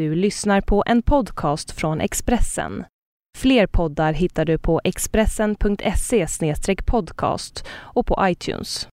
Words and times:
Du 0.00 0.14
lyssnar 0.14 0.60
på 0.60 0.82
en 0.86 1.02
podcast 1.02 1.70
från 1.70 2.00
Expressen. 2.00 2.84
Fler 3.38 3.66
poddar 3.66 4.12
hittar 4.12 4.44
du 4.44 4.58
på 4.58 4.80
expressen.se 4.84 6.26
podcast 6.86 7.64
och 7.70 8.06
på 8.06 8.18
iTunes. 8.22 8.88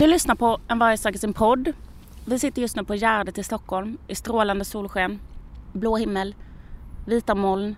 Du 0.00 0.06
lyssnar 0.06 0.34
på 0.34 0.60
En 0.68 0.78
varje 0.78 0.96
sak 0.96 1.14
i 1.14 1.18
sin 1.18 1.34
podd. 1.34 1.72
Vi 2.24 2.38
sitter 2.38 2.62
just 2.62 2.76
nu 2.76 2.84
på 2.84 2.94
Gärdet 2.94 3.38
i 3.38 3.42
Stockholm 3.42 3.98
i 4.08 4.14
strålande 4.14 4.64
solsken, 4.64 5.20
blå 5.72 5.96
himmel, 5.96 6.34
vita 7.06 7.34
moln, 7.34 7.76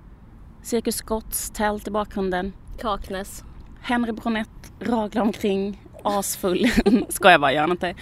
Cirkus 0.62 0.96
Scotts 0.96 1.50
tält 1.50 1.88
i 1.88 1.90
bakgrunden, 1.90 2.52
Kaknäs. 2.78 3.44
Henry 3.80 4.12
Bronett 4.12 4.72
raglar 4.80 5.22
omkring, 5.22 5.82
asfull. 6.02 6.66
Ska 7.08 7.30
jag 7.30 7.40
bara 7.40 7.52
göra 7.52 7.70
inte. 7.70 7.94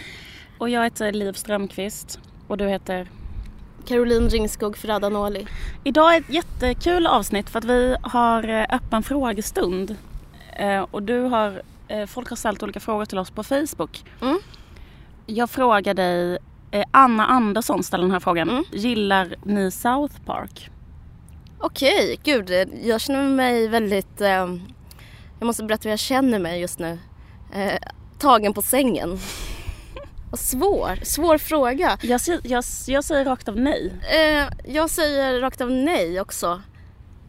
Och 0.58 0.68
jag 0.70 0.84
heter 0.84 1.12
Liv 1.12 1.32
Strömqvist 1.32 2.20
och 2.48 2.56
du 2.56 2.68
heter? 2.68 3.08
Caroline 3.86 4.28
Ringskog 4.28 4.76
Ferrada-Noli. 4.76 5.46
Idag 5.84 6.14
är 6.16 6.20
ett 6.20 6.30
jättekul 6.30 7.06
avsnitt 7.06 7.50
för 7.50 7.58
att 7.58 7.64
vi 7.64 7.96
har 8.02 8.48
eh, 8.48 8.64
öppen 8.70 9.02
frågestund. 9.02 9.96
Eh, 10.56 10.86
Och 10.90 11.02
du 11.02 11.20
har, 11.20 11.62
eh, 11.88 12.06
folk 12.06 12.28
har 12.28 12.36
ställt 12.36 12.62
olika 12.62 12.80
frågor 12.80 13.04
till 13.04 13.18
oss 13.18 13.30
på 13.30 13.42
Facebook. 13.42 14.04
Mm. 14.20 14.38
Jag 15.26 15.50
frågar 15.50 15.94
dig, 15.94 16.38
eh, 16.70 16.84
Anna 16.90 17.26
Andersson 17.26 17.82
ställer 17.82 18.02
den 18.04 18.10
här 18.12 18.20
frågan. 18.20 18.50
Mm. 18.50 18.64
Gillar 18.72 19.34
ni 19.44 19.70
South 19.70 20.14
Park? 20.26 20.70
Okej, 21.60 22.20
gud. 22.24 22.50
Jag 22.82 23.00
känner 23.00 23.28
mig 23.28 23.68
väldigt... 23.68 24.20
Eh, 24.20 24.28
jag 25.38 25.46
måste 25.46 25.64
berätta 25.64 25.82
hur 25.82 25.90
jag 25.90 25.98
känner 25.98 26.38
mig 26.38 26.60
just 26.60 26.78
nu. 26.78 26.98
Eh, 27.54 27.72
tagen 28.18 28.54
på 28.54 28.62
sängen. 28.62 29.18
Vad 30.30 30.40
svår. 30.40 30.98
Svår 31.04 31.38
fråga. 31.38 31.98
Jag, 32.02 32.20
säger- 32.20 32.40
jag, 32.44 32.64
jag 32.86 33.04
säger 33.04 33.24
rakt 33.24 33.48
av 33.48 33.56
nej. 33.56 33.92
Eh, 34.02 34.72
jag 34.74 34.90
säger 34.90 35.40
rakt 35.40 35.60
av 35.60 35.70
nej 35.70 36.20
också. 36.20 36.62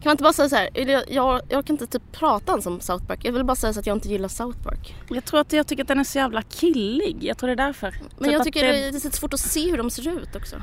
Kan 0.04 0.10
man 0.10 0.14
inte 0.14 0.22
bara 0.22 0.32
säga 0.32 0.48
så 0.48 0.56
här, 0.56 0.68
jag, 0.74 1.02
jag, 1.08 1.40
jag 1.48 1.66
kan 1.66 1.74
inte 1.74 1.86
typ 1.86 2.12
prata 2.12 2.52
ens 2.52 2.66
om 2.66 2.80
South 2.80 3.06
Park. 3.06 3.20
Jag 3.22 3.32
vill 3.32 3.44
bara 3.44 3.56
säga 3.56 3.72
så 3.72 3.80
att 3.80 3.86
jag 3.86 3.96
inte 3.96 4.08
gillar 4.08 4.28
South 4.28 4.62
Park. 4.62 4.96
Jag 5.08 5.24
tror 5.24 5.40
att 5.40 5.52
jag 5.52 5.66
tycker 5.66 5.82
att 5.82 5.88
den 5.88 6.00
är 6.00 6.04
så 6.04 6.18
jävla 6.18 6.42
killig. 6.42 7.16
Jag 7.20 7.38
tror 7.38 7.48
det 7.48 7.52
är 7.52 7.66
därför. 7.66 7.94
Men 8.18 8.24
Typ 8.24 8.32
jag 8.32 8.44
tycker 8.44 8.66
det... 8.66 8.72
det 8.72 8.96
är 8.96 9.00
så 9.00 9.10
svårt 9.10 9.34
att 9.34 9.40
se 9.40 9.70
hur 9.70 9.78
de 9.78 9.90
ser 9.90 10.08
ut 10.08 10.36
också. 10.36 10.56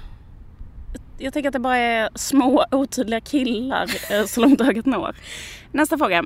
Jag 1.18 1.34
tycker 1.34 1.50
att 1.50 1.54
det 1.54 1.60
bara 1.60 1.78
är 1.78 2.10
små 2.16 2.66
otydliga 2.72 3.20
killar 3.22 3.90
eh, 4.12 4.26
så 4.26 4.42
långt 4.42 4.62
ögat 4.62 4.86
når. 4.86 5.16
Nästa 5.72 5.98
fråga. 5.98 6.24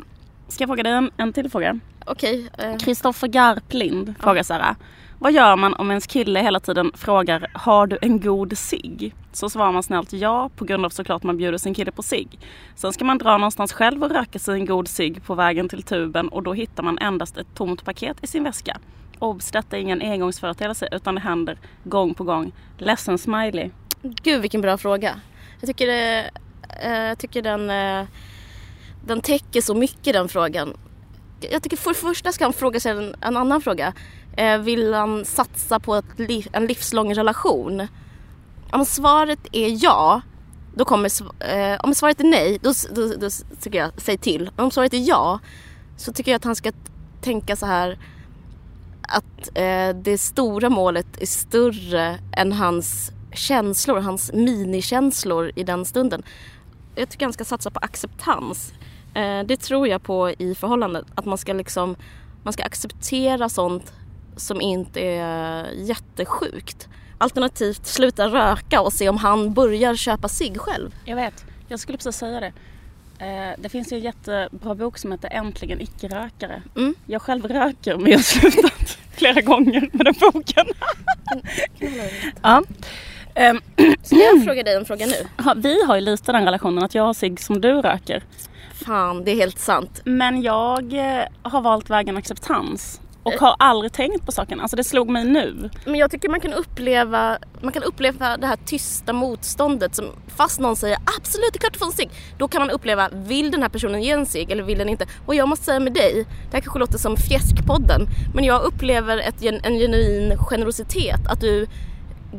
Ska 0.48 0.62
jag 0.62 0.70
fråga 0.70 0.84
dig 0.84 0.92
en, 0.92 1.12
en 1.18 1.34
till 1.34 1.50
fråga? 1.52 1.80
Okej. 2.06 2.50
eh, 2.58 2.78
Kristoffer 2.78 3.28
Garplind 3.28 4.14
frågar 4.20 4.44
så 4.44 4.54
här. 4.54 4.76
Vad 5.20 5.32
gör 5.32 5.56
man 5.56 5.74
om 5.74 5.92
ens 5.92 6.08
kille 6.08 6.40
hela 6.40 6.60
tiden 6.60 6.92
frågar 6.96 7.48
Har 7.54 7.88
du 7.88 7.98
en 8.02 8.20
god 8.20 8.58
cigg? 8.58 9.16
Så 9.32 9.50
svarar 9.50 9.72
man 9.72 9.84
snällt 9.84 10.14
ja 10.14 10.50
på 10.56 10.66
grund 10.66 10.86
av 10.86 10.90
såklart 10.90 11.24
man 11.24 11.38
bjuder 11.38 11.58
sin 11.58 11.74
kille 11.74 11.92
på 11.92 12.04
cigg. 12.04 12.40
Sen 12.76 12.94
ska 12.94 13.06
man 13.06 13.18
dra 13.18 13.38
någonstans 13.38 13.74
själv 13.74 14.04
och 14.04 14.12
röka 14.12 14.40
sig 14.40 14.54
en 14.54 14.66
god 14.66 14.88
cigg 14.88 15.24
på 15.24 15.36
vägen 15.36 15.70
till 15.70 15.84
tuben 15.84 16.28
och 16.28 16.44
då 16.44 16.54
hittar 16.54 16.84
man 16.84 16.98
endast 16.98 17.38
ett 17.38 17.48
tomt 17.56 17.86
paket 17.86 18.24
i 18.24 18.28
sin 18.28 18.44
väska. 18.44 18.78
Obs! 19.20 19.52
Detta 19.52 19.78
är 19.78 19.82
ingen 19.82 20.02
engångsföreteelse 20.02 20.90
utan 20.92 21.16
det 21.16 21.22
händer 21.22 21.58
gång 21.84 22.14
på 22.14 22.24
gång. 22.24 22.52
Ledsen 22.78 23.18
smiley. 23.18 23.70
Gud 24.02 24.42
vilken 24.42 24.62
bra 24.62 24.78
fråga. 24.78 25.20
Jag 25.60 25.68
tycker, 25.68 25.88
det, 25.88 26.30
eh, 26.84 26.92
jag 26.92 27.18
tycker 27.18 27.42
den, 27.42 27.70
eh, 27.70 28.08
den 29.06 29.22
täcker 29.22 29.62
så 29.62 29.76
mycket 29.76 30.14
den 30.14 30.30
frågan. 30.30 30.74
Jag 31.52 31.64
tycker 31.64 31.78
för 31.78 31.90
det 31.90 31.96
första 31.96 32.32
ska 32.32 32.46
han 32.46 32.54
fråga 32.54 32.80
sig 32.80 32.92
en, 32.92 33.16
en 33.22 33.38
annan 33.38 33.62
fråga. 33.62 33.94
Eh, 34.38 34.58
vill 34.58 34.94
han 34.94 35.26
satsa 35.26 35.80
på 35.80 35.96
ett 35.96 36.20
liv, 36.20 36.48
en 36.52 36.66
livslång 36.66 37.14
relation? 37.14 37.88
Om 38.72 38.86
svaret 38.86 39.40
är 39.52 39.84
ja, 39.84 40.22
då 40.76 40.86
kommer, 40.86 41.10
sv- 41.10 41.74
eh, 41.74 41.80
om 41.84 41.96
svaret 41.96 42.20
är 42.20 42.24
nej, 42.24 42.60
då, 42.62 42.74
då, 42.96 43.08
då 43.08 43.30
tycker 43.62 43.80
jag, 43.80 43.92
säg 43.98 44.18
till. 44.18 44.50
Om 44.56 44.72
svaret 44.72 44.94
är 44.94 45.10
ja, 45.10 45.40
så 45.98 46.14
tycker 46.14 46.32
jag 46.32 46.36
att 46.38 46.44
han 46.44 46.56
ska 46.56 46.72
tänka 47.22 47.56
så 47.56 47.66
här 47.66 48.00
att 49.02 49.58
eh, 49.58 49.90
det 50.04 50.18
stora 50.18 50.70
målet 50.70 51.22
är 51.22 51.26
större 51.26 52.20
än 52.32 52.52
hans 52.52 53.12
känslor, 53.34 54.00
hans 54.00 54.34
minikänslor 54.34 55.52
i 55.56 55.64
den 55.64 55.86
stunden. 55.86 56.24
Jag 56.96 57.10
tycker 57.10 57.26
han 57.26 57.34
ska 57.34 57.46
satsa 57.46 57.72
på 57.72 57.80
acceptans. 57.80 58.74
Eh, 59.14 59.40
det 59.46 59.58
tror 59.58 59.88
jag 59.88 60.04
på 60.04 60.30
i 60.30 60.56
förhållandet. 60.56 61.06
Att 61.16 61.26
man 61.26 61.38
ska 61.38 61.54
liksom 61.54 61.96
man 62.44 62.54
ska 62.54 62.64
acceptera 62.64 63.50
sånt 63.50 63.94
som 64.38 64.62
inte 64.62 65.02
är 65.02 65.72
jättesjukt. 65.74 66.88
Alternativt 67.18 67.86
sluta 67.86 68.28
röka 68.28 68.82
och 68.82 68.94
se 68.94 69.10
om 69.10 69.18
han 69.18 69.54
börjar 69.54 69.96
köpa 69.96 70.28
sig 70.28 70.58
själv. 70.58 70.96
Jag 71.06 71.16
vet, 71.16 71.46
jag 71.68 71.80
skulle 71.80 71.98
precis 71.98 72.16
säga 72.16 72.40
det. 72.40 72.54
Eh, 73.20 73.54
det 73.58 73.70
finns 73.70 73.92
ju 73.92 73.98
en 73.98 74.04
jättebra 74.04 74.76
bok 74.76 74.98
som 74.98 75.12
heter 75.12 75.30
Äntligen 75.32 75.82
icke-rökare. 75.82 76.62
Mm. 76.76 76.96
Jag 77.06 77.22
själv 77.22 77.46
röker 77.48 77.98
men 77.98 78.12
jag 78.12 78.18
har 78.18 78.24
slutat 78.24 78.98
flera 79.18 79.42
gånger 79.42 79.90
med 79.94 80.06
den 80.06 80.16
boken. 80.20 80.66
ja. 82.42 82.64
Ehm, 83.36 83.62
Ska 84.04 84.16
jag 84.16 84.44
fråga 84.44 84.64
dig 84.64 84.76
en 84.76 84.86
fråga 84.86 85.06
nu? 85.06 85.54
vi 85.56 85.84
har 85.86 85.96
ju 85.96 86.02
lite 86.02 86.32
den 86.32 86.46
relationen 86.46 86.84
att 86.84 86.96
jag 86.96 87.04
har 87.04 87.14
cigg 87.14 87.40
som 87.40 87.62
du 87.62 87.82
röker. 87.82 88.24
Fan, 88.86 89.24
det 89.24 89.32
är 89.32 89.36
helt 89.36 89.60
sant. 89.60 90.02
Men 90.06 90.42
jag 90.42 90.94
eh, 90.94 91.26
har 91.42 91.62
valt 91.62 91.90
vägen 91.90 92.18
acceptans. 92.18 93.02
Och 93.26 93.34
har 93.34 93.56
aldrig 93.60 93.94
tänkt 93.94 94.26
på 94.26 94.32
saken. 94.32 94.62
Alltså 94.62 94.76
det 94.76 94.84
slog 94.84 95.10
mig 95.10 95.26
nu. 95.26 95.70
Men 95.86 95.96
jag 95.96 96.12
tycker 96.12 96.30
man 96.30 96.40
kan 96.40 96.54
uppleva, 96.54 97.38
man 97.62 97.72
kan 97.74 97.84
uppleva 97.84 98.38
det 98.38 98.48
här 98.48 98.58
tysta 98.66 99.14
motståndet 99.14 99.96
som 99.96 100.06
fast 100.28 100.60
någon 100.60 100.76
säger 100.76 100.98
absolut 101.18 101.54
det 101.54 101.58
är 101.58 101.60
klart 101.60 101.74
du 101.74 101.80
får 101.80 101.86
en 101.86 101.92
cigg. 101.92 102.10
Då 102.38 102.48
kan 102.48 102.62
man 102.62 102.70
uppleva, 102.70 103.10
vill 103.14 103.52
den 103.52 103.62
här 103.62 103.70
personen 103.70 104.02
ge 104.02 104.12
en 104.12 104.26
cigg 104.26 104.52
eller 104.52 104.64
vill 104.64 104.78
den 104.78 104.90
inte? 104.90 105.06
Och 105.26 105.36
jag 105.36 105.50
måste 105.50 105.66
säga 105.66 105.80
med 105.80 105.94
dig, 105.94 106.26
det 106.50 106.58
här 106.58 106.62
kanske 106.62 106.80
låter 106.80 106.98
som 106.98 107.18
fjäskpodden, 107.18 108.08
men 108.36 108.44
jag 108.44 108.62
upplever 108.62 109.18
ett, 109.18 109.44
en 109.44 109.80
genuin 109.80 110.38
generositet. 110.38 111.28
Att 111.28 111.42
du 111.42 111.68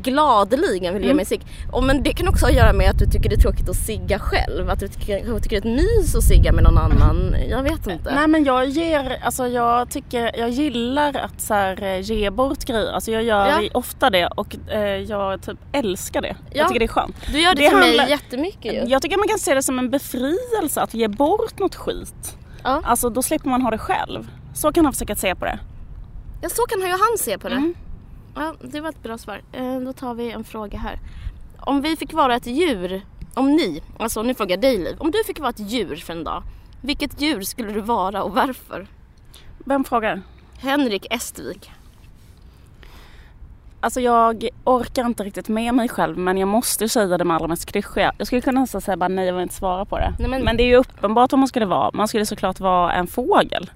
gladeligen 0.01 0.93
vill 0.93 1.03
ge 1.03 1.13
mig 1.13 1.25
cigg. 1.25 1.41
Och 1.71 1.83
men 1.83 2.03
det 2.03 2.13
kan 2.13 2.27
också 2.27 2.45
ha 2.45 2.49
att 2.49 2.57
göra 2.57 2.73
med 2.73 2.89
att 2.89 2.99
du 2.99 3.05
tycker 3.05 3.29
det 3.29 3.35
är 3.35 3.39
tråkigt 3.41 3.69
att 3.69 3.75
sigga 3.75 4.19
själv. 4.19 4.69
Att 4.69 4.79
du 4.79 4.87
tycker, 4.87 5.39
tycker 5.39 5.61
det 5.61 5.67
är 5.69 5.71
ett 5.71 5.81
mys 6.03 6.15
att 6.15 6.23
sigga 6.23 6.51
med 6.51 6.63
någon 6.63 6.77
annan. 6.77 7.35
Jag 7.49 7.63
vet 7.63 7.87
inte. 7.87 8.15
Nej 8.15 8.27
men 8.27 8.43
jag 8.43 8.65
ger, 8.69 9.19
alltså 9.23 9.47
jag 9.47 9.89
tycker, 9.89 10.39
jag 10.39 10.49
gillar 10.49 11.15
att 11.17 11.41
så 11.41 11.53
här, 11.53 11.83
eh, 11.83 11.99
ge 11.99 12.29
bort 12.29 12.65
grejer. 12.65 12.91
Alltså 12.91 13.11
jag 13.11 13.23
gör 13.23 13.47
Ja. 13.47 13.69
ofta 13.73 14.09
det 14.09 14.27
och 14.27 14.55
eh, 14.71 14.79
jag 14.81 15.41
typ 15.41 15.57
älskar 15.71 16.21
det. 16.21 16.35
Ja. 16.39 16.57
Jag 16.57 16.67
tycker 16.67 16.79
det 16.79 16.85
är 16.85 16.87
skönt. 16.87 17.15
du 17.31 17.39
gör 17.41 17.55
det, 17.55 17.61
det 17.61 17.69
till 17.69 17.77
handlar- 17.77 18.03
mig 18.03 18.09
jättemycket 18.11 18.73
ju. 18.73 18.83
Jag 18.87 19.01
tycker 19.01 19.17
man 19.17 19.27
kan 19.27 19.39
se 19.39 19.53
det 19.53 19.63
som 19.63 19.79
en 19.79 19.89
befrielse 19.89 20.81
att 20.81 20.93
ge 20.93 21.07
bort 21.07 21.59
något 21.59 21.75
skit. 21.75 22.37
Ja. 22.63 22.81
Alltså 22.85 23.09
då 23.09 23.21
slipper 23.21 23.49
man 23.49 23.61
ha 23.61 23.71
det 23.71 23.77
själv. 23.77 24.27
Så 24.53 24.71
kan 24.71 24.85
han 24.85 24.93
försöka 24.93 25.15
se 25.15 25.35
på 25.35 25.45
det. 25.45 25.59
Ja, 26.41 26.49
så 26.49 26.61
kan 26.61 26.81
ju 26.81 26.87
han 26.87 27.17
se 27.17 27.37
på 27.37 27.49
det. 27.49 27.55
Mm. 27.55 27.73
Ja, 28.37 28.53
det 28.61 28.81
var 28.81 28.89
ett 28.89 29.03
bra 29.03 29.17
svar. 29.17 29.41
Eh, 29.51 29.79
då 29.79 29.93
tar 29.93 30.13
vi 30.13 30.31
en 30.31 30.43
fråga 30.43 30.77
här. 30.79 30.99
Om 31.59 31.81
vi 31.81 31.95
fick 31.95 32.13
vara 32.13 32.35
ett 32.35 32.47
djur, 32.47 33.01
om 33.33 33.55
ni, 33.55 33.81
alltså 33.99 34.21
nu 34.23 34.33
frågar 34.33 34.51
jag 34.51 34.61
dig 34.61 34.77
Liv. 34.77 34.95
Om 34.99 35.11
du 35.11 35.23
fick 35.23 35.39
vara 35.39 35.49
ett 35.49 35.59
djur 35.71 35.95
för 35.95 36.13
en 36.13 36.23
dag, 36.23 36.43
vilket 36.81 37.21
djur 37.21 37.41
skulle 37.41 37.71
du 37.73 37.81
vara 37.81 38.23
och 38.23 38.31
varför? 38.31 38.87
Vem 39.65 39.83
frågar? 39.83 40.21
Henrik 40.59 41.05
Estvik. 41.09 41.71
Alltså 43.79 44.01
jag 44.01 44.47
orkar 44.63 45.05
inte 45.05 45.23
riktigt 45.23 45.47
med 45.47 45.73
mig 45.73 45.89
själv 45.89 46.17
men 46.17 46.37
jag 46.37 46.47
måste 46.47 46.89
säga 46.89 47.17
det 47.17 47.23
med 47.25 47.35
allra 47.35 47.47
mest 47.47 47.65
klyschiga. 47.71 48.13
Jag 48.17 48.27
skulle 48.27 48.41
kunna 48.41 48.61
nästan 48.61 48.81
säga 48.81 48.97
bara 48.97 49.07
nej 49.07 49.25
jag 49.25 49.33
vill 49.33 49.43
inte 49.43 49.55
svara 49.55 49.85
på 49.85 49.97
det. 49.97 50.13
Nej, 50.19 50.29
men- 50.29 50.43
men... 50.43 50.57
det 50.57 50.63
är 50.63 50.67
ju 50.67 50.75
uppenbart 50.75 51.31
vad 51.31 51.39
man 51.39 51.47
skulle 51.47 51.65
vara. 51.65 51.91
Man 51.93 52.07
skulle 52.07 52.25
såklart 52.25 52.59
vara 52.59 52.93
en 52.93 53.07
fågel. 53.07 53.69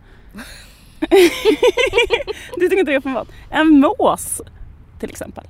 du 2.58 2.70
tycker 2.70 2.80
inte 2.80 2.92
det 2.92 2.96
är 2.96 3.00
uppenbart? 3.00 3.28
En 3.50 3.68
mås 3.80 4.42
till 5.00 5.10
exempel. 5.10 5.44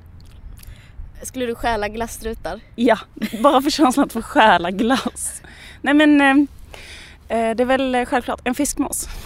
Skulle 1.24 1.46
du 1.46 1.56
stjäla 1.56 1.88
glasstrutar? 1.88 2.60
Ja, 2.76 2.98
bara 3.44 3.62
för 3.62 3.70
känslan 3.70 4.06
att 4.06 4.14
få 4.14 4.22
stjäla 4.22 4.72
glass. 4.72 5.42
Nej 5.82 5.94
men 5.94 6.22
eh, 6.22 6.36
eh, 7.38 7.56
det 7.56 7.64
är 7.64 7.66
väl 7.66 7.96
eh, 7.96 8.06
självklart 8.06 8.42
en 8.44 8.56
fiskmås. 8.56 9.08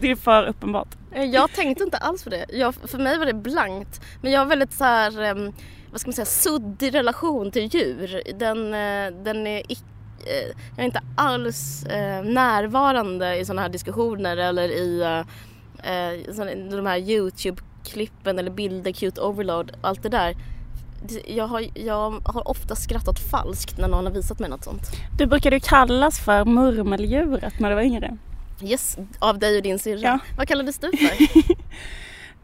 det 0.00 0.10
är 0.10 0.16
för 0.16 0.46
uppenbart. 0.46 0.88
Eh, 1.14 1.24
Jag 1.24 1.52
tänkte 1.52 1.84
inte 1.84 1.96
alls 1.96 2.24
på 2.24 2.30
det. 2.30 2.46
Jag, 2.52 2.74
för 2.74 2.98
mig 2.98 3.18
var 3.18 3.26
det 3.26 3.34
blankt. 3.34 4.00
Men 4.22 4.32
jag 4.32 4.40
har 4.40 4.46
väldigt 4.46 4.72
så 4.72 4.84
här, 4.84 5.52
vad 5.90 6.00
ska 6.00 6.08
man 6.08 6.14
säga, 6.14 6.26
suddig 6.26 6.94
relation 6.94 7.50
till 7.50 7.74
djur. 7.74 8.22
Den, 8.38 8.70
den 9.24 9.46
är 9.46 9.62
ic- 9.62 9.70
eh, 9.70 9.76
jag 10.76 10.82
är 10.82 10.84
inte 10.84 11.02
alls 11.16 11.84
eh, 11.86 12.22
närvarande 12.24 13.36
i 13.36 13.44
sådana 13.44 13.62
här 13.62 13.68
diskussioner 13.68 14.36
eller 14.36 14.68
i 14.68 15.02
eh, 15.02 15.92
eh, 15.92 16.32
såna- 16.34 16.76
de 16.76 16.86
här 16.86 16.98
Youtube 16.98 17.62
klippen 17.84 18.38
eller 18.38 18.50
bilder, 18.50 18.92
cute 18.92 19.20
overload, 19.20 19.72
allt 19.80 20.02
det 20.02 20.08
där. 20.08 20.34
Jag 21.26 21.46
har, 21.46 21.64
jag 21.74 22.10
har 22.24 22.48
ofta 22.48 22.76
skrattat 22.76 23.18
falskt 23.18 23.78
när 23.78 23.88
någon 23.88 24.06
har 24.06 24.12
visat 24.12 24.38
mig 24.38 24.50
något 24.50 24.64
sånt. 24.64 24.82
Du 25.18 25.26
brukade 25.26 25.56
ju 25.56 25.60
kallas 25.60 26.18
för 26.24 26.44
murmeldjuret 26.44 27.58
när 27.60 27.68
du 27.68 27.74
var 27.74 27.82
yngre. 27.82 28.16
Yes, 28.62 28.98
av 29.18 29.38
dig 29.38 29.56
och 29.56 29.62
din 29.62 29.78
syrra. 29.78 30.00
Ja. 30.00 30.18
Vad 30.36 30.48
kallades 30.48 30.78
du 30.78 30.90
för? 30.96 31.46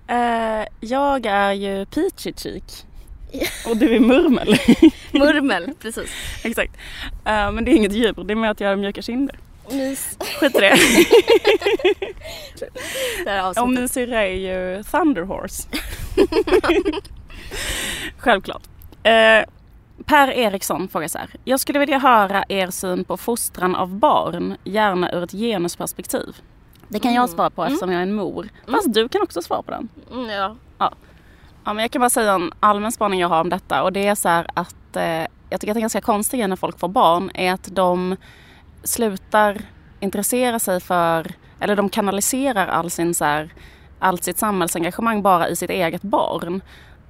Eh, 0.07 0.67
jag 0.81 1.27
är 1.27 1.53
ju 1.53 1.87
Peachy 1.87 2.33
Cheek. 2.37 2.65
Och 3.67 3.76
du 3.76 3.94
är 3.96 4.00
murmel. 4.00 4.56
Murmel, 5.12 5.70
precis. 5.81 6.11
Exakt. 6.44 6.73
Eh, 7.25 7.52
men 7.52 7.64
det 7.64 7.70
är 7.70 7.75
inget 7.76 7.93
djur, 7.93 8.25
det 8.25 8.32
är 8.32 8.37
mer 8.37 8.49
att 8.50 8.61
jag 8.61 8.69
har 8.69 8.76
mjuka 8.76 9.02
kinder. 9.02 9.38
Mys. 9.70 10.19
Skit 10.40 10.56
i 10.56 10.61
det. 10.61 10.76
Och 13.61 13.69
min 13.70 13.88
syrra 13.88 14.23
är 14.23 14.34
ju 14.34 14.82
Thunder 14.82 15.23
Horse. 15.23 15.69
Självklart. 18.19 18.62
Eh, 19.02 19.44
per 20.05 20.29
Eriksson 20.31 20.88
frågar 20.88 21.08
så 21.08 21.19
här. 21.19 21.29
Jag 21.44 21.61
skulle 21.61 21.79
vilja 21.79 21.99
höra 21.99 22.44
er 22.49 22.70
syn 22.70 23.05
på 23.05 23.17
fostran 23.17 23.75
av 23.75 23.94
barn, 23.94 24.56
gärna 24.64 25.12
ur 25.12 25.23
ett 25.25 25.32
genusperspektiv. 25.32 26.37
Det 26.88 26.99
kan 27.00 27.14
jag 27.14 27.23
Mm. 27.25 27.34
svara 27.37 27.50
på 27.50 27.64
eftersom 27.64 27.90
jag 27.93 27.99
är 27.99 28.02
en 28.02 28.12
mor. 28.14 28.49
Fast 28.70 28.94
du 28.94 29.08
kan 29.08 29.23
också 29.23 29.43
svara 29.43 29.62
på 29.62 29.70
den. 29.70 29.88
Mm, 30.12 30.31
ja. 30.31 30.56
Ja, 31.64 31.73
men 31.73 31.82
jag 31.82 31.91
kan 31.91 32.00
bara 32.00 32.11
säga 32.11 32.32
en 32.32 32.53
allmän 32.61 32.93
spaning 32.93 33.20
jag 33.20 33.29
har 33.29 33.41
om 33.41 33.49
detta 33.49 33.82
och 33.82 33.93
det 33.93 34.06
är 34.06 34.14
så 34.14 34.29
här 34.29 34.47
att 34.55 34.97
eh, 34.97 35.26
jag 35.50 35.61
tycker 35.61 35.70
att 35.70 35.75
det 35.75 35.79
är 35.79 35.81
ganska 35.81 36.00
konstigt 36.00 36.49
när 36.49 36.56
folk 36.56 36.79
får 36.79 36.88
barn 36.88 37.31
är 37.35 37.53
att 37.53 37.69
de 37.73 38.17
slutar 38.85 39.59
intressera 40.00 40.59
sig 40.59 40.81
för, 40.81 41.26
eller 41.61 41.76
de 41.76 41.88
kanaliserar 41.88 42.67
all 42.67 42.91
sin 42.91 43.14
så 43.14 43.25
här, 43.25 43.55
allt 43.99 44.25
sitt 44.25 44.38
samhällsengagemang 44.38 45.23
bara 45.23 45.49
i 45.49 45.56
sitt 45.56 45.70
eget 45.70 46.03
barn. 46.03 46.61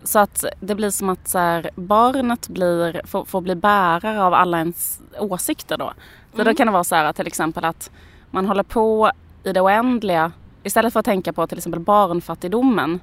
Så 0.04 0.18
att 0.18 0.44
det 0.60 0.74
blir 0.74 0.90
som 0.90 1.08
att 1.08 1.28
så 1.28 1.38
här, 1.38 1.70
barnet 1.74 2.48
blir, 2.48 3.00
får, 3.04 3.24
får 3.24 3.40
bli 3.40 3.54
bärare 3.54 4.22
av 4.22 4.34
alla 4.34 4.58
ens 4.58 5.00
åsikter 5.18 5.78
då. 5.78 5.92
Så 6.36 6.44
då 6.44 6.54
kan 6.54 6.66
det 6.66 6.72
vara 6.72 6.84
så 6.84 6.94
här 6.94 7.04
att 7.04 7.16
till 7.16 7.26
exempel 7.26 7.64
att 7.64 7.90
man 8.30 8.46
håller 8.46 8.62
på 8.62 9.10
i 9.44 9.52
det 9.52 9.60
oändliga 9.60 10.32
istället 10.62 10.92
för 10.92 11.00
att 11.00 11.06
tänka 11.06 11.32
på 11.32 11.46
till 11.46 11.58
exempel 11.58 11.80
barnfattigdomen 11.80 13.00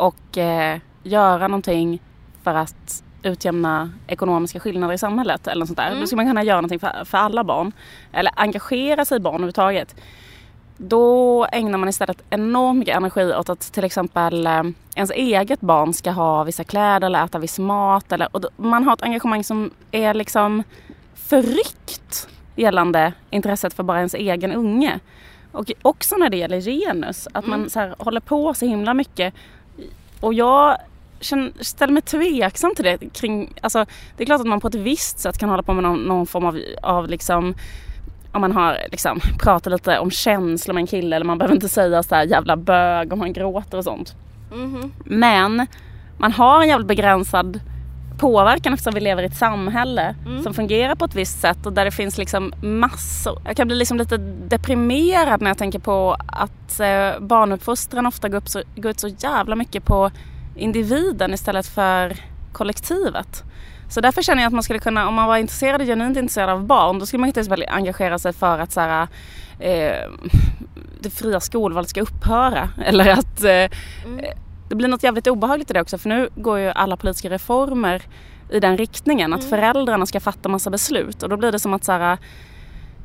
och 0.00 0.38
eh, 0.38 0.78
göra 1.02 1.48
någonting 1.48 2.02
för 2.42 2.54
att 2.54 3.02
utjämna 3.22 3.90
ekonomiska 4.06 4.60
skillnader 4.60 4.94
i 4.94 4.98
samhället 4.98 5.46
eller 5.46 5.60
något 5.60 5.68
sånt 5.68 5.76
där. 5.78 5.86
Mm. 5.86 6.00
Då 6.00 6.06
ska 6.06 6.16
man 6.16 6.26
kunna 6.26 6.42
göra 6.42 6.56
någonting 6.56 6.78
för, 6.80 7.04
för 7.04 7.18
alla 7.18 7.44
barn. 7.44 7.72
Eller 8.12 8.32
engagera 8.36 9.04
sig 9.04 9.16
i 9.16 9.20
barn 9.20 9.34
överhuvudtaget. 9.34 9.96
Då 10.76 11.46
ägnar 11.52 11.78
man 11.78 11.88
istället 11.88 12.22
enormt 12.30 12.78
mycket 12.78 12.96
energi 12.96 13.34
åt 13.34 13.48
att 13.48 13.60
till 13.60 13.84
exempel 13.84 14.46
eh, 14.46 14.62
ens 14.94 15.10
eget 15.10 15.60
barn 15.60 15.94
ska 15.94 16.10
ha 16.10 16.44
vissa 16.44 16.64
kläder 16.64 17.06
eller 17.06 17.24
äta 17.24 17.38
viss 17.38 17.58
mat. 17.58 18.12
Eller, 18.12 18.28
och 18.32 18.40
då, 18.40 18.48
man 18.56 18.84
har 18.84 18.92
ett 18.92 19.02
engagemang 19.02 19.44
som 19.44 19.70
är 19.90 20.14
liksom 20.14 20.62
förryckt 21.14 22.28
gällande 22.56 23.12
intresset 23.30 23.74
för 23.74 23.82
bara 23.82 23.98
ens 23.98 24.14
egen 24.14 24.52
unge. 24.52 24.98
Och 25.52 25.72
också 25.82 26.16
när 26.16 26.30
det 26.30 26.36
gäller 26.36 26.60
genus, 26.60 27.28
att 27.32 27.46
man 27.46 27.58
Mm. 27.58 27.70
så 27.70 27.80
här, 27.80 27.94
håller 27.98 28.20
på 28.20 28.54
så 28.54 28.66
himla 28.66 28.94
mycket. 28.94 29.34
Och 30.20 30.34
jag 30.34 30.76
känner, 31.20 31.52
ställer 31.60 31.92
mig 31.92 32.02
tveksam 32.02 32.74
till 32.74 32.84
det. 32.84 32.98
Kring, 33.12 33.54
alltså, 33.60 33.86
det 34.16 34.22
är 34.22 34.26
klart 34.26 34.40
att 34.40 34.46
man 34.46 34.60
på 34.60 34.68
ett 34.68 34.74
visst 34.74 35.18
sätt 35.18 35.38
kan 35.38 35.48
hålla 35.48 35.62
på 35.62 35.74
med 35.74 35.82
någon, 35.82 36.02
någon 36.02 36.26
form 36.26 36.44
av, 36.44 36.60
av 36.82 37.08
liksom 37.08 37.54
om 38.32 38.40
man 38.40 38.52
har 38.52 38.78
liksom 38.90 39.20
pratat 39.38 39.72
lite 39.72 39.98
om 39.98 40.10
känslor 40.10 40.74
med 40.74 40.80
en 40.80 40.86
kille 40.86 41.16
eller 41.16 41.26
man 41.26 41.38
behöver 41.38 41.54
inte 41.54 41.68
säga 41.68 42.02
så 42.02 42.14
här 42.14 42.24
jävla 42.24 42.56
bög 42.56 43.12
om 43.12 43.18
man 43.18 43.32
gråter 43.32 43.78
och 43.78 43.84
sånt. 43.84 44.14
Mhm. 44.52 44.92
Men 45.04 45.66
man 46.18 46.32
har 46.32 46.62
en 46.62 46.68
jävligt 46.68 46.88
begränsad 46.88 47.60
påverkan 48.20 48.72
eftersom 48.72 48.94
vi 48.94 49.00
lever 49.00 49.22
i 49.22 49.26
ett 49.26 49.36
samhälle 49.36 50.14
Mm. 50.26 50.42
som 50.42 50.54
fungerar 50.54 50.94
på 50.94 51.04
ett 51.04 51.14
visst 51.14 51.40
sätt 51.40 51.66
och 51.66 51.72
där 51.72 51.84
det 51.84 51.90
finns 51.90 52.18
liksom 52.18 52.52
massor. 52.62 53.42
Jag 53.44 53.56
kan 53.56 53.66
bli 53.66 53.76
liksom 53.76 53.98
lite 53.98 54.16
deprimerad 54.48 55.40
när 55.42 55.50
jag 55.50 55.58
tänker 55.58 55.78
på 55.78 56.16
att 56.26 56.80
eh, 56.80 57.20
barnuppfostran 57.20 58.06
ofta 58.06 58.28
går, 58.28 58.42
så, 58.44 58.62
går 58.76 58.90
ut 58.90 59.00
så 59.00 59.08
jävla 59.08 59.56
mycket 59.56 59.84
på 59.84 60.10
individen 60.56 61.34
istället 61.34 61.66
för 61.66 62.16
kollektivet. 62.52 63.44
Så 63.88 64.00
därför 64.00 64.22
känner 64.22 64.42
jag 64.42 64.46
att 64.48 64.54
man 64.54 64.62
skulle 64.62 64.78
kunna, 64.78 65.08
om 65.08 65.14
man 65.14 65.28
var 65.28 65.36
intresserad, 65.36 65.80
genuint 65.86 66.16
intresserad 66.18 66.50
av 66.50 66.64
barn, 66.66 66.98
då 66.98 67.06
skulle 67.06 67.20
man 67.20 67.28
exempel 67.28 67.64
engagera 67.68 68.18
sig 68.18 68.32
för 68.32 68.58
att 68.58 68.72
så 68.72 68.80
här, 68.80 69.08
eh, 69.58 70.08
det 71.00 71.10
fria 71.10 71.40
skolvalet 71.40 71.90
ska 71.90 72.00
upphöra. 72.02 72.68
Eller 72.84 73.08
att 73.08 73.44
eh, 73.44 73.50
Mm. 74.06 74.24
Det 74.70 74.76
blir 74.76 74.88
något 74.88 75.02
jävligt 75.02 75.26
obehagligt 75.26 75.70
i 75.70 75.72
det 75.74 75.80
också 75.80 75.98
för 75.98 76.08
nu 76.08 76.28
går 76.34 76.58
ju 76.58 76.68
alla 76.70 76.96
politiska 76.96 77.30
reformer 77.30 78.02
i 78.50 78.60
den 78.60 78.76
riktningen 78.76 79.32
att 79.32 79.40
Mm. 79.40 79.50
föräldrarna 79.50 80.06
ska 80.06 80.20
fatta 80.20 80.48
massa 80.48 80.70
beslut 80.70 81.22
och 81.22 81.28
då 81.28 81.36
blir 81.36 81.52
det 81.52 81.58
som 81.58 81.74
att 81.74 81.84
så 81.84 81.92
här, 81.92 82.18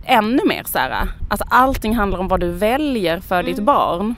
ännu 0.05 0.39
mer 0.45 0.63
så 0.65 0.77
här, 0.79 1.07
att 1.29 1.41
allting 1.49 1.95
handlar 1.95 2.19
om 2.19 2.27
vad 2.27 2.39
du 2.39 2.51
väljer 2.51 3.19
för 3.19 3.43
ditt 3.43 3.53
Mm. 3.57 3.65
barn 3.65 4.15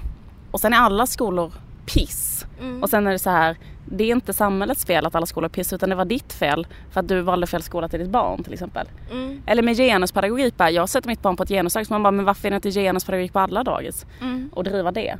och 0.51 0.59
sen 0.59 0.73
är 0.73 0.77
alla 0.77 1.07
skolor 1.07 1.51
piss 1.85 2.45
Mm. 2.61 2.83
och 2.83 2.89
sen 2.89 3.07
är 3.07 3.11
det 3.11 3.19
så 3.19 3.29
här 3.29 3.57
det 3.85 4.03
är 4.03 4.11
inte 4.11 4.33
samhällets 4.33 4.85
fel 4.85 5.05
att 5.05 5.15
alla 5.15 5.25
skolor 5.25 5.45
är 5.45 5.49
piss 5.49 5.73
utan 5.73 5.89
det 5.89 5.95
var 5.95 6.05
ditt 6.05 6.33
fel 6.33 6.67
för 6.91 6.99
att 6.99 7.07
du 7.07 7.21
valde 7.21 7.47
fel 7.47 7.63
skola 7.63 7.87
till 7.89 7.99
ditt 7.99 8.09
barn 8.09 8.43
till 8.43 8.53
exempel. 8.53 8.87
Mm. 9.11 9.41
Eller 9.45 9.63
med 9.63 9.77
genuspedagogik 9.77 10.57
bara, 10.57 10.71
jag 10.71 10.89
sätter 10.89 11.07
mitt 11.07 11.21
barn 11.21 11.35
på 11.35 11.43
ett 11.43 11.49
genusdagis 11.49 11.89
man 11.89 12.03
bara 12.03 12.11
men 12.11 12.25
varför 12.25 12.47
är 12.47 12.49
det 12.51 12.55
inte 12.55 12.71
genuspedagogik 12.71 13.33
på 13.33 13.39
alla 13.39 13.63
dagis? 13.63 14.05
Mm. 14.21 14.49
och 14.53 14.63
driva 14.63 14.91
det. 14.91 15.15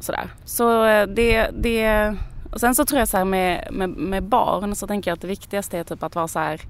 Sådär. 0.00 0.30
Så 0.44 0.84
eh, 0.84 1.06
det, 1.06 1.50
det 1.52 2.16
och 2.52 2.60
sen 2.60 2.74
så 2.74 2.84
tror 2.84 2.98
jag 2.98 3.08
så 3.08 3.16
här 3.16 3.24
med, 3.24 3.68
med, 3.70 3.88
med 3.88 4.22
barn 4.22 4.74
så 4.74 4.86
tänker 4.86 5.10
jag 5.10 5.16
att 5.16 5.20
det 5.20 5.28
viktigaste 5.28 5.78
är 5.78 5.84
typ 5.84 6.02
att 6.02 6.14
vara 6.14 6.28
så 6.28 6.38
här 6.38 6.60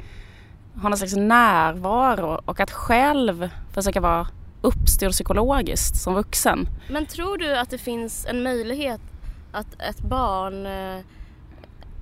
ha 0.74 0.88
någon 0.88 0.98
slags 0.98 1.16
närvaro 1.16 2.40
och 2.44 2.60
att 2.60 2.70
själv 2.70 3.50
försöka 3.72 4.00
vara 4.00 4.26
uppstyrd 4.62 5.12
psykologiskt 5.12 5.96
som 5.96 6.14
vuxen. 6.14 6.68
Men 6.90 7.06
tror 7.06 7.38
du 7.38 7.56
att 7.56 7.70
det 7.70 7.78
finns 7.78 8.26
en 8.26 8.42
möjlighet 8.42 9.00
att 9.52 9.80
ett 9.80 10.00
barn 10.00 10.66
eh, 10.66 11.04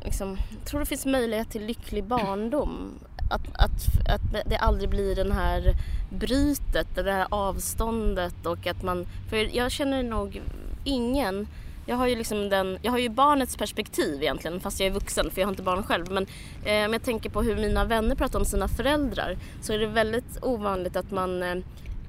liksom, 0.04 0.36
tror 0.64 0.80
du 0.80 0.84
det 0.84 0.88
finns 0.88 1.06
möjlighet 1.06 1.50
till 1.50 1.66
lycklig 1.66 2.04
barndom? 2.04 2.98
Att, 3.30 3.46
att, 3.54 4.10
att 4.14 4.50
det 4.50 4.56
aldrig 4.56 4.90
blir 4.90 5.16
den 5.16 5.32
här 5.32 5.74
brytet, 6.10 6.86
det 6.94 7.12
här 7.12 7.26
avståndet 7.30 8.46
och 8.46 8.66
att 8.66 8.82
man, 8.82 9.06
för 9.30 9.56
jag 9.56 9.70
känner 9.70 10.02
nog 10.02 10.42
ingen 10.84 11.46
jag 11.88 11.96
har 11.96 12.06
ju 12.06 12.16
liksom 12.16 12.48
den, 12.48 12.78
jag 12.82 12.90
har 12.90 12.98
ju 12.98 13.08
barnets 13.08 13.56
perspektiv 13.56 14.22
egentligen 14.22 14.60
fast 14.60 14.80
jag 14.80 14.86
är 14.86 14.90
vuxen 14.90 15.30
för 15.30 15.40
jag 15.40 15.46
har 15.46 15.52
inte 15.52 15.62
barn 15.62 15.82
själv. 15.82 16.10
Men 16.10 16.26
eh, 16.64 16.86
om 16.86 16.92
jag 16.92 17.02
tänker 17.02 17.30
på 17.30 17.42
hur 17.42 17.56
mina 17.56 17.84
vänner 17.84 18.14
pratar 18.14 18.38
om 18.38 18.44
sina 18.44 18.68
föräldrar 18.68 19.38
så 19.62 19.72
är 19.72 19.78
det 19.78 19.86
väldigt 19.86 20.38
ovanligt 20.42 20.96
att 20.96 21.10
man 21.10 21.42
eh, 21.42 21.56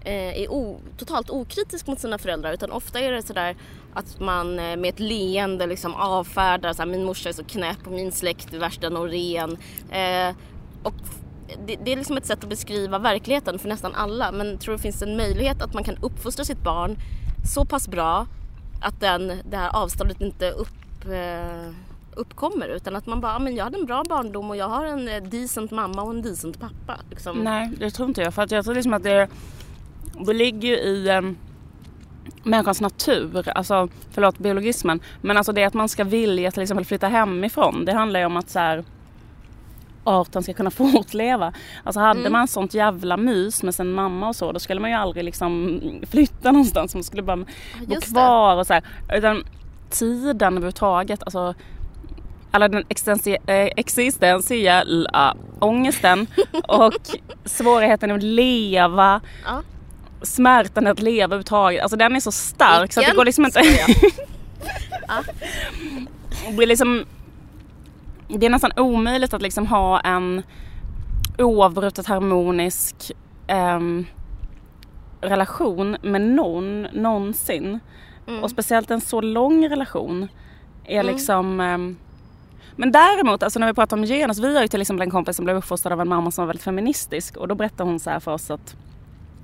eh 0.03 0.41
är 0.41 0.51
o, 0.51 0.79
totalt 0.97 1.29
okritisk 1.29 1.87
mot 1.87 1.99
sina 1.99 2.17
föräldrar 2.17 2.53
utan 2.53 2.71
ofta 2.71 2.99
är 2.99 3.11
det 3.11 3.21
sådär 3.21 3.55
att 3.93 4.19
man 4.19 4.59
eh, 4.59 4.77
med 4.77 4.85
ett 4.85 4.99
leende 4.99 5.67
liksom 5.67 5.95
avfärdar 5.95 6.73
såhär, 6.73 6.89
min 6.89 7.03
morsa 7.03 7.29
är 7.29 7.33
så 7.33 7.43
knäpp 7.43 7.87
och 7.87 7.91
min 7.91 8.11
släkt 8.11 8.53
är 8.53 8.59
värsta 8.59 8.89
Norén. 8.89 9.57
Eh, 9.91 10.35
och 10.83 10.93
det, 11.65 11.75
det 11.83 11.91
är 11.91 11.95
liksom 11.95 12.17
ett 12.17 12.25
sätt 12.25 12.43
att 12.43 12.49
beskriva 12.49 12.99
verkligheten 12.99 13.59
för 13.59 13.69
nästan 13.69 13.95
alla 13.95 14.31
men 14.31 14.57
tror 14.57 14.71
du 14.73 14.77
det 14.77 14.81
finns 14.81 15.01
en 15.01 15.17
möjlighet 15.17 15.61
att 15.61 15.73
man 15.73 15.83
kan 15.83 15.97
uppfostra 16.01 16.45
sitt 16.45 16.63
barn 16.63 16.97
så 17.43 17.65
pass 17.65 17.87
bra 17.87 18.27
att 18.79 18.99
den, 18.99 19.41
det 19.45 19.57
här 19.57 19.75
avståndet 19.75 20.21
inte 20.21 20.51
upp, 20.51 21.05
eh, 21.05 21.73
uppkommer 22.15 22.67
utan 22.67 22.95
att 22.95 23.05
man 23.05 23.21
bara, 23.21 23.39
men 23.39 23.55
jag 23.55 23.63
hade 23.63 23.77
en 23.77 23.85
bra 23.85 24.03
barndom 24.09 24.49
och 24.49 24.57
jag 24.57 24.69
har 24.69 24.85
en 24.85 25.07
eh, 25.07 25.23
decent 25.23 25.71
mamma 25.71 26.01
och 26.01 26.11
en 26.11 26.21
decent 26.21 26.59
pappa. 26.59 26.99
Liksom. 27.09 27.37
Nej, 27.37 27.71
det 27.79 27.91
tror 27.91 28.07
inte 28.07 28.21
jag. 28.21 28.33
För 28.33 28.41
att 28.41 28.51
jag 28.51 28.65
tror 28.65 28.75
liksom 28.75 28.93
att 28.93 29.03
det, 29.03 29.27
det 30.25 30.33
ligger 30.33 30.69
ju 30.69 30.75
i 30.75 31.17
um, 31.17 31.37
människans 32.43 32.81
natur, 32.81 33.49
alltså 33.49 33.87
förlåt 34.11 34.37
biologismen, 34.37 34.99
men 35.21 35.37
alltså 35.37 35.51
det 35.51 35.63
att 35.63 35.73
man 35.73 35.89
ska 35.89 36.03
vilja 36.03 36.51
till 36.51 36.63
exempel 36.63 36.85
flytta 36.85 37.07
hemifrån, 37.07 37.85
det 37.85 37.93
handlar 37.93 38.19
ju 38.19 38.25
om 38.25 38.37
att 38.37 38.49
så 38.49 38.59
här 38.59 38.83
arten 40.03 40.43
ska 40.43 40.53
kunna 40.53 40.71
fortleva. 40.71 41.53
Alltså 41.83 41.99
hade 41.99 42.19
Mm. 42.19 42.31
man 42.31 42.47
sånt 42.47 42.73
jävla 42.73 43.17
mys 43.17 43.63
med 43.63 43.75
sin 43.75 43.91
mamma 43.91 44.27
och 44.27 44.35
så, 44.35 44.51
då 44.51 44.59
skulle 44.59 44.79
man 44.79 44.89
ju 44.89 44.95
aldrig 44.95 45.23
liksom 45.23 45.81
flytta 46.11 46.51
någonstans. 46.51 46.93
Man 46.95 47.03
skulle 47.03 47.23
bara 47.23 47.37
bo 47.37 47.45
Just 47.87 48.01
det. 48.07 48.11
kvar 48.11 48.55
och 48.57 48.67
så 48.67 48.73
här. 48.73 48.83
Utan 49.13 49.43
tiden 49.89 50.53
överhuvudtaget, 50.53 51.23
alltså 51.23 51.53
alla 52.51 52.67
den 52.67 52.83
eh, 53.47 53.55
existentiella 53.75 55.35
ångesten 55.59 56.27
och 56.67 56.93
svårigheten 57.45 58.11
att 58.11 58.23
leva, 58.23 59.21
Ja. 59.45 59.61
smärtan 60.21 60.87
att 60.87 60.99
leva 60.99 61.23
överhuvudtaget. 61.25 61.81
Alltså 61.81 61.97
den 61.97 62.15
är 62.15 62.19
så 62.19 62.31
stark 62.31 62.93
så 62.93 62.99
att 62.99 63.05
det 63.05 63.09
Vilken 63.09 63.17
går 63.17 63.25
liksom 63.25 63.45
inte... 63.45 63.61
det 66.47 66.53
blir 66.55 66.67
liksom... 66.67 67.05
Det 68.29 68.45
är 68.45 68.49
nästan 68.49 68.71
omöjligt 68.77 69.33
att 69.33 69.41
liksom 69.41 69.67
ha 69.67 69.99
en 69.99 70.43
oavbrutet 71.37 72.05
harmonisk 72.05 73.11
ehm, 73.47 74.05
relation 75.21 75.97
med 76.01 76.21
någon 76.21 76.81
någonsin. 76.81 77.79
Mm. 78.27 78.43
Och 78.43 78.49
speciellt 78.49 78.91
en 78.91 79.01
så 79.01 79.21
lång 79.21 79.69
relation 79.69 80.27
är 80.85 80.99
Mm. 80.99 81.13
liksom 81.13 81.59
ehm, 81.59 81.97
men 82.75 82.91
däremot, 82.91 83.43
alltså 83.43 83.59
när 83.59 83.67
vi 83.67 83.73
pratar 83.73 83.97
om 83.97 84.03
genus, 84.03 84.39
vi 84.39 84.55
har 84.55 84.61
ju 84.61 84.67
till 84.67 84.81
exempel 84.81 85.07
en 85.07 85.11
kompis 85.11 85.35
som 85.35 85.45
blev 85.45 85.57
uppfostrad 85.57 85.93
av 85.93 86.01
en 86.01 86.07
mamma 86.09 86.31
som 86.31 86.41
var 86.41 86.47
väldigt 86.47 86.63
feministisk 86.63 87.37
och 87.37 87.47
då 87.47 87.55
berättade 87.55 87.89
hon 87.89 87.99
så 87.99 88.09
här 88.09 88.19
för 88.19 88.31
oss 88.31 88.51
att 88.51 88.75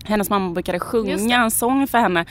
hennes 0.05 0.29
mamma 0.29 0.53
brukade 0.53 0.79
sjunga 0.79 1.43
en 1.43 1.51
sång 1.51 1.87
för 1.87 1.97
henne 1.97 2.25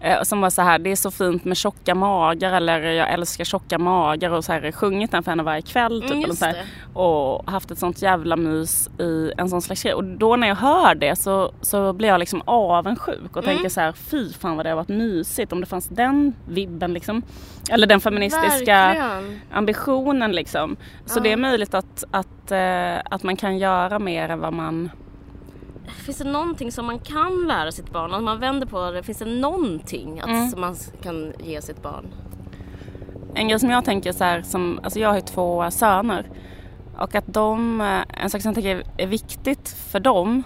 eh, 0.00 0.22
som 0.22 0.40
var 0.40 0.50
så 0.50 0.62
här, 0.62 0.78
det 0.78 0.90
är 0.92 0.96
så 0.96 1.10
fint 1.10 1.44
med 1.44 1.56
tjocka 1.56 1.94
magar 1.94 2.52
eller 2.52 2.80
jag 2.80 3.10
älskar 3.12 3.44
tjocka 3.44 3.78
magar 3.78 4.30
och 4.30 4.44
så 4.44 4.52
här 4.52 4.72
sjungit 4.72 5.10
den 5.10 5.22
för 5.22 5.30
henne 5.32 5.42
varje 5.42 5.62
kväll 5.62 6.02
typ, 6.02 6.10
Mm, 6.10 6.24
eller 6.24 6.34
så 6.34 6.44
här, 6.44 6.64
och 6.94 7.50
haft 7.50 7.70
ett 7.70 7.78
sånt 7.78 8.02
jävla 8.02 8.36
mys 8.36 8.88
i 9.00 9.32
en 9.38 9.48
sån 9.50 9.62
slags 9.62 9.82
grej. 9.82 9.94
Och 9.94 10.04
då 10.04 10.36
när 10.36 10.48
jag 10.48 10.56
hör 10.56 10.94
det 10.94 11.16
så, 11.16 11.52
så 11.60 11.92
blir 11.92 12.08
jag 12.08 12.18
liksom 12.18 12.42
avundsjuk 12.44 13.36
och 13.36 13.42
Mm. 13.44 13.54
tänker 13.56 13.68
så 13.70 13.80
här, 13.80 13.92
fy 13.92 14.32
fan 14.32 14.56
vad 14.56 14.66
det 14.66 14.70
har 14.70 14.76
varit 14.76 14.88
mysigt 14.88 15.52
om 15.52 15.60
det 15.60 15.66
fanns 15.66 15.88
den 15.88 16.34
vibben 16.48 16.92
liksom. 16.94 17.22
Eller 17.70 17.86
den 17.86 18.00
feministiska 18.00 18.48
Verkligen. 18.76 19.40
ambitionen 19.52 20.32
liksom. 20.32 20.76
Så 21.06 21.18
Ja. 21.18 21.22
det 21.22 21.32
är 21.32 21.36
möjligt 21.36 21.74
att, 21.74 22.04
att, 22.10 22.52
eh, 22.52 22.98
att 23.14 23.22
man 23.22 23.36
kan 23.36 23.58
göra 23.58 23.98
mer 23.98 24.28
än 24.28 24.40
vad 24.40 24.52
man... 24.52 24.90
Finns 25.96 26.18
det 26.18 26.24
någonting 26.24 26.72
som 26.72 26.86
man 26.86 26.98
kan 26.98 27.44
lära 27.48 27.72
sitt 27.72 27.90
barn? 27.90 28.14
Om 28.14 28.24
man 28.24 28.40
vänder 28.40 28.66
på 28.66 28.90
det, 28.90 29.02
finns 29.02 29.18
det 29.18 29.24
någonting 29.24 30.20
att 30.20 30.28
Mm. 30.28 30.48
som 30.50 30.60
man 30.60 30.76
kan 31.02 31.32
ge 31.38 31.62
sitt 31.62 31.82
barn? 31.82 32.06
En 33.34 33.48
grej 33.48 33.60
som 33.60 33.70
jag 33.70 33.84
tänker 33.84 34.12
så 34.12 34.24
här, 34.24 34.42
som, 34.42 34.80
alltså 34.82 34.98
jag 34.98 35.08
har 35.08 35.16
ju 35.16 35.20
två 35.22 35.70
söner. 35.70 36.30
Och 36.98 37.14
att 37.14 37.24
de, 37.26 37.80
eh, 37.80 38.22
en 38.24 38.30
sak 38.30 38.42
som 38.42 38.48
jag 38.48 38.54
tänker 38.54 38.82
är 38.96 39.06
viktigt 39.06 39.68
för 39.68 40.00
dem, 40.00 40.42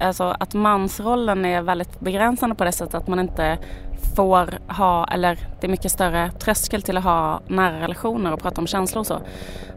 alltså 0.00 0.24
att 0.40 0.54
mansrollen 0.54 1.44
är 1.44 1.62
väldigt 1.62 2.00
begränsande 2.00 2.54
på 2.56 2.64
det 2.64 2.72
sättet 2.72 2.94
att 2.94 3.08
man 3.08 3.18
inte 3.18 3.58
får 4.16 4.72
ha, 4.72 5.06
eller 5.06 5.38
det 5.60 5.66
är 5.66 5.70
mycket 5.70 5.92
större 5.92 6.30
tröskel 6.30 6.82
till 6.82 6.96
att 6.96 7.04
ha 7.04 7.40
nära 7.46 7.80
relationer 7.80 8.32
och 8.32 8.40
prata 8.42 8.60
om 8.60 8.66
känslor 8.66 9.00
och 9.00 9.06
så. 9.06 9.20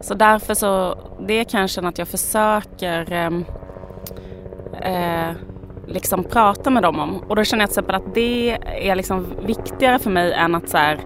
Så 0.00 0.14
därför 0.14 0.54
så, 0.54 0.98
det 1.26 1.44
kan 1.44 1.60
jag 1.60 1.70
känna 1.70 1.88
att 1.88 1.98
jag 1.98 2.08
försöker 2.08 3.12
ehm, 3.12 3.44
eh, 4.82 5.30
liksom 5.86 6.24
prata 6.24 6.70
med 6.70 6.82
dem 6.82 6.98
om. 7.00 7.16
Och 7.28 7.36
då 7.36 7.44
känner 7.44 7.62
jag 7.62 7.70
till 7.70 7.78
exempel 7.78 7.94
att 7.94 8.14
det 8.14 8.50
är 8.90 8.94
liksom 8.94 9.26
viktigare 9.46 9.98
för 9.98 10.10
mig 10.10 10.32
än 10.32 10.54
att 10.54 10.68
så 10.68 10.76
här, 10.76 10.98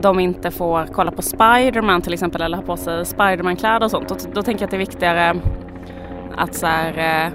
de 0.00 0.20
inte 0.20 0.50
får 0.50 0.86
kolla 0.92 1.10
på 1.10 1.22
Spiderman 1.22 2.02
till 2.02 2.12
exempel 2.14 2.42
eller 2.42 2.56
ha 2.56 2.64
på 2.64 2.76
sig 2.76 3.04
Spiderman-kläder 3.04 3.84
och 3.84 3.90
sånt. 3.90 4.08
Då, 4.08 4.16
då 4.32 4.42
tänker 4.42 4.62
jag 4.62 4.66
att 4.66 4.70
det 4.70 4.76
är 4.76 4.78
viktigare 4.78 5.36
att 6.36 6.54
så 6.54 6.66
här, 6.66 7.24
eh, 7.26 7.32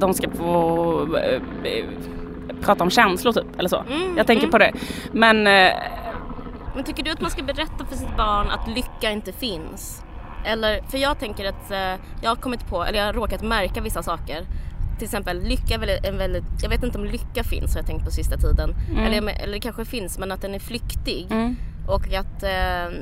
de 0.00 0.14
ska 0.14 0.30
få 0.30 1.16
eh, 1.16 1.34
eh, 1.72 1.84
prata 2.60 2.84
om 2.84 2.90
känslor 2.90 3.32
typ 3.32 3.58
eller 3.58 3.68
så. 3.68 3.84
Mm, 3.90 4.16
Jag 4.16 4.26
tänker 4.26 4.42
mm. 4.44 4.50
på 4.50 4.58
det. 4.58 4.72
Men 5.12 5.46
eh, 5.46 5.72
Men 6.74 6.84
tycker 6.84 7.02
du 7.02 7.10
att 7.10 7.20
man 7.20 7.30
ska 7.30 7.42
berätta 7.42 7.84
för 7.88 7.96
sitt 7.96 8.16
barn 8.16 8.50
att 8.50 8.68
lycka 8.68 9.10
inte 9.10 9.32
finns? 9.32 10.02
Eller, 10.44 10.82
för 10.90 10.98
jag 10.98 11.18
tänker 11.18 11.48
att 11.48 11.70
eh, 11.70 12.04
jag 12.22 12.30
har 12.30 12.36
kommit 12.36 12.66
på, 12.68 12.84
eller 12.84 12.98
jag 12.98 13.06
har 13.06 13.12
råkat 13.12 13.42
märka 13.42 13.80
vissa 13.80 14.02
saker. 14.02 14.46
Till 15.00 15.06
exempel 15.06 15.42
lycka 15.42 15.74
är 15.74 16.06
en 16.06 16.18
väldigt, 16.18 16.44
jag 16.62 16.70
vet 16.70 16.82
inte 16.82 16.98
om 16.98 17.04
lycka 17.04 17.44
finns 17.44 17.74
har 17.74 17.78
jag 17.80 17.86
tänkt 17.86 18.04
på 18.04 18.10
sista 18.10 18.36
tiden. 18.36 18.74
Mm. 18.90 19.04
Eller, 19.04 19.42
eller 19.42 19.52
det 19.52 19.60
kanske 19.60 19.84
finns 19.84 20.18
men 20.18 20.32
att 20.32 20.42
den 20.42 20.54
är 20.54 20.58
flyktig. 20.58 21.26
mm, 21.30 21.56
Och 21.88 22.14
att 22.14 22.42
eh, 22.42 22.92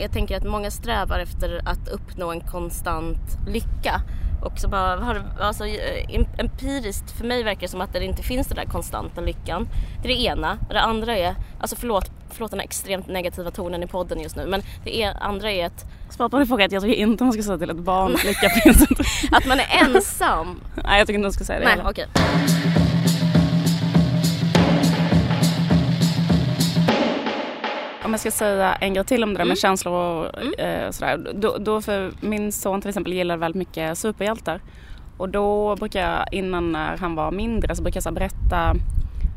jag 0.00 0.12
tänker 0.12 0.36
att 0.36 0.44
många 0.44 0.70
strävar 0.70 1.18
efter 1.18 1.60
att 1.64 1.88
uppnå 1.88 2.30
en 2.30 2.40
konstant 2.40 3.38
lycka. 3.48 4.00
Och 4.42 4.58
så 4.58 4.68
bara, 4.68 4.96
har, 4.96 5.22
alltså, 5.40 5.66
eh, 5.66 6.06
em- 6.08 6.28
empiriskt, 6.38 7.10
för 7.18 7.24
mig 7.26 7.42
verkar 7.42 7.60
det 7.60 7.68
som 7.68 7.80
att 7.80 7.92
det 7.92 8.04
inte 8.04 8.22
finns 8.22 8.46
den 8.46 8.56
där 8.56 8.64
konstanta 8.64 9.20
lyckan. 9.20 9.68
Det 10.02 10.08
är 10.08 10.16
det 10.16 10.22
ena. 10.22 10.58
Det 10.70 10.80
andra 10.80 11.16
är, 11.16 11.34
alltså 11.60 11.76
förlåt, 11.76 12.10
förlåt 12.30 12.50
den 12.50 12.60
här 12.60 12.64
extremt 12.66 13.06
negativa 13.08 13.50
tonen 13.50 13.82
i 13.82 13.86
podden 13.86 14.20
just 14.20 14.36
nu. 14.36 14.46
Men 14.46 14.62
det 14.84 15.02
är, 15.02 15.16
andra 15.22 15.50
är 15.50 15.66
att, 15.66 15.84
svar 16.10 16.28
på 16.28 16.38
din 16.38 16.46
fråga 16.46 16.68
jag 16.70 16.82
tycker 16.82 16.94
inte 16.96 17.24
man 17.24 17.32
ska 17.32 17.42
säga 17.42 17.58
till 17.58 17.70
ett 17.70 17.76
barn 17.76 18.14
att 18.14 18.24
lycka 18.24 18.48
finns 18.50 18.90
inte. 18.90 19.04
att 19.32 19.46
man 19.46 19.60
är 19.60 19.66
ensam. 19.84 20.60
Nej 20.84 20.98
jag 20.98 21.06
tycker 21.06 21.18
inte 21.18 21.24
man 21.26 21.32
ska 21.32 21.44
säga 21.44 21.58
det 21.58 21.64
Nej, 21.64 21.74
heller. 21.76 21.90
okej. 21.90 22.06
Om 28.06 28.12
jag 28.12 28.20
ska 28.20 28.30
säga 28.30 28.74
en 28.74 28.94
grej 28.94 29.04
till 29.04 29.22
om 29.22 29.28
det 29.28 29.34
där 29.34 29.40
Mm. 29.42 29.48
med 29.48 29.58
känslor 29.58 29.94
och 29.94 30.60
eh, 30.60 30.90
sådär. 30.90 31.26
Då, 31.34 31.56
då 31.58 31.80
för 31.82 32.12
min 32.20 32.52
son 32.52 32.80
till 32.80 32.88
exempel 32.88 33.12
gillar 33.12 33.36
väldigt 33.36 33.58
mycket 33.58 33.98
superhjältar. 33.98 34.60
Och 35.16 35.28
då 35.28 35.76
brukar 35.76 36.00
jag 36.10 36.26
innan 36.32 36.72
när 36.72 36.96
han 36.96 37.14
var 37.14 37.30
mindre 37.30 37.76
så 37.76 37.82
brukar 37.82 37.96
jag 37.96 38.02
så 38.02 38.10
berätta 38.12 38.74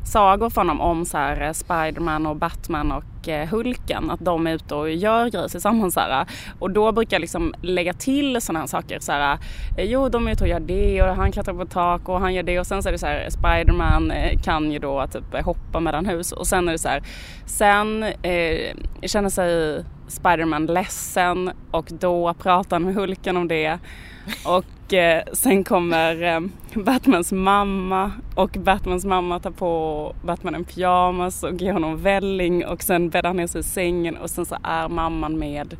sagor 0.04 0.50
för 0.50 0.60
honom 0.60 0.80
om 0.80 1.04
så 1.04 1.18
här 1.18 1.40
eh, 1.40 1.52
Spiderman 1.52 2.26
och 2.26 2.36
Batman 2.36 2.92
och 2.92 3.28
eh, 3.28 3.48
Hulken. 3.48 4.10
Att 4.10 4.20
de 4.20 4.46
är 4.46 4.54
ute 4.54 4.74
och 4.74 4.90
gör 4.90 5.30
grejer 5.30 5.48
tillsammans. 5.48 5.94
Så 5.94 6.00
här. 6.00 6.26
Och 6.58 6.70
då 6.70 6.92
brukar 6.92 7.14
jag 7.14 7.20
liksom 7.20 7.54
lägga 7.62 7.92
till 7.92 8.40
sådana 8.40 8.60
här 8.60 8.66
saker. 8.66 9.00
Så 9.00 9.12
här, 9.12 9.38
eh, 9.78 9.84
jo, 9.84 10.08
de 10.08 10.26
är 10.26 10.32
ute 10.32 10.44
och 10.44 10.50
gör 10.50 10.60
det 10.60 11.02
och 11.02 11.16
han 11.16 11.32
klättrar 11.32 11.54
på 11.54 11.62
ett 11.62 11.70
tak 11.70 12.08
och 12.08 12.20
han 12.20 12.34
gör 12.34 12.42
det. 12.42 12.60
Och 12.60 12.66
sen 12.66 12.82
så 12.82 12.88
är 12.88 12.92
det 12.92 12.98
så 12.98 13.06
här 13.06 13.30
Spiderman 13.30 14.12
kan 14.44 14.72
ju 14.72 14.78
då 14.78 15.06
typ 15.06 15.44
hoppa 15.44 15.80
mellan 15.80 16.06
hus. 16.06 16.32
Och 16.32 16.46
sen 16.46 16.68
är 16.68 16.72
det 16.72 16.78
så 16.78 16.88
här. 16.88 17.02
Sen 17.46 18.02
eh, 18.02 18.76
känner 19.02 19.28
sig 19.28 19.84
Spiderman 20.08 20.66
ledsen 20.66 21.50
och 21.70 21.86
då 21.90 22.34
pratar 22.34 22.76
han 22.76 22.82
med 22.82 22.94
Hulken 22.94 23.36
om 23.36 23.48
det. 23.48 23.78
Och 24.44 24.92
eh, 24.92 25.22
sen 25.32 25.64
kommer 25.64 26.22
eh, 26.22 26.40
Batmans 26.74 27.32
mamma 27.32 28.12
och 28.34 28.50
Batmans 28.50 29.04
mamma 29.04 29.40
tar 29.40 29.50
på 29.50 30.14
Batman 30.24 30.54
en 30.54 30.64
pyjamas 30.64 31.42
och 31.42 31.54
ger 31.54 31.72
honom 31.72 32.02
välling 32.02 32.66
och 32.66 32.82
sen 32.82 33.10
bäddar 33.10 33.28
han 33.28 33.36
ner 33.36 33.46
sig 33.46 33.60
i 33.60 33.64
sängen 33.64 34.16
och 34.16 34.30
sen 34.30 34.46
så 34.46 34.56
är 34.62 34.88
mamman 34.88 35.38
med 35.38 35.76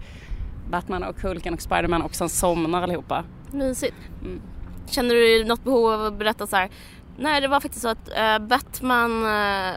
Batman 0.71 1.03
och 1.03 1.21
Hulken 1.21 1.55
och 1.55 1.61
Spiderman 1.61 2.03
och 2.03 2.15
sen 2.15 2.29
somnar 2.29 2.83
allihopa. 2.83 3.25
Mysigt. 3.53 3.97
Mm. 4.23 4.41
Känner 4.87 5.15
du 5.15 5.45
något 5.45 5.65
behov 5.65 5.93
av 5.93 6.07
att 6.07 6.19
berätta 6.19 6.47
så 6.47 6.57
här? 6.57 6.71
Nej, 7.19 7.41
det 7.41 7.49
var 7.49 7.61
faktiskt 7.61 7.83
så 7.83 7.89
att 7.89 8.09
eh, 8.17 8.39
Batman 8.39 9.23
eh, 9.25 9.75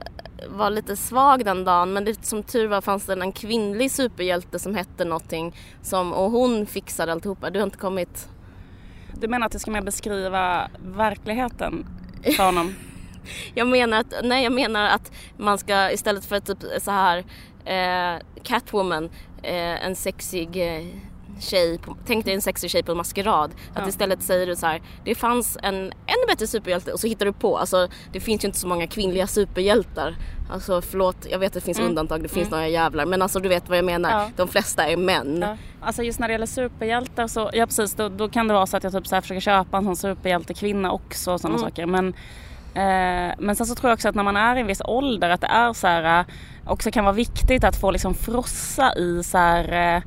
var 0.49 0.69
lite 0.69 0.95
svag 0.95 1.45
den 1.45 1.63
dagen 1.63 1.93
men 1.93 2.05
det, 2.05 2.25
som 2.25 2.43
tur 2.43 2.67
var 2.67 2.81
fanns 2.81 3.05
det 3.05 3.13
en 3.13 3.31
kvinnlig 3.31 3.91
superhjälte 3.91 4.59
som 4.59 4.75
hette 4.75 5.05
någonting 5.05 5.55
som, 5.81 6.13
och 6.13 6.31
hon 6.31 6.65
fixade 6.65 7.11
alltihopa. 7.11 7.49
Du 7.49 7.59
har 7.59 7.65
inte 7.65 7.77
kommit... 7.77 8.29
Du 9.19 9.27
menar 9.27 9.47
att 9.47 9.53
jag 9.53 9.61
ska 9.61 9.71
mer 9.71 9.81
beskriva 9.81 10.69
verkligheten 10.85 11.85
för 12.35 12.45
honom? 12.45 12.75
Jag 13.53 13.67
menar 13.67 13.99
att, 13.99 14.13
nej 14.23 14.43
jag 14.43 14.53
menar 14.53 14.85
att 14.89 15.11
man 15.37 15.57
ska 15.57 15.91
istället 15.91 16.25
för 16.25 16.39
typ 16.39 16.57
så 16.81 16.91
här 16.91 17.23
eh, 17.65 18.21
Catwoman, 18.43 19.09
eh, 19.43 19.85
en 19.85 19.95
sexig 19.95 20.57
eh, 20.57 20.85
tjej, 21.39 21.77
på, 21.77 21.97
tänk 22.05 22.25
dig 22.25 22.33
en 22.33 22.41
sexig 22.41 22.69
tjej 22.71 22.83
på 22.83 22.91
en 22.91 22.97
maskerad. 22.97 23.51
Att 23.73 23.81
Ja. 23.83 23.87
istället 23.89 24.23
säger 24.23 24.47
du 24.47 24.55
så 24.55 24.65
här, 24.65 24.81
det 25.05 25.15
fanns 25.15 25.57
en 25.63 25.75
ännu 25.85 26.25
bättre 26.27 26.47
superhjälte 26.47 26.91
och 26.93 26.99
så 26.99 27.07
hittar 27.07 27.25
du 27.25 27.33
på, 27.33 27.57
alltså 27.57 27.87
det 28.11 28.19
finns 28.19 28.43
ju 28.43 28.45
inte 28.47 28.59
så 28.59 28.67
många 28.67 28.87
kvinnliga 28.87 29.27
superhjältar. 29.27 30.15
Alltså 30.51 30.81
förlåt, 30.81 31.27
jag 31.29 31.39
vet 31.39 31.47
att 31.47 31.53
det 31.53 31.61
finns 31.61 31.77
Mm. 31.79 31.89
undantag, 31.89 32.23
det 32.23 32.29
finns 32.29 32.47
Mm. 32.47 32.51
några 32.59 32.67
jävlar 32.67 33.05
men 33.05 33.21
alltså 33.21 33.39
du 33.39 33.49
vet 33.49 33.69
vad 33.69 33.77
jag 33.77 33.85
menar. 33.85 34.11
Ja. 34.11 34.29
De 34.35 34.47
flesta 34.47 34.87
är 34.87 34.97
män. 34.97 35.37
Ja. 35.41 35.57
Alltså 35.81 36.03
just 36.03 36.19
när 36.19 36.27
det 36.27 36.31
gäller 36.31 36.45
superhjältar 36.45 37.27
så, 37.27 37.49
ja 37.53 37.65
precis, 37.65 37.93
då, 37.93 38.09
då 38.09 38.29
kan 38.29 38.47
det 38.47 38.53
vara 38.53 38.65
så 38.65 38.77
att 38.77 38.83
jag 38.83 38.93
typ 38.93 39.07
så 39.07 39.15
här 39.15 39.21
försöker 39.21 39.41
köpa 39.41 39.77
en 39.77 39.83
sån 39.83 39.95
superhjältekvinna 39.95 40.91
också 40.91 41.31
och 41.31 41.41
sådana 41.41 41.57
Mm. 41.57 41.69
saker. 41.69 41.85
Men, 41.85 42.07
eh, 42.73 43.35
men 43.39 43.55
sen 43.55 43.65
så 43.67 43.75
tror 43.75 43.89
jag 43.89 43.95
också 43.95 44.09
att 44.09 44.15
när 44.15 44.23
man 44.23 44.37
är 44.37 44.55
i 44.55 44.59
en 44.61 44.67
viss 44.67 44.81
ålder 44.85 45.29
att 45.29 45.41
det 45.41 45.47
är 45.47 45.73
så 45.73 45.87
här, 45.87 46.19
eh, 46.19 46.25
också 46.67 46.91
kan 46.91 47.03
vara 47.05 47.15
viktigt 47.15 47.63
att 47.63 47.75
få 47.75 47.91
liksom 47.91 48.13
frossa 48.13 48.95
i 48.95 49.23
så 49.23 49.37
här 49.37 49.95
eh, 49.95 50.01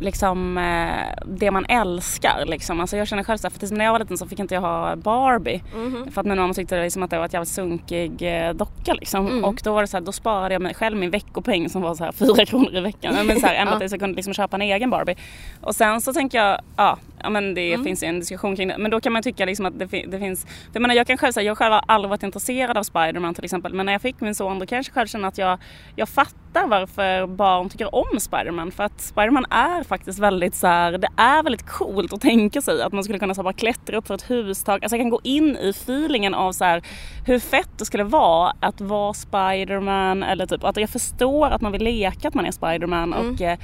liksom 0.00 0.58
eh, 0.58 1.22
det 1.26 1.50
man 1.50 1.64
älskar 1.68 2.44
liksom. 2.46 2.80
Alltså 2.80 2.96
jag 2.96 3.08
känner 3.08 3.22
själv 3.22 3.38
så 3.38 3.46
här, 3.46 3.50
för 3.50 3.58
tills 3.58 3.72
när 3.72 3.84
jag 3.84 3.92
var 3.92 3.98
liten 3.98 4.18
så 4.18 4.26
fick 4.26 4.38
inte 4.38 4.54
jag 4.54 4.62
ha 4.62 4.96
Barbie. 4.96 5.62
Mhm. 5.76 6.12
För 6.12 6.20
att 6.20 6.26
min 6.26 6.38
mamma 6.38 6.54
tyckte 6.54 6.82
liksom 6.82 7.02
att 7.02 7.10
det 7.10 7.18
var 7.18 7.24
ett 7.24 7.32
jävligt 7.32 7.48
sunkig 7.48 8.22
eh, 8.46 8.52
docka 8.54 8.94
liksom. 8.94 9.26
Mm. 9.26 9.44
Och 9.44 9.60
då 9.64 9.72
var 9.74 9.80
det 9.80 9.86
så 9.86 9.96
här, 9.96 10.04
då 10.04 10.12
sparade 10.12 10.54
jag 10.54 10.62
mig 10.62 10.74
själv 10.74 10.96
min 10.96 11.10
veckopeng 11.10 11.68
som 11.68 11.82
var 11.82 11.94
så 11.94 12.04
här 12.04 12.12
4 12.12 12.46
kronor 12.46 12.76
i 12.76 12.80
veckan. 12.80 13.26
Men 13.26 13.40
så 13.40 13.46
här, 13.46 13.54
ända 13.54 13.78
tills 13.78 13.92
jag 13.92 14.00
kunde 14.00 14.16
liksom 14.16 14.34
köpa 14.34 14.56
en 14.56 14.62
egen 14.62 14.90
Barbie. 14.90 15.16
Och 15.60 15.74
sen 15.74 16.00
så 16.00 16.12
tänker 16.12 16.38
jag, 16.38 16.60
ja, 16.76 16.98
ja 17.22 17.30
men 17.30 17.54
det 17.54 17.74
Mm. 17.74 17.84
finns 17.84 18.02
ju 18.02 18.06
en 18.06 18.20
diskussion 18.20 18.56
kring 18.56 18.68
det. 18.68 18.78
Men 18.78 18.90
då 18.90 19.00
kan 19.00 19.12
man 19.12 19.22
tycka 19.22 19.44
liksom 19.44 19.66
att 19.66 19.78
det, 19.78 19.88
fi- 19.88 20.06
det 20.08 20.18
finns, 20.18 20.44
för 20.44 20.50
jag 20.72 20.82
menar 20.82 20.94
jag 20.94 21.06
kan 21.06 21.16
själv 21.18 21.32
säga, 21.32 21.46
jag 21.46 21.58
själv 21.58 21.72
har 21.72 21.82
aldrig 21.88 22.08
varit 22.10 22.22
intresserad 22.22 22.76
av 22.78 22.82
Spiderman 22.82 23.34
till 23.34 23.44
exempel. 23.44 23.74
Men 23.74 23.86
när 23.86 23.92
jag 23.92 24.02
fick 24.02 24.20
min 24.20 24.34
son 24.34 24.58
då 24.58 24.66
kanske 24.66 24.90
jag 24.90 24.94
själv 24.94 25.06
känner 25.06 25.28
att 25.28 25.38
jag, 25.38 25.58
jag 25.96 26.08
fattar 26.08 26.66
varför 26.66 27.26
barn 27.26 27.68
tycker 27.68 27.94
om 27.94 28.20
Spiderman. 28.20 28.70
För 28.72 28.84
att 28.84 29.00
Spiderman 29.00 29.46
är 29.50 29.82
faktiskt 29.84 30.18
väldigt 30.18 30.54
så 30.54 30.66
här, 30.66 30.92
det 30.98 31.08
är 31.16 31.42
väldigt 31.42 31.66
coolt 31.66 32.12
att 32.12 32.20
tänka 32.20 32.62
sig 32.62 32.82
att 32.82 32.92
man 32.92 33.04
skulle 33.04 33.18
kunna 33.18 33.34
så 33.34 33.42
bara 33.42 33.52
klättra 33.52 33.96
upp 33.96 34.06
för 34.06 34.14
ett 34.14 34.30
hustak. 34.30 34.82
Alltså 34.82 34.96
jag 34.96 35.02
kan 35.04 35.10
gå 35.10 35.20
in 35.22 35.56
i 35.56 35.68
feelingen 35.70 36.34
av 36.34 36.52
så 36.52 36.64
här, 36.64 36.82
hur 37.26 37.38
fett 37.38 37.68
det 37.78 37.84
skulle 37.84 38.04
vara 38.04 38.52
att 38.60 38.80
vara 38.80 39.14
Spiderman 39.14 40.22
eller 40.22 40.46
typ 40.46 40.64
att 40.64 40.76
jag 40.76 40.90
förstår 40.90 41.50
att 41.50 41.60
man 41.60 41.72
vill 41.72 41.84
leka 41.84 42.28
att 42.28 42.34
man 42.34 42.46
är 42.46 42.52
Spiderman 42.52 43.14
och, 43.14 43.40
eh, 43.42 43.58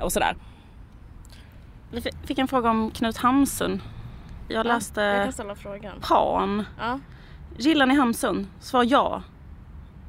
och 0.00 0.12
sådär. 0.12 0.36
Vi 1.92 2.00
fi- 2.00 2.10
fick 2.26 2.38
en 2.38 2.48
fråga 2.48 2.70
om 2.70 2.90
Knut 2.90 3.16
Hamsun. 3.16 3.82
Jag 4.48 4.66
läste 4.66 5.00
Jag 5.00 5.24
kan 5.24 5.32
ställa 5.32 5.54
frågan. 5.54 5.92
Pan. 6.00 6.64
Ja. 6.78 6.98
Gillar 7.58 7.86
ni 7.86 7.94
Hamsun? 7.94 8.46
Svar 8.60 8.84
ja. 8.88 9.22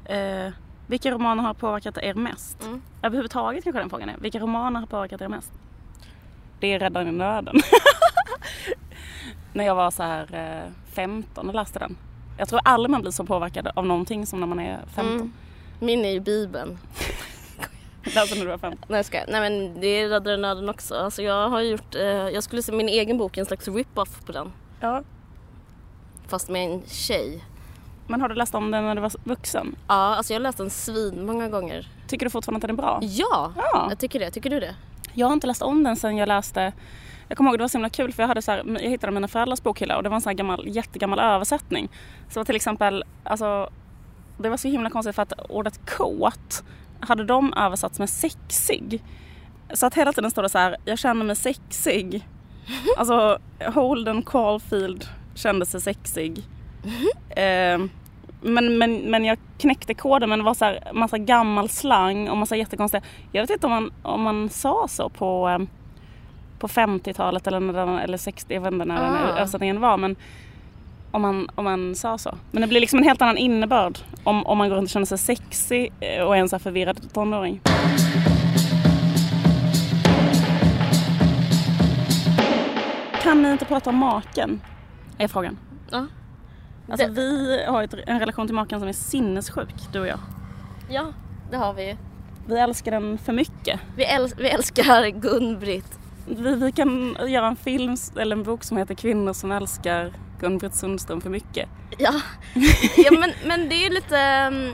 Eh, 0.04 0.52
Vilka 0.86 1.10
romaner 1.10 1.42
har 1.42 1.54
påverkat 1.54 1.98
er 1.98 2.14
mest? 2.14 2.62
Mm. 2.62 2.82
Överhuvudtaget 3.02 3.64
kanske 3.64 3.80
den 3.80 3.90
frågan 3.90 4.08
är. 4.08 4.16
Vilka 4.18 4.38
romaner 4.38 4.80
har 4.80 4.86
påverkat 4.86 5.20
er 5.20 5.28
mest? 5.28 5.52
Det 6.60 6.72
är 6.72 6.78
Räddaren 6.78 7.08
i 7.08 7.12
nöden. 7.12 7.56
när 9.52 9.64
jag 9.64 9.74
var 9.74 9.90
så 9.90 10.02
här 10.02 10.34
eh, 10.34 10.72
15 10.92 11.48
och 11.48 11.54
läste 11.54 11.78
den. 11.78 11.96
Jag 12.38 12.48
tror 12.48 12.60
aldrig 12.64 12.90
man 12.90 13.00
blir 13.00 13.10
så 13.10 13.24
påverkad 13.24 13.68
av 13.74 13.86
någonting 13.86 14.26
som 14.26 14.40
när 14.40 14.46
man 14.46 14.60
är 14.60 14.80
15. 14.94 15.14
Mm. 15.14 15.32
Min 15.80 16.04
är 16.04 16.10
ju 16.10 16.20
Bibeln. 16.20 16.78
Läste 18.14 18.34
när 18.34 18.44
du 18.44 18.50
var 18.50 18.58
15. 18.58 18.86
Nej 18.88 18.98
jag 18.98 19.06
skojar. 19.06 19.24
Nej 19.28 19.40
men 19.40 19.80
det 19.80 19.86
är 19.86 20.08
Räddare 20.08 20.36
nöden 20.36 20.68
också. 20.68 20.94
Alltså 20.94 21.22
jag 21.22 21.48
har 21.48 21.60
gjort, 21.60 21.94
eh, 21.94 22.02
jag 22.04 22.42
skulle 22.42 22.62
se 22.62 22.72
min 22.72 22.88
egen 22.88 23.18
bok, 23.18 23.36
en 23.36 23.46
slags 23.46 23.68
rip-off 23.68 24.24
på 24.26 24.32
den. 24.32 24.52
Ja. 24.80 25.02
Fast 26.28 26.48
med 26.48 26.70
en 26.70 26.82
tjej. 26.86 27.44
Men 28.06 28.20
har 28.20 28.28
du 28.28 28.34
läst 28.34 28.54
om 28.54 28.70
den 28.70 28.84
när 28.84 28.94
du 28.94 29.00
var 29.00 29.12
vuxen? 29.24 29.76
Ja, 29.88 29.94
alltså 29.94 30.32
jag 30.32 30.40
har 30.40 30.42
läst 30.42 30.58
den 30.58 30.70
svin 30.70 31.26
många 31.26 31.48
gånger. 31.48 31.88
Tycker 32.08 32.26
du 32.26 32.30
fortfarande 32.30 32.56
att 32.56 32.62
den 32.62 32.70
är 32.70 32.82
bra? 32.82 32.98
Ja, 33.02 33.52
Ja. 33.56 33.86
jag 33.90 33.98
tycker 33.98 34.20
det. 34.20 34.30
Tycker 34.30 34.50
du 34.50 34.60
det? 34.60 34.74
Jag 35.14 35.26
har 35.26 35.32
inte 35.32 35.46
läst 35.46 35.62
om 35.62 35.82
den 35.84 35.96
sen 35.96 36.16
jag 36.16 36.28
läste 36.28 36.72
jag 37.28 37.36
kommer 37.38 37.50
ihåg 37.50 37.58
det 37.58 37.62
var 37.62 37.68
så 37.68 37.78
himla 37.78 37.88
kul 37.90 38.12
för 38.12 38.22
jag, 38.22 38.28
hade 38.28 38.42
så 38.42 38.50
här, 38.52 38.62
jag 38.66 38.90
hittade 38.90 39.12
mina 39.12 39.28
föräldrars 39.28 39.62
bokhylla 39.62 39.96
och 39.96 40.02
det 40.02 40.08
var 40.08 40.14
en 40.16 40.20
sån 40.20 40.30
här 40.30 40.34
gammal, 40.36 40.68
jättegammal 40.68 41.18
översättning. 41.18 41.88
Så 42.30 42.44
till 42.44 42.56
exempel, 42.56 43.04
alltså, 43.24 43.70
det 44.38 44.48
var 44.48 44.56
så 44.56 44.68
himla 44.68 44.90
konstigt 44.90 45.14
för 45.14 45.22
att 45.22 45.32
ordet 45.48 45.90
kåt 45.96 46.64
hade 47.00 47.24
de 47.24 47.54
översatts 47.54 47.98
med 47.98 48.10
sexig. 48.10 49.02
Så 49.74 49.86
att 49.86 49.94
hela 49.94 50.12
tiden 50.12 50.30
står 50.30 50.42
det 50.42 50.48
så 50.48 50.58
här, 50.58 50.76
jag 50.84 50.98
känner 50.98 51.24
mig 51.24 51.36
sexig. 51.36 52.28
Alltså 52.96 53.38
Holden 53.74 54.22
Caulfield 54.22 55.04
kände 55.34 55.66
sig 55.66 55.80
sexig. 55.80 56.44
Eh, 57.30 57.80
men, 58.40 58.78
men, 58.78 58.96
men 58.96 59.24
jag 59.24 59.38
knäckte 59.58 59.94
koden 59.94 60.28
men 60.30 60.38
det 60.38 60.44
var 60.44 60.54
så 60.54 60.64
här 60.64 60.90
massa 60.92 61.18
gammal 61.18 61.68
slang 61.68 62.28
och 62.28 62.36
massa 62.36 62.56
jättekonstiga. 62.56 63.02
Jag 63.32 63.42
vet 63.42 63.50
inte 63.50 63.66
om 63.66 63.72
man, 63.72 63.92
om 64.02 64.22
man 64.22 64.48
sa 64.48 64.86
så 64.88 65.08
på, 65.08 65.48
eh, 65.48 65.58
på 66.58 66.68
50-talet 66.68 67.46
eller, 67.46 67.60
när 67.60 67.72
den, 67.72 67.98
eller 67.98 68.18
60, 68.18 68.54
jag 68.54 68.60
vet 68.60 68.72
inte 68.72 68.84
när 68.84 69.02
den 69.02 69.14
Ah. 69.14 69.18
översättningen 69.38 69.80
var. 69.80 69.96
Men 69.96 70.16
om 71.10 71.22
man, 71.22 71.50
om 71.54 71.64
man 71.64 71.94
sa 71.94 72.18
så. 72.18 72.34
Men 72.50 72.62
det 72.62 72.68
blir 72.68 72.80
liksom 72.80 72.98
en 72.98 73.04
helt 73.04 73.22
annan 73.22 73.38
innebörd 73.38 73.98
om, 74.24 74.46
om 74.46 74.58
man 74.58 74.68
går 74.68 74.76
runt 74.76 74.84
och 74.86 74.90
känner 74.90 75.06
sig 75.06 75.18
sexig 75.18 75.92
eh, 76.00 76.22
och 76.24 76.36
är 76.36 76.40
en 76.40 76.48
så 76.48 76.56
här 76.56 76.60
förvirrad 76.60 77.12
tonåring. 77.12 77.60
Kan 83.22 83.42
ni 83.42 83.52
inte 83.52 83.64
prata 83.64 83.90
om 83.90 83.96
maken? 83.96 84.60
Är 85.18 85.28
frågan. 85.28 85.58
Ja. 85.90 86.06
Alltså 86.90 87.06
Det- 87.06 87.12
vi 87.12 87.64
har 87.64 87.82
ett, 87.82 87.94
en 88.06 88.20
relation 88.20 88.46
till 88.46 88.54
maken 88.54 88.80
som 88.80 88.88
är 88.88 88.92
sinnessjuk, 88.92 89.74
du 89.92 90.00
och 90.00 90.06
jag. 90.06 90.18
Ja, 90.90 91.06
det 91.50 91.56
har 91.56 91.74
vi 91.74 91.88
ju. 91.88 91.96
Vi 92.46 92.58
älskar 92.58 92.90
den 92.90 93.18
för 93.18 93.32
mycket. 93.32 93.80
Vi, 93.96 94.04
äl- 94.06 94.34
vi 94.36 94.48
älskar 94.48 95.06
Gun-Britt. 95.06 95.98
Vi, 96.28 96.54
vi 96.54 96.72
kan 96.72 97.16
göra 97.26 97.46
en 97.46 97.56
film 97.56 97.96
eller 98.18 98.36
en 98.36 98.42
bok 98.42 98.64
som 98.64 98.76
heter 98.76 98.94
Kvinnor 98.94 99.32
som 99.32 99.52
älskar 99.52 100.12
Gun-Britt 100.40 100.74
Sundström 100.74 101.20
för 101.20 101.30
mycket. 101.30 101.68
Ja, 101.98 102.12
ja 102.96 103.10
men, 103.20 103.32
men 103.46 103.68
det 103.68 103.86
är 103.86 103.90
lite... 103.90 104.18
mm, 104.18 104.72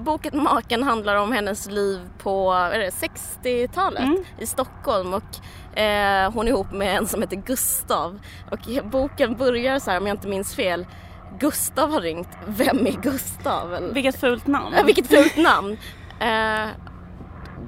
boken 0.00 0.42
Maken 0.42 0.82
handlar 0.82 1.16
om 1.16 1.32
hennes 1.32 1.70
liv 1.70 2.00
på 2.18 2.44
vad 2.44 2.72
är 2.72 2.78
det, 2.78 2.90
60-talet 2.90 4.02
Mm. 4.02 4.24
i 4.38 4.46
Stockholm 4.46 5.14
och 5.14 5.36
eh, 5.78 6.32
hon 6.32 6.46
är 6.46 6.50
ihop 6.50 6.72
med 6.72 6.96
en 6.96 7.06
som 7.06 7.22
heter 7.22 7.36
Gustav. 7.36 8.18
Och 8.50 8.58
boken 8.90 9.36
börjar 9.36 9.78
så 9.78 9.90
här 9.90 9.98
om 10.00 10.06
jag 10.06 10.14
inte 10.14 10.28
minns 10.28 10.54
fel. 10.54 10.86
Gustav 11.38 11.90
har 11.92 12.00
ringt. 12.00 12.28
Vem 12.46 12.86
är 12.86 12.92
Gustav? 13.02 13.74
Eller? 13.74 13.94
Vilket 13.94 14.20
fult 14.20 14.46
namn. 14.46 14.74
Ja, 14.76 14.82
vilket 14.82 15.06
fult 15.06 15.36
namn. 15.36 15.76
Eh, 16.20 16.68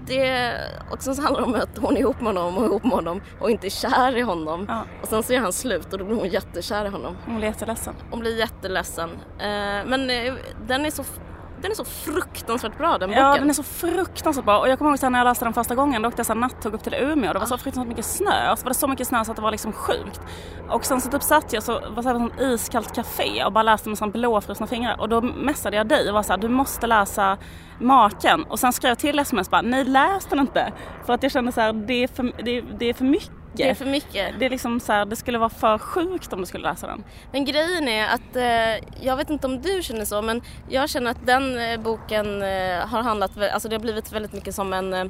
det, 0.06 0.52
och 0.90 1.02
sen 1.02 1.14
så 1.16 1.22
handlar 1.22 1.40
det 1.40 1.46
om 1.46 1.54
att 1.54 1.78
hon 1.78 1.96
är 1.96 2.00
ihop 2.00 2.20
med 2.20 2.26
honom 2.34 2.58
och 2.58 2.64
ihop 2.64 2.82
med 2.82 2.92
honom 2.92 3.20
och 3.40 3.50
inte 3.50 3.66
är 3.66 3.70
kär 3.70 4.16
i 4.16 4.20
honom. 4.20 4.64
Ja, 4.68 4.84
Och 5.02 5.08
sen 5.08 5.22
så 5.22 5.32
är 5.32 5.40
han 5.40 5.52
slut 5.52 5.92
och 5.92 5.98
då 5.98 6.04
blir 6.04 6.16
hon 6.16 6.28
jättekär 6.28 6.84
i 6.84 6.88
honom. 6.88 7.16
hon 7.26 7.36
blir 7.36 7.48
jätteledsen. 7.48 7.94
Hon 8.10 8.20
blir 8.20 8.38
jätteledsen. 8.38 9.10
Eh, 9.38 9.86
men 9.86 10.10
eh, 10.10 10.34
den 10.66 10.86
är 10.86 10.90
så 10.90 11.04
den 11.62 11.70
är 11.70 11.74
så 11.74 11.84
fruktansvärt 11.84 12.78
bra 12.78 12.98
den 12.98 13.08
boken. 13.08 13.24
Ja, 13.24 13.36
den 13.38 13.50
är 13.50 13.54
så 13.54 13.62
fruktansvärt 13.62 14.44
bra. 14.44 14.58
Och 14.58 14.68
jag 14.68 14.78
kommer 14.78 14.90
ihåg 14.90 14.98
sen 14.98 15.12
när 15.12 15.18
jag 15.18 15.24
läste 15.24 15.44
den 15.44 15.54
första 15.54 15.74
gången, 15.74 16.02
då 16.02 16.08
åkte 16.08 16.20
jag 16.20 16.26
så 16.26 16.34
nattåg 16.34 16.74
upp 16.74 16.82
till 16.82 16.94
Umeå. 16.94 17.32
Det 17.32 17.38
var 17.38 17.46
så 17.46 17.58
fruktansvärt 17.58 17.88
mycket 17.88 18.04
snö. 18.04 18.52
Och 18.52 18.58
så 18.58 18.64
var 18.64 18.70
det 18.70 18.74
så 18.74 18.88
mycket 18.88 19.08
snö 19.08 19.24
så 19.24 19.30
att 19.30 19.36
det 19.36 19.42
var 19.42 19.50
liksom 19.50 19.72
sjukt. 19.72 20.20
Och 20.68 20.84
sen 20.84 21.00
så 21.00 21.10
typ 21.10 21.22
satt 21.22 21.52
jag 21.52 21.62
så 21.62 21.72
var 21.72 22.02
här 22.02 22.26
ett 22.26 22.40
iskallt 22.40 22.94
café 22.94 23.44
och 23.44 23.52
bara 23.52 23.62
läste 23.62 23.88
med 23.88 23.98
sån 23.98 24.10
blåfrusna 24.10 24.66
fingrar. 24.66 25.00
Och 25.00 25.08
då 25.08 25.20
messade 25.20 25.76
jag 25.76 25.88
dig 25.88 26.08
och 26.08 26.14
var 26.14 26.22
så 26.22 26.32
här, 26.32 26.40
du 26.40 26.48
måste 26.48 26.86
läsa 26.86 27.38
Maken. 27.78 28.42
Och 28.44 28.58
sen 28.58 28.72
skrev 28.72 28.90
jag 28.90 28.98
till 28.98 29.18
sms 29.18 29.50
bara, 29.50 29.62
nej 29.62 29.84
läs 29.84 30.26
den 30.26 30.38
inte. 30.38 30.72
För 31.06 31.12
att 31.12 31.22
jag 31.22 31.32
kände 31.32 31.52
så 31.52 31.60
här, 31.60 31.72
det 31.72 32.02
är 32.04 32.08
för, 32.08 32.32
det 32.44 32.60
det 32.60 32.86
är 32.86 32.94
för 32.94 33.04
mycket. 33.04 33.39
Det 33.52 33.70
är 33.70 33.74
för 33.74 33.84
mycket. 33.84 34.34
Det 34.38 34.46
är 34.46 34.50
liksom 34.50 34.80
så 34.80 34.92
här, 34.92 35.04
det 35.04 35.16
skulle 35.16 35.38
vara 35.38 35.48
för 35.50 35.78
sjukt 35.78 36.32
om 36.32 36.40
du 36.40 36.46
skulle 36.46 36.68
läsa 36.68 36.86
den. 36.86 37.04
Men 37.32 37.44
grejen 37.44 37.88
är 37.88 38.08
att, 38.08 38.36
eh, 38.36 39.04
jag 39.06 39.16
vet 39.16 39.30
inte 39.30 39.46
om 39.46 39.62
du 39.62 39.82
känner 39.82 40.04
så, 40.04 40.22
men 40.22 40.42
jag 40.68 40.90
känner 40.90 41.10
att 41.10 41.26
den 41.26 41.58
eh, 41.58 41.80
boken 41.80 42.42
eh, 42.42 42.86
har 42.86 43.02
handlat, 43.02 43.30
alltså 43.52 43.68
det 43.68 43.74
har 43.74 43.80
blivit 43.80 44.12
väldigt 44.12 44.32
mycket 44.32 44.54
som 44.54 44.72
en, 44.72 44.94
eh, 44.94 45.04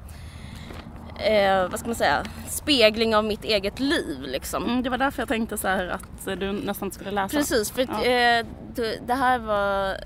eh, 1.32 1.68
vad 1.68 1.78
ska 1.78 1.88
man 1.88 1.94
säga, 1.96 2.22
spegling 2.62 3.16
av 3.16 3.24
mitt 3.24 3.44
eget 3.44 3.80
liv 3.80 4.22
liksom. 4.22 4.64
Mm, 4.64 4.82
det 4.82 4.90
var 4.90 4.98
därför 4.98 5.22
jag 5.22 5.28
tänkte 5.28 5.58
så 5.58 5.68
här 5.68 5.88
att 5.88 6.40
du 6.40 6.52
nästan 6.52 6.90
skulle 6.90 7.10
läsa. 7.10 7.36
Precis, 7.36 7.70
för 7.70 7.80
Ja. 7.82 8.04
eh, 8.04 8.46
det, 8.74 8.98
det 9.06 9.14
här 9.14 9.38
var... 9.38 9.96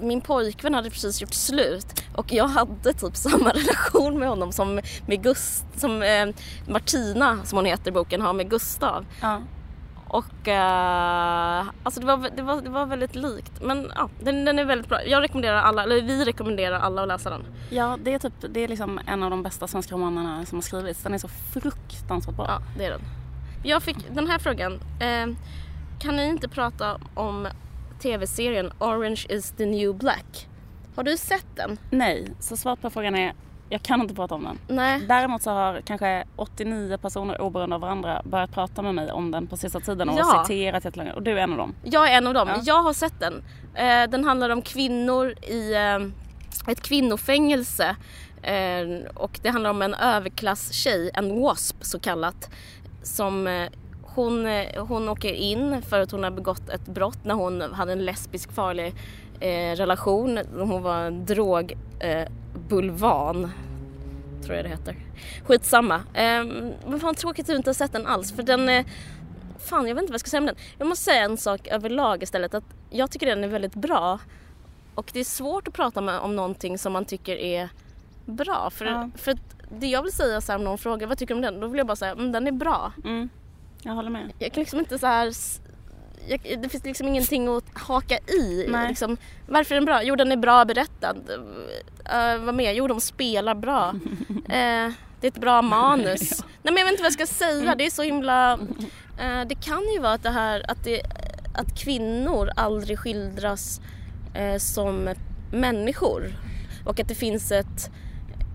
Min 0.00 0.20
pojkvän 0.20 0.74
hade 0.74 0.90
precis 0.90 1.20
gjort 1.22 1.34
slut 1.34 1.86
och 2.16 2.32
jag 2.32 2.48
hade 2.48 2.92
typ 2.92 3.16
samma 3.30 3.50
relation 3.50 4.18
med 4.18 4.28
honom 4.28 4.52
som 4.52 4.80
med 5.06 5.22
Gust, 5.22 5.64
som 5.76 6.02
eh, 6.02 6.26
Martina, 6.68 7.38
som 7.44 7.56
hon 7.58 7.64
heter 7.66 7.88
i 7.88 7.92
boken, 7.92 8.20
har 8.22 8.32
med 8.32 8.50
Gustav. 8.50 9.06
Ja. 9.20 9.42
Och 10.12 10.48
eh, 10.48 11.66
alltså 11.82 12.00
det 12.00 12.06
var, 12.06 12.30
det, 12.36 12.42
var, 12.42 12.62
det 12.62 12.70
var 12.70 12.86
väldigt 12.86 13.14
likt. 13.14 13.52
Men 13.62 13.92
ja, 13.94 14.08
den, 14.20 14.44
den 14.44 14.58
är 14.58 14.64
väldigt 14.64 14.88
bra. 14.88 15.06
Jag 15.06 15.22
rekommenderar 15.22 15.56
alla, 15.56 15.82
eller 15.82 16.02
vi 16.02 16.24
rekommenderar 16.24 16.80
alla 16.80 17.02
att 17.02 17.08
läsa 17.08 17.30
den. 17.30 17.44
Ja, 17.70 17.98
det 18.02 18.14
är, 18.14 18.18
typ, 18.18 18.32
det 18.48 18.60
är 18.60 18.68
liksom 18.68 19.00
en 19.06 19.22
av 19.22 19.30
de 19.30 19.42
bästa 19.42 19.66
svenska 19.66 19.94
romanerna 19.94 20.46
som 20.46 20.56
har 20.56 20.62
skrivits. 20.62 21.02
Den 21.02 21.14
är 21.14 21.18
så 21.18 21.28
fruktansvärt 21.28 22.36
bra. 22.36 22.46
Ja, 22.48 22.62
det 22.78 22.84
är 22.84 22.90
den. 22.90 23.00
Jag 23.62 23.82
fick 23.82 23.96
den 24.14 24.26
här 24.26 24.38
frågan. 24.38 24.72
Eh, 25.00 25.36
kan 26.00 26.16
ni 26.16 26.26
inte 26.26 26.48
prata 26.48 26.98
om 27.14 27.48
tv-serien 28.02 28.72
Orange 28.78 29.26
is 29.28 29.50
the 29.50 29.66
new 29.66 29.94
black? 29.94 30.48
Har 30.96 31.02
du 31.02 31.16
sett 31.16 31.46
den? 31.56 31.78
Nej, 31.90 32.32
så 32.40 32.56
svaret 32.56 32.82
på 32.82 32.90
frågan 32.90 33.14
är 33.14 33.34
jag 33.72 33.82
kan 33.82 34.00
inte 34.02 34.14
prata 34.14 34.34
om 34.34 34.44
den. 34.44 34.58
Nej. 34.76 35.00
Däremot 35.08 35.42
så 35.42 35.50
har 35.50 35.80
kanske 35.80 36.24
89 36.36 36.96
personer 36.98 37.40
oberoende 37.40 37.74
av 37.76 37.80
varandra 37.80 38.22
börjat 38.24 38.52
prata 38.52 38.82
med 38.82 38.94
mig 38.94 39.12
om 39.12 39.30
den 39.30 39.46
på 39.46 39.56
sista 39.56 39.80
tiden 39.80 40.08
och 40.08 40.18
Ja. 40.18 40.44
citerat 40.46 40.84
jättelänge. 40.84 41.12
Och 41.12 41.22
du 41.22 41.30
är 41.30 41.36
en 41.42 41.52
av 41.52 41.58
dem. 41.58 41.74
Jag 41.82 42.12
är 42.12 42.16
en 42.18 42.26
av 42.26 42.34
dem. 42.34 42.48
Ja. 42.48 42.60
Jag 42.64 42.82
har 42.82 42.92
sett 42.92 43.20
den. 43.20 43.42
Eh, 43.74 44.10
den 44.10 44.24
handlar 44.24 44.50
om 44.50 44.62
kvinnor 44.62 45.34
i 45.42 45.74
eh, 45.74 46.70
ett 46.72 46.80
kvinnofängelse. 46.82 47.96
Eh, 48.42 48.86
och 49.14 49.38
det 49.42 49.48
handlar 49.48 49.70
om 49.70 49.82
en 49.82 49.94
överklasstjej, 49.94 51.10
en 51.14 51.40
WASP 51.42 51.76
så 51.80 51.98
kallat. 52.00 52.50
Som 53.02 53.66
hon, 54.02 54.46
hon 54.78 55.08
åker 55.08 55.32
in 55.32 55.82
för 55.82 56.00
att 56.00 56.10
hon 56.10 56.24
har 56.24 56.30
begått 56.30 56.68
ett 56.68 56.86
brott 56.86 57.18
när 57.24 57.34
hon 57.34 57.60
hade 57.72 57.92
en 57.92 58.04
lesbisk 58.04 58.52
farlig 58.52 58.94
eh, 59.40 59.76
relation. 59.76 60.38
Hon 60.56 60.82
var. 60.82 61.06
Eh, 62.00 62.28
bulvan, 62.72 63.50
tror 64.44 64.56
jag 64.56 64.64
det 64.64 64.68
heter. 64.68 64.96
Skitsamma. 65.44 65.94
Eh, 65.94 66.44
men 66.86 67.00
fan 67.00 67.14
tråkigt 67.14 67.44
att 67.44 67.46
du 67.46 67.56
inte 67.56 67.70
har 67.70 67.74
sett 67.74 67.92
den 67.92 68.06
alls 68.06 68.32
för 68.32 68.42
den 68.42 68.68
eh, 68.68 68.86
Fan 69.58 69.86
jag 69.88 69.94
vet 69.94 70.02
inte 70.02 70.12
vad 70.12 70.14
jag 70.14 70.20
ska 70.20 70.30
säga 70.30 70.40
om 70.40 70.46
den. 70.46 70.56
Jag 70.78 70.88
måste 70.88 71.04
säga 71.04 71.22
en 71.24 71.36
sak 71.36 71.66
överlag 71.68 72.22
istället 72.22 72.54
att 72.54 72.64
jag 72.90 73.10
tycker 73.10 73.26
den 73.26 73.44
är 73.44 73.48
väldigt 73.48 73.74
bra. 73.74 74.18
Och 74.94 75.10
det 75.12 75.20
är 75.20 75.24
svårt 75.24 75.68
att 75.68 75.74
prata 75.74 76.00
med, 76.00 76.18
om 76.18 76.36
någonting 76.36 76.78
som 76.78 76.92
man 76.92 77.04
tycker 77.04 77.36
är 77.36 77.68
bra. 78.26 78.70
För, 78.70 78.84
Ja. 78.84 79.10
för 79.16 79.38
det 79.78 79.86
jag 79.86 80.02
vill 80.02 80.12
säga 80.12 80.40
så 80.40 80.52
här, 80.52 80.58
om 80.58 80.64
någon 80.64 80.78
frågar 80.78 81.06
vad 81.06 81.18
tycker 81.18 81.34
du 81.34 81.38
om 81.38 81.42
den? 81.42 81.60
Då 81.60 81.66
vill 81.66 81.78
jag 81.78 81.86
bara 81.86 81.96
säga 81.96 82.12
mm, 82.12 82.32
den 82.32 82.46
är 82.46 82.52
bra. 82.52 82.92
Mm. 83.04 83.28
Jag 83.82 83.92
håller 83.92 84.10
med. 84.10 84.32
Jag 84.38 84.52
kan 84.52 84.60
liksom 84.60 84.78
inte 84.78 84.98
så 84.98 85.06
här 85.06 85.32
det 86.62 86.68
finns 86.68 86.84
liksom 86.84 87.08
ingenting 87.08 87.48
att 87.48 87.64
haka 87.72 88.18
i. 88.18 88.66
Liksom, 88.88 89.16
varför 89.46 89.74
är 89.74 89.76
den 89.76 89.84
bra? 89.84 90.02
Jo 90.02 90.16
den 90.16 90.32
är 90.32 90.36
bra 90.36 90.64
berättad. 90.64 91.16
Uh, 92.12 92.44
vad 92.44 92.54
mer? 92.54 92.72
Jo 92.72 92.86
de 92.86 93.00
spelar 93.00 93.54
bra. 93.54 93.94
Eh, 94.48 94.92
det 95.20 95.26
är 95.26 95.30
ett 95.30 95.40
bra 95.40 95.62
manus. 95.62 96.44
Nej 96.62 96.74
men 96.74 96.76
jag 96.76 96.84
vet 96.84 96.92
inte 96.92 97.02
vad 97.02 97.12
jag 97.12 97.28
ska 97.28 97.34
säga. 97.34 97.74
Det 97.74 97.86
är 97.86 97.90
så 97.90 98.02
himla... 98.02 98.52
eh, 99.18 99.40
det 99.46 99.54
kan 99.54 99.82
ju 99.94 99.98
vara 99.98 100.12
att 100.12 100.22
det 100.22 100.30
här 100.30 100.70
att, 100.70 100.84
det, 100.84 101.02
att 101.54 101.78
kvinnor 101.78 102.50
aldrig 102.56 102.98
skildras 102.98 103.80
som 104.58 105.14
människor. 105.52 106.34
Och 106.86 107.00
att 107.00 107.08
det 107.08 107.14
finns 107.14 107.52
ett 107.52 107.90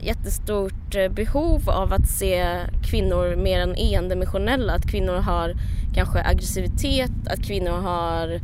jättestort 0.01 0.95
eh, 0.95 1.07
behov 1.11 1.69
av 1.69 1.93
att 1.93 2.07
se 2.09 2.59
kvinnor 2.89 3.35
mer 3.35 3.59
än 3.59 3.75
endimensionella. 3.75 4.73
Att 4.73 4.89
kvinnor 4.91 5.13
har 5.15 5.53
kanske 5.95 6.23
aggressivitet, 6.23 7.11
att 7.29 7.43
kvinnor 7.43 7.71
har 7.81 8.39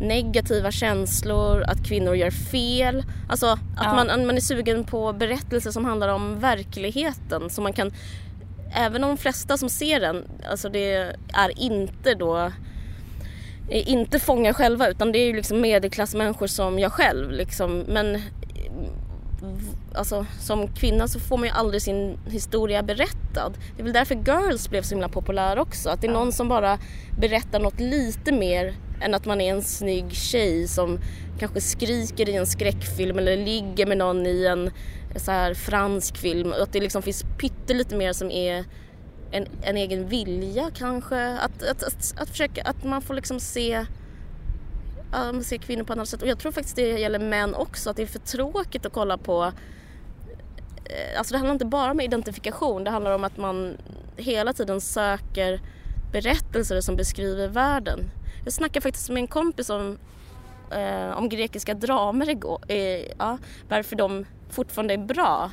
negativa 0.00 0.70
känslor, 0.70 1.62
att 1.62 1.84
kvinnor 1.86 2.14
gör 2.16 2.30
fel. 2.30 3.04
Alltså 3.28 3.46
att 3.46 3.58
Ja. 3.76 3.94
man, 3.94 4.26
man 4.26 4.36
är 4.36 4.40
sugen 4.40 4.84
på 4.84 5.12
berättelser 5.12 5.70
som 5.70 5.84
handlar 5.84 6.08
om 6.08 6.40
verkligheten. 6.40 7.50
Så 7.50 7.62
man 7.62 7.72
kan, 7.72 7.92
även 8.74 9.04
om 9.04 9.10
de 9.10 9.16
flesta 9.16 9.56
som 9.56 9.68
ser 9.68 10.00
den, 10.00 10.24
alltså 10.50 10.68
det 10.68 10.94
är 11.34 11.60
inte 11.60 12.14
då 12.14 12.52
inte 13.70 14.18
fångar 14.18 14.52
själva 14.52 14.88
utan 14.88 15.12
det 15.12 15.18
är 15.18 15.26
ju 15.26 15.36
liksom 15.36 15.60
medelklassmänniskor 15.60 16.46
som 16.46 16.78
jag 16.78 16.92
själv 16.92 17.30
liksom. 17.30 17.78
Men 17.88 18.20
alltså, 19.94 20.26
som 20.40 20.68
kvinna 20.68 21.08
så 21.08 21.20
får 21.20 21.38
man 21.38 21.46
ju 21.46 21.52
aldrig 21.54 21.82
sin 21.82 22.18
historia 22.26 22.82
berättad. 22.82 23.52
Det 23.76 23.82
är 23.82 23.84
väl 23.84 23.92
därför 23.92 24.14
Girls 24.14 24.70
blev 24.70 24.82
så 24.82 24.94
himla 24.94 25.08
populär 25.08 25.58
också. 25.58 25.90
Att 25.90 26.00
det 26.00 26.06
är 26.06 26.12
någon 26.12 26.32
som 26.32 26.48
bara 26.48 26.78
berättar 27.18 27.60
något 27.60 27.80
lite 27.80 28.32
mer 28.32 28.74
än 29.00 29.14
att 29.14 29.24
man 29.24 29.40
är 29.40 29.50
en 29.50 29.62
snygg 29.62 30.12
tjej 30.12 30.68
som 30.68 30.98
kanske 31.38 31.60
skriker 31.60 32.28
i 32.28 32.36
en 32.36 32.46
skräckfilm 32.46 33.18
eller 33.18 33.36
ligger 33.36 33.86
med 33.86 33.98
någon 33.98 34.26
i 34.26 34.46
en 34.46 34.70
så 35.16 35.30
här 35.30 35.54
fransk 35.54 36.16
film. 36.16 36.52
Att 36.62 36.72
det 36.72 36.80
liksom 36.80 37.02
finns 37.02 37.24
pyttelite 37.38 37.96
mer 37.96 38.12
som 38.12 38.30
är 38.30 38.64
en, 39.30 39.46
en 39.62 39.76
egen 39.76 40.08
vilja 40.08 40.70
kanske. 40.74 41.28
Att, 41.28 41.62
att, 41.62 41.82
att, 41.82 42.14
att 42.16 42.28
försöka, 42.28 42.62
att 42.62 42.84
man 42.84 43.02
får 43.02 43.14
liksom 43.14 43.40
se 43.40 43.86
man 45.10 45.44
ser 45.44 45.58
kvinnor 45.58 45.84
på 45.84 45.92
ett 45.92 45.96
annat 45.96 46.08
sätt. 46.08 46.22
Och 46.22 46.28
jag 46.28 46.38
tror 46.38 46.52
faktiskt 46.52 46.76
det 46.76 46.98
gäller 46.98 47.18
män 47.18 47.54
också, 47.54 47.90
att 47.90 47.96
det 47.96 48.02
är 48.02 48.06
för 48.06 48.18
tråkigt 48.18 48.86
att 48.86 48.92
kolla 48.92 49.18
på 49.18 49.52
eh, 50.84 51.18
Alltså 51.18 51.32
det 51.32 51.38
handlar 51.38 51.52
inte 51.52 51.64
bara 51.64 51.90
om 51.90 52.00
identifikation, 52.00 52.84
det 52.84 52.90
handlar 52.90 53.14
om 53.14 53.24
att 53.24 53.36
man 53.36 53.76
hela 54.16 54.52
tiden 54.52 54.80
söker 54.80 55.60
berättelser 56.12 56.80
som 56.80 56.96
beskriver 56.96 57.48
världen. 57.48 58.10
Jag 58.44 58.52
snackade 58.52 58.80
faktiskt 58.80 59.10
med 59.10 59.20
en 59.20 59.26
kompis 59.26 59.70
om, 59.70 59.98
eh, 60.70 61.18
om 61.18 61.28
grekiska 61.28 61.74
dramer 61.74 62.30
igår, 62.30 62.60
eh, 62.68 63.06
ja, 63.18 63.38
varför 63.68 63.96
de 63.96 64.26
fortfarande 64.50 64.94
är 64.94 64.98
bra. 64.98 65.50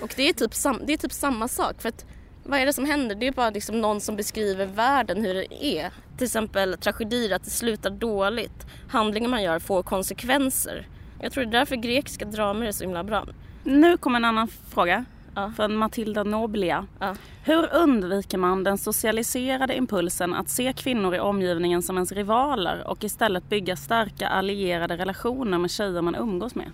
Och 0.00 0.12
det 0.16 0.28
är, 0.28 0.32
typ 0.32 0.54
sam, 0.54 0.80
det 0.86 0.92
är 0.92 0.96
typ 0.96 1.12
samma 1.12 1.48
sak. 1.48 1.82
För 1.82 1.88
att 1.88 2.06
vad 2.48 2.60
är 2.60 2.66
det 2.66 2.72
som 2.72 2.84
händer? 2.84 3.14
Det 3.14 3.26
är 3.26 3.32
bara 3.32 3.50
liksom 3.50 3.80
någon 3.80 4.00
som 4.00 4.16
beskriver 4.16 4.66
världen 4.66 5.24
hur 5.24 5.34
det 5.34 5.64
är. 5.64 5.92
Till 6.16 6.24
exempel 6.24 6.76
tragedier, 6.78 7.36
att 7.36 7.44
det 7.44 7.50
slutar 7.50 7.90
dåligt. 7.90 8.66
Handlingar 8.90 9.28
man 9.28 9.42
gör 9.42 9.58
får 9.58 9.82
konsekvenser. 9.82 10.86
Jag 11.20 11.32
tror 11.32 11.44
det 11.44 11.50
är 11.50 11.58
därför 11.58 11.76
grekiska 11.76 12.24
dramer 12.24 12.66
är 12.66 12.72
så 12.72 12.84
himla 12.84 13.04
bra. 13.04 13.26
Nu 13.64 13.96
kommer 13.96 14.16
en 14.16 14.24
annan 14.24 14.48
fråga. 14.48 15.04
Ja. 15.34 15.52
Från 15.56 15.76
Matilda 15.76 16.24
Noblia. 16.24 16.86
Ja. 16.98 17.14
Hur 17.44 17.74
undviker 17.74 18.38
man 18.38 18.64
den 18.64 18.78
socialiserade 18.78 19.76
impulsen 19.76 20.34
att 20.34 20.48
se 20.48 20.72
kvinnor 20.72 21.14
i 21.14 21.20
omgivningen 21.20 21.82
som 21.82 21.96
ens 21.96 22.12
rivaler 22.12 22.82
och 22.86 23.04
istället 23.04 23.48
bygga 23.48 23.76
starka 23.76 24.28
allierade 24.28 24.96
relationer 24.96 25.58
med 25.58 25.70
tjejer 25.70 26.02
man 26.02 26.14
umgås 26.14 26.54
med? 26.54 26.70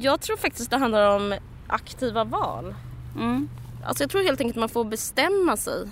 Jag 0.00 0.20
tror 0.20 0.36
faktiskt 0.36 0.70
det 0.70 0.76
handlar 0.76 1.16
om 1.16 1.34
aktiva 1.66 2.24
val. 2.24 2.74
Mm. 3.16 3.48
Alltså 3.84 4.02
jag 4.02 4.10
tror 4.10 4.22
helt 4.22 4.40
enkelt 4.40 4.56
man 4.56 4.68
får 4.68 4.84
bestämma 4.84 5.56
sig. 5.56 5.88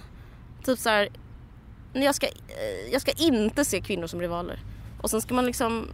Typ 0.64 0.78
så 0.78 0.88
här, 0.88 1.08
jag 1.92 2.14
ska, 2.14 2.26
jag 2.92 3.00
ska 3.00 3.12
inte 3.12 3.64
se 3.64 3.80
kvinnor 3.80 4.06
som 4.06 4.20
rivaler. 4.20 4.60
Och 5.02 5.10
sen 5.10 5.20
ska 5.20 5.34
man 5.34 5.46
liksom 5.46 5.88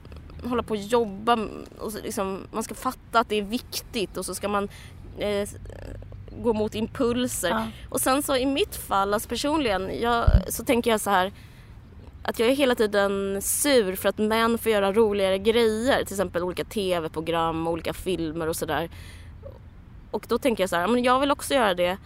hålla 0.44 0.62
på 0.62 0.74
och 0.74 0.80
jobba 0.80 1.38
och 1.78 1.92
liksom, 2.04 2.46
man 2.52 2.62
ska 2.62 2.74
fatta 2.74 3.20
att 3.20 3.28
det 3.28 3.37
är 3.37 3.42
viktigt 3.42 4.16
och 4.16 4.24
så 4.24 4.34
ska 4.34 4.48
man 4.48 4.68
eh, 5.18 5.48
gå 6.42 6.52
mot 6.52 6.74
impulser. 6.74 7.48
Ja. 7.48 7.66
Och 7.88 8.00
sen 8.00 8.22
så 8.22 8.37
i 8.37 8.46
mitt 8.46 8.76
fall, 8.76 9.14
alltså 9.14 9.28
personligen, 9.28 10.00
jag, 10.00 10.30
så 10.48 10.64
tänker 10.64 10.90
jag 10.90 11.00
så 11.00 11.11
här 11.11 11.32
att 12.22 12.38
jag 12.38 12.48
är 12.48 12.54
hela 12.54 12.74
tiden 12.74 13.42
sur 13.42 13.96
för 13.96 14.08
att 14.08 14.18
män 14.18 14.58
får 14.58 14.72
göra 14.72 14.92
roligare 14.92 15.38
grejer. 15.38 16.04
Till 16.04 16.14
exempel 16.14 16.42
olika 16.42 16.64
tv-program, 16.64 17.68
olika 17.68 17.92
filmer 17.92 18.46
och 18.46 18.56
sådär. 18.56 18.90
Och 20.10 20.24
då 20.28 20.38
tänker 20.38 20.62
jag 20.62 20.70
så 20.70 20.76
här, 20.76 20.88
men 20.88 21.02
jag 21.02 21.20
vill 21.20 21.30
också 21.30 21.54
göra 21.54 21.74
det. 21.74 21.96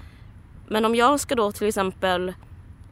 Men 0.68 0.84
om 0.84 0.94
jag 0.94 1.20
ska 1.20 1.34
då 1.34 1.52
till 1.52 1.68
exempel 1.68 2.32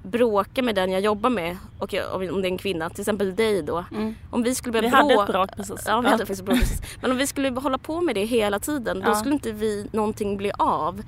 bråka 0.02 0.62
med 0.62 0.74
den 0.74 0.90
jag 0.92 1.00
jobbar 1.00 1.30
med, 1.30 1.56
och 1.78 1.92
jag, 1.92 2.14
om 2.14 2.42
det 2.42 2.48
är 2.48 2.52
en 2.52 2.58
kvinna, 2.58 2.90
till 2.90 3.00
exempel 3.00 3.36
dig 3.36 3.62
då. 3.62 3.84
Mm. 3.92 4.14
Om 4.30 4.42
vi 4.42 4.54
skulle 4.54 4.72
börja 4.72 4.88
Vi 4.90 4.96
hade 4.96 5.14
ett 5.14 5.26
bråk 5.26 5.50
precis. 5.56 5.84
Ja, 5.86 6.00
vi 6.00 6.06
hade 6.06 6.18
faktiskt 6.18 6.44
bråk 6.44 6.58
precis. 6.60 6.82
Men 7.02 7.10
om 7.10 7.16
vi 7.16 7.26
skulle 7.26 7.50
hålla 7.60 7.78
på 7.78 8.00
med 8.00 8.14
det 8.14 8.24
hela 8.24 8.58
tiden, 8.58 9.00
då 9.00 9.10
Ja. 9.10 9.14
skulle 9.14 9.34
inte 9.34 9.52
vi 9.52 9.88
någonting 9.92 10.36
bli 10.36 10.50
av. 10.58 11.02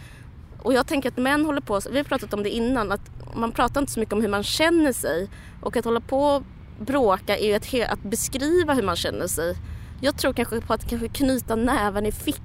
Och 0.63 0.73
jag 0.73 0.87
tänker 0.87 1.09
att 1.09 1.17
män 1.17 1.45
håller 1.45 1.61
på, 1.61 1.81
vi 1.91 1.97
har 1.97 2.05
pratat 2.05 2.35
om 2.35 2.43
det 2.43 2.51
innan, 2.51 2.93
att 2.93 3.11
man 3.37 3.53
pratar 3.53 3.81
inte 3.81 3.93
så 3.93 4.01
mycket 4.01 4.13
om 4.13 4.21
hur 4.23 4.29
man 4.29 4.43
känner 4.43 4.93
sig. 4.93 5.29
Och 5.63 5.77
att 5.77 5.85
hålla 5.85 6.01
på 6.01 6.25
och 6.25 6.43
bråka 6.79 7.37
är 7.39 7.47
ju 7.47 7.55
he- 7.59 7.93
att 7.93 8.03
beskriva 8.03 8.75
hur 8.75 8.83
man 8.83 8.97
känner 8.97 9.27
sig. 9.27 9.57
Jag 10.01 10.17
tror 10.19 10.33
kanske 10.33 10.61
på 10.61 10.73
att 10.75 10.89
kanske 10.89 11.09
knyta 11.09 11.57
näven 11.57 12.07
i 12.07 12.13
fickan 12.13 12.45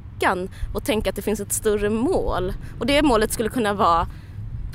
och 0.74 0.84
tänka 0.84 1.10
att 1.10 1.16
det 1.16 1.22
finns 1.22 1.40
ett 1.40 1.54
större 1.54 1.90
mål. 1.90 2.54
Och 2.80 2.86
det 2.86 3.02
målet 3.02 3.34
skulle 3.34 3.50
kunna 3.50 3.74
vara 3.74 4.08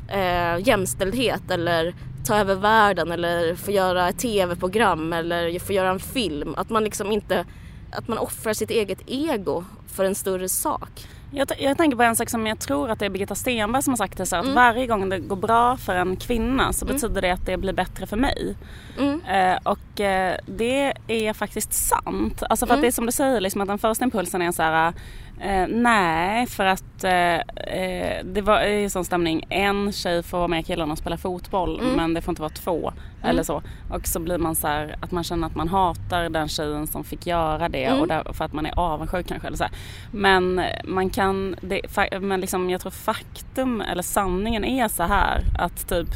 eh, 0.07 0.67
jämställdhet 0.67 1.51
eller 1.51 1.93
ta 2.25 2.37
över 2.37 2.55
världen 2.55 3.11
eller 3.11 3.55
få 3.55 3.71
göra 3.71 4.09
ett 4.09 4.17
tv-program 4.19 5.13
eller 5.13 5.59
få 5.59 5.73
göra 5.73 5.89
en 5.89 5.99
film. 5.99 6.55
Att 6.57 6.69
man 6.69 6.83
liksom 6.83 7.11
inte, 7.11 7.45
att 7.91 8.07
man 8.07 8.17
offrar 8.17 8.53
sitt 8.53 8.69
eget 8.71 8.99
ego 9.07 9.63
för 9.87 10.05
en 10.05 10.15
större 10.15 10.49
sak. 10.49 11.07
Jag, 11.35 11.47
jag 11.59 11.77
tänker 11.77 11.97
på 11.97 12.03
en 12.03 12.15
sak 12.15 12.29
som 12.29 12.47
jag 12.47 12.59
tror 12.59 12.89
att 12.89 12.99
det 12.99 13.05
är 13.05 13.09
Birgitta 13.09 13.35
Stenberg 13.35 13.83
som 13.83 13.91
har 13.91 13.97
sagt 13.97 14.17
det 14.17 14.25
så 14.25 14.35
att 14.35 14.43
Mm. 14.43 14.55
varje 14.55 14.87
gång 14.87 15.09
det 15.09 15.19
går 15.19 15.35
bra 15.35 15.77
för 15.77 15.95
en 15.95 16.15
kvinna 16.15 16.73
så 16.73 16.85
betyder 16.85 17.21
det 17.21 17.31
att 17.31 17.45
det 17.45 17.57
blir 17.57 17.73
bättre 17.73 18.07
för 18.07 18.17
mig. 18.17 18.55
Mm. 18.99 19.21
Eh, 19.25 19.57
och 19.63 20.01
eh, 20.01 20.37
det 20.45 20.93
är 21.07 21.33
faktiskt 21.33 21.73
sant. 21.73 22.43
Alltså 22.49 22.65
för 22.65 22.73
att 22.73 22.77
Mm. 22.77 22.81
det 22.81 22.87
är 22.87 22.91
som 22.91 23.05
du 23.05 23.11
säger, 23.11 23.41
liksom 23.41 23.61
att 23.61 23.67
den 23.67 23.77
första 23.79 24.03
impulsen 24.05 24.41
är 24.41 24.51
så 24.51 24.63
här 24.63 24.93
eh, 25.41 25.67
nej 25.67 26.47
för 26.47 26.65
att 26.65 27.03
eh, 27.03 27.35
eh, 27.77 28.23
det 28.25 28.41
var 28.41 28.61
i 28.61 28.89
sån 28.89 29.05
stämning, 29.05 29.45
en 29.49 29.91
tjej 29.91 30.23
får 30.23 30.37
vara 30.37 30.47
med 30.47 30.65
killarna 30.65 30.91
och 30.91 30.97
spela 30.97 31.17
fotboll 31.17 31.79
Mm. 31.79 31.95
men 31.95 32.13
det 32.13 32.21
får 32.21 32.31
inte 32.31 32.41
vara 32.41 32.49
två 32.53 32.93
eller 33.23 33.43
så. 33.43 33.61
Och 33.89 34.07
så 34.07 34.19
blir 34.19 34.37
man 34.37 34.55
så 34.55 34.67
här 34.67 34.95
att 35.01 35.11
man 35.11 35.23
känner 35.23 35.47
att 35.47 35.55
man 35.55 35.67
hatar 35.67 36.29
den 36.29 36.47
tjejen 36.47 36.87
som 36.87 37.03
fick 37.03 37.27
göra 37.27 37.69
det 37.69 37.83
Mm. 37.85 38.01
och 38.01 38.07
där, 38.07 38.33
för 38.33 38.45
att 38.45 38.53
man 38.53 38.65
är 38.65 38.79
avundsjuk 38.79 39.27
kanske 39.27 39.47
eller 39.47 39.57
så 39.57 39.63
här. 39.63 39.73
Men 40.11 40.59
eh, 40.59 40.65
man 40.83 41.09
kan, 41.09 41.55
det, 41.61 41.81
men 42.21 42.41
liksom 42.41 42.69
jag 42.69 42.81
tror 42.81 42.91
faktum 42.91 43.81
eller 43.81 44.03
sanningen 44.03 44.65
är 44.65 44.87
så 44.87 45.03
här 45.03 45.43
att 45.59 45.89
typ 45.89 46.07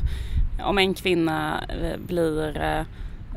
om 0.64 0.78
en 0.78 0.94
kvinna 0.94 1.64
eh, 1.70 1.98
blir 2.08 2.58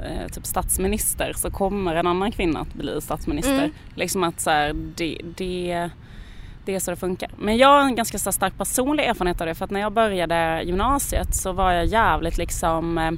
eh, 0.04 0.22
eh, 0.22 0.28
typ 0.28 0.46
statsminister 0.46 1.32
så 1.36 1.50
kommer 1.50 1.94
en 1.94 2.06
annan 2.06 2.32
kvinna 2.32 2.60
att 2.60 2.74
bli 2.74 3.00
statsminister. 3.00 3.58
Mm. 3.58 3.70
Liksom 3.94 4.24
att 4.24 4.40
så 4.40 4.50
här, 4.50 4.72
det, 4.96 5.20
det, 5.36 5.90
det 6.64 6.74
är 6.74 6.80
så 6.80 6.90
det 6.90 6.96
funkar. 6.96 7.30
Men 7.38 7.56
jag 7.56 7.68
har 7.68 7.80
en 7.80 7.94
ganska 7.94 8.18
så 8.18 8.32
stark 8.32 8.58
personlig 8.58 9.04
erfarenhet 9.04 9.40
av 9.40 9.46
det 9.46 9.54
för 9.54 9.64
att 9.64 9.70
när 9.70 9.80
jag 9.80 9.92
började 9.92 10.62
gymnasiet 10.64 11.34
så 11.34 11.52
var 11.52 11.72
jag 11.72 11.86
jävligt 11.86 12.38
liksom 12.38 12.98
eh, 12.98 13.12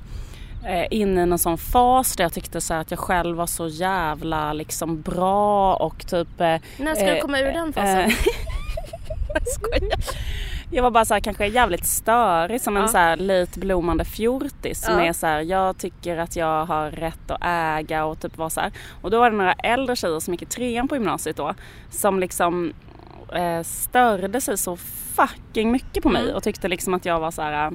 eh, 0.65 0.87
inne 0.91 1.23
i 1.23 1.27
någon 1.27 1.39
sån 1.39 1.59
fas 1.59 2.17
där 2.17 2.25
jag 2.25 2.33
tyckte 2.33 2.61
så 2.61 2.75
att 2.75 2.91
jag 2.91 3.01
själv 3.01 3.37
var 3.37 3.47
så 3.47 3.69
jävla 3.69 4.53
liksom 4.53 5.01
bra 5.01 5.75
och 5.77 6.07
typ 6.07 6.41
eh, 6.41 6.57
När 6.77 6.95
ska 6.95 7.15
du 7.15 7.21
komma 7.21 7.41
ur 7.41 7.53
den 7.53 7.73
fasen? 7.73 7.99
Eh, 7.99 8.15
jag 9.35 9.49
skojar. 9.49 9.99
Jag 10.75 10.83
var 10.83 10.91
bara 10.91 11.05
så 11.05 11.15
här, 11.15 11.21
kanske 11.21 11.47
jävligt 11.47 11.87
störig 11.87 12.61
som 12.61 12.77
en 12.77 12.83
Ja. 12.83 12.89
så 12.89 12.99
här 12.99 13.17
lite 13.17 13.59
blommande 13.61 14.05
fjortis 14.05 14.83
som 14.85 14.95
Ja. 14.99 15.05
är 15.05 15.13
så 15.13 15.27
här, 15.27 15.41
jag 15.41 15.79
tycker 15.79 16.17
att 16.19 16.37
jag 16.37 16.67
har 16.67 16.91
rätt 16.91 17.31
att 17.31 17.41
äga 17.45 18.05
och 18.05 18.21
typ 18.21 18.37
vara 18.39 18.51
så 18.51 18.61
här. 18.61 18.73
Och 19.03 19.11
då 19.11 19.19
var 19.19 19.31
det 19.31 19.37
några 19.37 19.53
äldre 19.53 19.97
tjejer 19.97 20.21
som 20.21 20.35
gick 20.35 20.43
i 20.43 20.47
trean 20.47 20.89
på 20.89 20.95
gymnasiet 20.97 21.37
då 21.37 21.55
som 21.91 22.21
liksom 22.21 22.73
eh, 23.35 23.63
störde 23.63 24.41
sig 24.41 24.59
så 24.59 24.77
fucking 25.15 25.73
mycket 25.73 26.03
på 26.03 26.09
mig 26.09 26.23
Mm. 26.23 26.35
och 26.35 26.43
tyckte 26.43 26.69
liksom 26.69 26.95
att 26.95 27.05
jag 27.05 27.21
var 27.21 27.31
så 27.31 27.43
här 27.43 27.73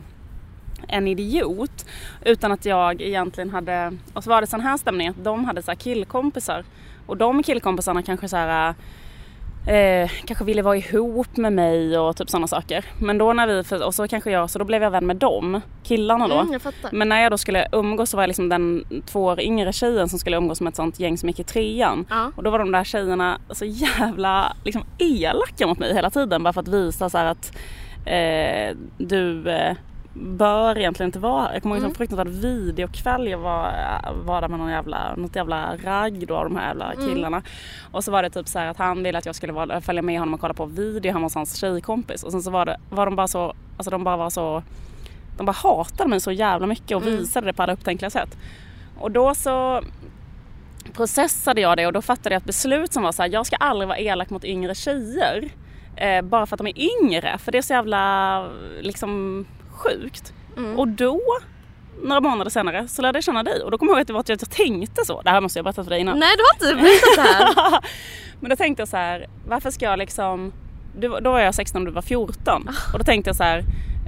en 0.88 1.08
idiot 1.08 1.86
utan 2.26 2.52
att 2.52 2.66
jag 2.66 3.02
egentligen 3.02 3.50
hade, 3.50 3.98
och 4.14 4.24
så 4.24 4.30
var 4.30 4.42
det 4.42 4.48
sån 4.48 4.62
här 4.62 4.78
stämning 4.78 5.08
att 5.08 5.24
de 5.24 5.46
hade 5.46 5.62
så 5.62 5.72
här 5.72 5.76
killkompisar 5.76 6.64
och 7.06 7.18
de 7.18 7.44
killkompisarna 7.44 8.04
kanske 8.04 8.28
så 8.30 8.38
här 8.38 8.76
Eh, 9.68 10.10
kanske 10.26 10.46
ville 10.46 10.62
vara 10.62 10.78
ihop 10.78 11.38
med 11.38 11.54
mig 11.54 12.00
och 12.00 12.18
typ 12.18 12.30
sådana 12.30 12.48
saker. 12.48 12.86
Men 13.00 13.18
då 13.18 13.34
när 13.34 13.48
vi, 13.48 13.84
och 13.84 13.96
så 13.96 14.08
kanske 14.08 14.32
jag, 14.32 14.50
så 14.50 14.60
då 14.60 14.66
blev 14.66 14.84
jag 14.84 14.92
vän 14.92 15.08
med 15.08 15.16
dem, 15.16 15.62
killarna 15.84 16.28
då. 16.28 16.40
Mm. 16.40 16.60
Men 16.92 17.10
när 17.10 17.22
jag 17.22 17.32
då 17.32 17.38
skulle 17.38 17.68
umgås 17.72 18.10
så 18.10 18.18
var 18.18 18.24
jag 18.24 18.28
liksom 18.28 18.50
den 18.50 18.86
två 19.06 19.24
år 19.24 19.40
yngre 19.40 19.74
tjejen 19.74 20.10
som 20.10 20.20
skulle 20.20 20.38
umgås 20.38 20.62
med 20.62 20.70
ett 20.72 20.76
sånt 20.76 21.00
gäng 21.00 21.18
som 21.18 21.30
gick 21.30 21.40
i 21.40 21.44
trean. 21.44 22.06
Ja. 22.10 22.32
Och 22.36 22.44
då 22.44 22.50
var 22.50 22.60
de 22.60 22.72
där 22.72 22.84
tjejerna 22.84 23.40
så 23.50 23.66
jävla 23.66 24.54
liksom 24.64 24.84
elaka 24.98 25.68
mot 25.68 25.80
mig 25.80 25.94
hela 25.94 26.10
tiden 26.10 26.44
bara 26.44 26.54
för 26.54 26.62
att 26.62 26.68
visa 26.68 27.10
så 27.10 27.18
att 27.18 27.58
eh, 28.06 28.78
du 28.98 29.50
eh, 29.50 29.76
bör 30.22 30.78
egentligen 30.78 31.08
inte 31.08 31.20
vara 31.20 31.42
här. 31.44 31.54
Jag 31.54 31.62
kommer 31.62 31.76
ihåg 31.76 31.84
en 31.84 31.86
Mm. 31.86 31.96
fruktansvärd 31.96 32.28
videokväll 32.28 33.28
jag 33.28 33.38
var, 33.38 33.72
var 34.26 34.42
där 34.42 34.48
med 34.48 34.60
någon 34.60 34.70
jävla, 34.72 35.16
något 35.16 35.36
jävla 35.36 35.76
ragg 35.84 36.28
då 36.28 36.36
av 36.36 36.44
de 36.44 36.56
här 36.56 36.68
jävla 36.68 36.94
Mm. 36.94 37.06
killarna. 37.08 37.42
Och 37.92 38.04
så 38.04 38.12
var 38.12 38.24
det 38.24 38.30
typ 38.30 38.48
så 38.48 38.60
här 38.60 38.66
att 38.68 38.78
han 38.78 39.04
ville 39.04 39.18
att 39.18 39.26
jag 39.26 39.36
skulle 39.36 39.54
vara, 39.54 39.82
följa 39.82 40.02
med 40.02 40.20
honom 40.20 40.34
och 40.34 40.40
kolla 40.40 40.54
på 40.54 40.66
video 40.66 41.12
hemma 41.14 41.26
hos 41.26 41.36
hans 41.36 41.56
tjejkompis. 41.56 42.24
Och 42.24 42.32
sen 42.32 42.42
så 42.42 42.52
var, 42.52 42.66
det, 42.66 42.78
var 42.90 43.06
de 43.06 43.16
bara 43.16 43.28
så, 43.28 43.54
alltså 43.78 43.90
de 43.92 44.04
bara 44.04 44.18
var 44.18 44.30
så, 44.30 44.64
de 45.38 45.46
bara 45.46 45.52
hatade 45.52 46.10
mig 46.10 46.22
så 46.22 46.32
jävla 46.32 46.68
mycket 46.68 46.98
och 46.98 47.04
Mm. 47.04 47.18
visade 47.18 47.46
det 47.46 47.54
på 47.54 47.64
alla 47.64 47.74
upptänkliga 47.74 48.10
sätt. 48.10 48.38
Och 49.00 49.12
då 49.12 49.36
så 49.36 49.82
processade 50.94 51.62
jag 51.62 51.78
det 51.78 51.88
och 51.88 51.94
då 51.94 52.02
fattade 52.02 52.36
jag 52.36 52.40
ett 52.40 52.46
beslut 52.48 52.94
som 52.94 53.04
var 53.04 53.12
så 53.12 53.22
här, 53.22 53.30
jag 53.30 53.46
ska 53.46 53.56
aldrig 53.56 53.88
vara 53.88 53.98
elak 53.98 54.30
mot 54.30 54.44
yngre 54.44 54.76
tjejer. 54.76 55.50
Eh, 55.96 56.22
bara 56.22 56.46
för 56.46 56.56
att 56.56 56.58
de 56.58 56.68
är 56.68 56.80
yngre, 57.04 57.38
för 57.38 57.52
det 57.52 57.58
är 57.58 57.62
så 57.62 57.74
jävla 57.74 58.48
liksom 58.82 59.46
sjukt. 59.78 60.34
Mm. 60.58 60.80
Och 60.80 60.88
då, 60.88 61.22
några 62.04 62.22
månader 62.22 62.52
senare, 62.52 62.88
så 62.88 63.02
lärde 63.02 63.18
jag 63.18 63.24
känna 63.24 63.44
dig 63.44 63.62
och 63.63 63.72
då 63.72 63.78
kommer 63.78 63.92
jag 63.92 63.98
ihåg 63.98 64.02
att 64.02 64.08
det 64.08 64.13
var 64.13 64.20
att 64.20 64.30
jag 64.30 64.50
tänkte 64.50 65.06
så. 65.06 65.22
Det 65.22 65.30
här 65.30 65.42
måste 65.42 65.60
jag 65.60 65.63
berätta 65.63 65.84
för 65.84 65.90
dig 65.90 66.00
innan. 66.00 66.20
Nej 66.20 66.36
du 66.38 66.44
har 66.44 66.72
inte 66.72 66.82
berättat 66.84 67.16
det 67.16 67.62
här. 67.62 67.80
Men 68.40 68.50
då 68.50 68.56
tänkte 68.56 68.82
jag 68.82 68.88
så 68.88 68.98
här, 68.98 69.28
varför 69.48 69.72
ska 69.72 69.86
jag 69.86 70.00
liksom, 70.00 70.54
du, 71.00 71.08
då 71.08 71.32
var 71.32 71.40
jag 71.40 71.56
16 71.56 71.82
och 71.82 71.86
du 71.86 71.92
var 71.92 72.02
14. 72.02 72.68
Ah. 72.70 72.94
Och 72.94 73.00
då 73.00 73.06
tänkte 73.06 73.30
jag 73.30 73.36
så 73.36 73.44
här, 73.44 73.63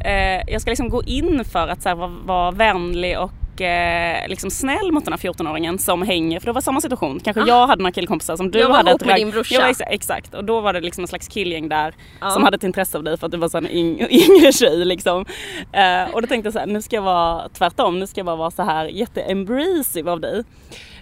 eh, 0.05 0.53
jag 0.53 0.61
ska 0.61 0.71
liksom 0.71 0.89
gå 0.89 1.03
in 1.03 1.45
för 1.45 1.67
att 1.67 1.81
så 1.81 1.89
här, 1.89 1.95
vara, 1.95 2.11
vara 2.25 2.51
vänlig 2.51 3.19
och 3.19 3.31
eh, 3.61 4.27
liksom 4.27 4.49
snäll 4.51 4.91
mot 4.91 5.05
den 5.05 5.13
här 5.13 5.17
14-åringen 5.19 5.77
som 5.77 6.01
hänger, 6.01 6.39
för 6.39 6.45
det 6.45 6.51
var 6.51 6.61
samma 6.61 6.81
situation. 6.81 7.19
Kanske 7.19 7.41
Ah. 7.43 7.47
jag 7.47 7.67
hade 7.67 7.81
några 7.83 7.91
killkompisar 7.91 8.35
som 8.35 8.51
du 8.51 8.59
Jag 8.59 8.69
var 8.69 8.75
hade. 8.77 8.89
ihop 8.89 9.05
med 9.05 9.15
din 9.15 9.31
brorsa. 9.31 9.55
Ja, 9.55 9.61
exa- 9.67 9.87
exakt. 9.89 10.33
Och 10.33 10.43
då 10.45 10.61
var 10.61 10.73
det 10.73 10.81
liksom 10.81 11.03
en 11.03 11.07
slags 11.07 11.27
killgäng 11.27 11.69
där 11.69 11.93
Ja. 12.21 12.29
som 12.29 12.43
hade 12.43 12.55
ett 12.55 12.63
intresse 12.63 12.97
av 12.97 13.03
dig 13.03 13.17
för 13.17 13.25
att 13.25 13.31
du 13.31 13.37
var 13.37 13.55
en 13.57 13.67
yng- 13.67 14.07
yngre 14.09 14.51
tjej 14.51 14.85
liksom. 14.85 15.25
Eh, 15.73 16.13
och 16.13 16.21
då 16.21 16.27
tänkte 16.27 16.47
jag 16.47 16.53
så 16.53 16.59
här, 16.59 16.67
nu 16.67 16.81
ska 16.81 16.95
jag 16.95 17.03
vara 17.03 17.49
tvärtom, 17.49 17.99
nu 17.99 18.07
ska 18.07 18.19
jag 18.19 18.25
bara 18.25 18.35
vara 18.35 18.51
så 18.51 18.63
här 18.63 18.85
jätte-embracive 18.85 20.11
av 20.11 20.19
dig. 20.21 20.43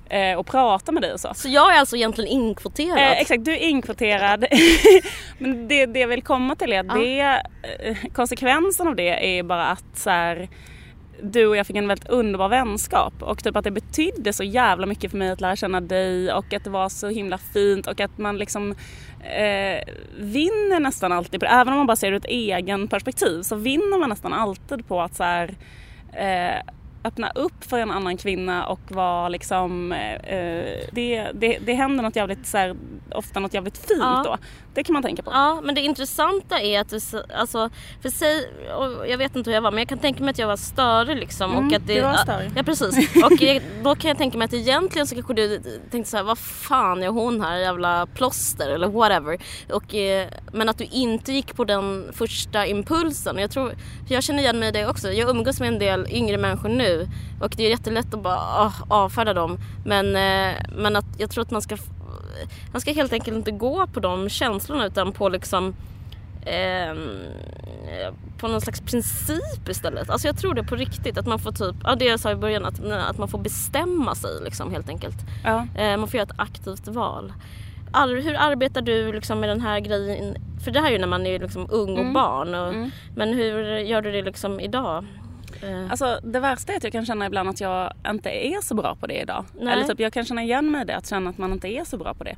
Eh, 0.10 0.38
och 0.40 0.46
prata 0.48 0.92
med 0.92 1.02
dig 1.04 1.14
och 1.14 1.20
så. 1.20 1.32
Så 1.36 1.50
jag 1.50 1.76
är 1.76 1.80
alltså 1.80 1.96
egentligen 1.96 2.30
inkvoterad? 2.32 2.98
Eh, 2.98 3.12
exakt, 3.22 3.46
du 3.46 3.52
är 3.52 3.58
inkvoterad. 3.70 4.46
Men 5.38 5.68
det, 5.68 5.86
det 5.86 6.00
jag 6.00 6.08
vill 6.08 6.22
komma 6.24 6.56
till 6.56 6.74
är 6.74 6.80
att 6.80 6.86
Ja. 6.88 6.94
det, 6.96 7.42
konsekvensen 8.14 8.88
av 8.88 8.96
det 8.96 9.38
är 9.40 9.44
bara 9.44 9.66
att 9.68 9.86
så 9.98 10.10
här, 10.10 10.50
du 11.22 11.48
och 11.48 11.58
jag 11.58 11.68
fick 11.68 11.76
en 11.76 11.88
väldigt 11.88 12.10
underbar 12.10 12.50
vänskap 12.50 13.14
och 13.20 13.44
typ 13.44 13.56
att 13.56 13.64
det 13.64 13.72
betydde 13.72 14.34
så 14.34 14.44
jävla 14.44 14.86
mycket 14.86 15.12
för 15.12 15.18
mig 15.18 15.30
att 15.30 15.42
lära 15.42 15.56
känna 15.56 15.82
dig 15.82 16.34
och 16.34 16.54
att 16.54 16.64
det 16.64 16.70
var 16.70 16.90
så 16.90 17.08
himla 17.08 17.38
fint 17.38 17.88
och 17.88 18.00
att 18.00 18.18
man 18.18 18.38
liksom 18.38 18.72
eh, 19.20 19.94
vinner 20.18 20.80
nästan 20.80 21.12
alltid, 21.12 21.40
på 21.40 21.46
det. 21.46 21.52
även 21.52 21.74
om 21.74 21.78
man 21.78 21.88
bara 21.88 21.96
ser 21.96 22.12
det 22.12 22.16
ur 22.16 22.18
ett 22.18 22.26
egen 22.26 22.88
perspektiv 22.88 23.42
så 23.42 23.56
vinner 23.56 24.00
man 24.00 24.10
nästan 24.10 24.34
alltid 24.34 24.88
på 24.88 25.02
att 25.02 25.16
så 25.16 25.24
här, 25.24 25.56
eh, 26.14 26.74
öppna 27.04 27.30
upp 27.36 27.64
för 27.64 27.80
en 27.80 27.92
annan 27.92 28.18
kvinna 28.18 28.66
och 28.66 28.80
vara 28.90 29.30
liksom, 29.30 29.92
eh, 29.92 30.20
det, 30.92 31.32
det, 31.34 31.58
det 31.62 31.74
händer 31.74 32.04
något 32.04 32.16
jävligt, 32.16 32.48
så 32.48 32.58
här, 32.58 32.76
ofta 33.12 33.40
något 33.40 33.54
jävligt 33.54 33.78
fint 33.78 34.00
Ja. 34.00 34.22
då. 34.26 34.38
Det 34.74 34.84
kan 34.84 34.94
man 34.94 35.04
tänka 35.04 35.24
på. 35.24 35.32
Ja, 35.34 35.62
men 35.64 35.76
det 35.76 35.82
intressanta 35.82 36.60
är 36.62 36.80
att 36.82 36.90
du, 36.90 37.00
alltså, 37.38 37.70
för 38.02 38.10
sig, 38.10 38.50
jag 39.10 39.18
vet 39.18 39.36
inte 39.36 39.50
hur 39.50 39.56
jag 39.56 39.62
var, 39.62 39.72
men 39.72 39.78
jag 39.78 39.90
kan 39.90 39.98
tänka 39.98 40.24
mig 40.24 40.32
att 40.32 40.40
jag 40.40 40.48
var 40.48 40.58
störig 40.58 41.18
liksom. 41.18 41.52
Mm, 41.52 41.68
och 41.68 41.74
att 41.74 41.88
det, 41.88 41.96
du 41.96 42.02
var 42.02 42.14
störig. 42.18 42.52
Ja, 42.56 42.64
precis. 42.64 43.16
Och 43.26 43.42
jag, 43.42 43.62
då 43.84 43.96
kan 43.96 44.08
jag 44.08 44.18
tänka 44.18 44.38
mig 44.38 44.46
att 44.46 44.54
egentligen 44.54 45.08
så 45.08 45.16
kanske 45.16 45.34
du 45.34 45.60
tänkte 45.92 46.12
så 46.12 46.18
här, 46.18 46.24
vad 46.24 46.38
fan 46.38 47.04
är 47.04 47.08
hon 47.08 47.42
här, 47.42 47.58
jävla 47.58 48.06
plåster 48.06 48.70
eller 48.70 48.88
whatever. 48.88 49.38
Och, 49.74 49.96
eh, 49.96 50.28
men 50.54 50.70
att 50.70 50.78
du 50.78 50.84
inte 50.92 51.34
gick 51.34 51.56
på 51.56 51.64
den 51.64 52.10
första 52.14 52.66
impulsen. 52.66 53.38
Jag, 53.38 53.52
tror, 53.52 53.72
jag 54.10 54.24
känner 54.24 54.40
igen 54.40 54.60
mig 54.60 54.70
i 54.70 54.72
det 54.72 54.88
också. 54.88 55.12
Jag 55.12 55.30
umgås 55.30 55.60
med 55.60 55.68
en 55.68 55.80
del 55.80 56.08
yngre 56.12 56.38
människor 56.38 56.70
nu 56.70 56.87
och 57.42 57.54
det 57.58 57.66
är 57.66 57.70
jättelätt 57.70 58.14
att 58.14 58.24
bara 58.24 58.36
ah, 58.38 58.74
avfärda 58.88 59.34
dem. 59.34 59.58
Men, 59.86 60.06
eh, 60.16 60.56
men 60.76 60.96
att 60.96 61.06
jag 61.18 61.30
tror 61.30 61.42
att 61.42 61.52
man 61.52 61.62
ska 61.62 61.78
man 62.72 62.82
ska 62.82 62.94
helt 62.94 63.14
enkelt 63.14 63.38
inte 63.38 63.52
gå 63.52 63.88
på 63.88 64.00
de 64.00 64.30
känslorna 64.30 64.86
utan 64.86 65.12
på 65.12 65.30
liksom 65.30 65.76
ehm, 66.46 67.20
på 68.38 68.48
någon 68.48 68.62
slags 68.62 68.82
princip 68.82 69.70
istället. 69.70 70.10
Alltså 70.10 70.28
jag 70.28 70.38
tror 70.38 70.54
det 70.54 70.64
på 70.64 70.76
riktigt. 70.76 71.18
Att 71.18 71.28
man 71.28 71.40
får 71.40 71.52
typ, 71.52 71.76
ja 71.84 71.96
det 71.96 72.06
jag 72.06 72.20
sa 72.20 72.32
i 72.32 72.36
början, 72.36 72.66
att, 72.66 72.80
att 73.10 73.18
man 73.18 73.28
får 73.28 73.40
bestämma 73.40 74.16
sig 74.16 74.30
liksom 74.44 74.72
helt 74.72 74.90
enkelt. 74.90 75.16
Ja. 75.44 75.68
Eh, 75.76 75.98
man 75.98 76.08
får 76.08 76.18
göra 76.18 76.28
ett 76.34 76.40
aktivt 76.40 76.88
val. 76.88 77.34
Ar- 77.92 78.22
hur 78.22 78.36
arbetar 78.40 78.82
du 78.82 79.12
liksom 79.14 79.40
med 79.40 79.50
den 79.50 79.62
här 79.62 79.80
grejen? 79.80 80.36
För 80.64 80.72
det 80.72 80.80
här 80.80 80.88
är 80.88 80.92
ju 80.92 80.98
när 80.98 81.08
man 81.08 81.26
är 81.28 81.40
liksom 81.40 81.68
ung 81.72 81.92
och 81.94 82.00
Mm. 82.00 82.14
barn. 82.14 82.56
Och, 82.56 82.68
Mm. 82.74 82.92
Men 83.16 83.34
hur 83.34 83.78
gör 83.78 84.02
du 84.02 84.12
det 84.12 84.22
liksom 84.22 84.60
idag? 84.60 85.06
Eh, 85.64 85.92
Alltså 85.92 86.20
det 86.24 86.40
värsta 86.40 86.74
är 86.74 86.78
att 86.78 86.84
jag 86.84 86.92
kan 86.94 87.06
känna 87.06 87.26
ibland 87.26 87.50
att 87.50 87.62
jag 87.62 87.94
inte 88.08 88.30
är 88.30 88.62
så 88.62 88.76
bra 88.76 88.96
på 88.96 89.08
det 89.08 89.22
idag. 89.22 89.46
Nej. 89.60 89.74
Eller 89.74 89.84
typ 89.84 90.00
jag 90.00 90.14
kan 90.14 90.26
känna 90.26 90.44
igen 90.44 90.72
mig 90.72 90.82
i 90.82 90.86
det, 90.86 90.96
att 90.96 91.08
känna 91.08 91.30
att 91.30 91.38
man 91.38 91.52
inte 91.54 91.68
är 91.68 91.84
så 91.84 91.98
bra 91.98 92.14
på 92.14 92.24
det. 92.24 92.36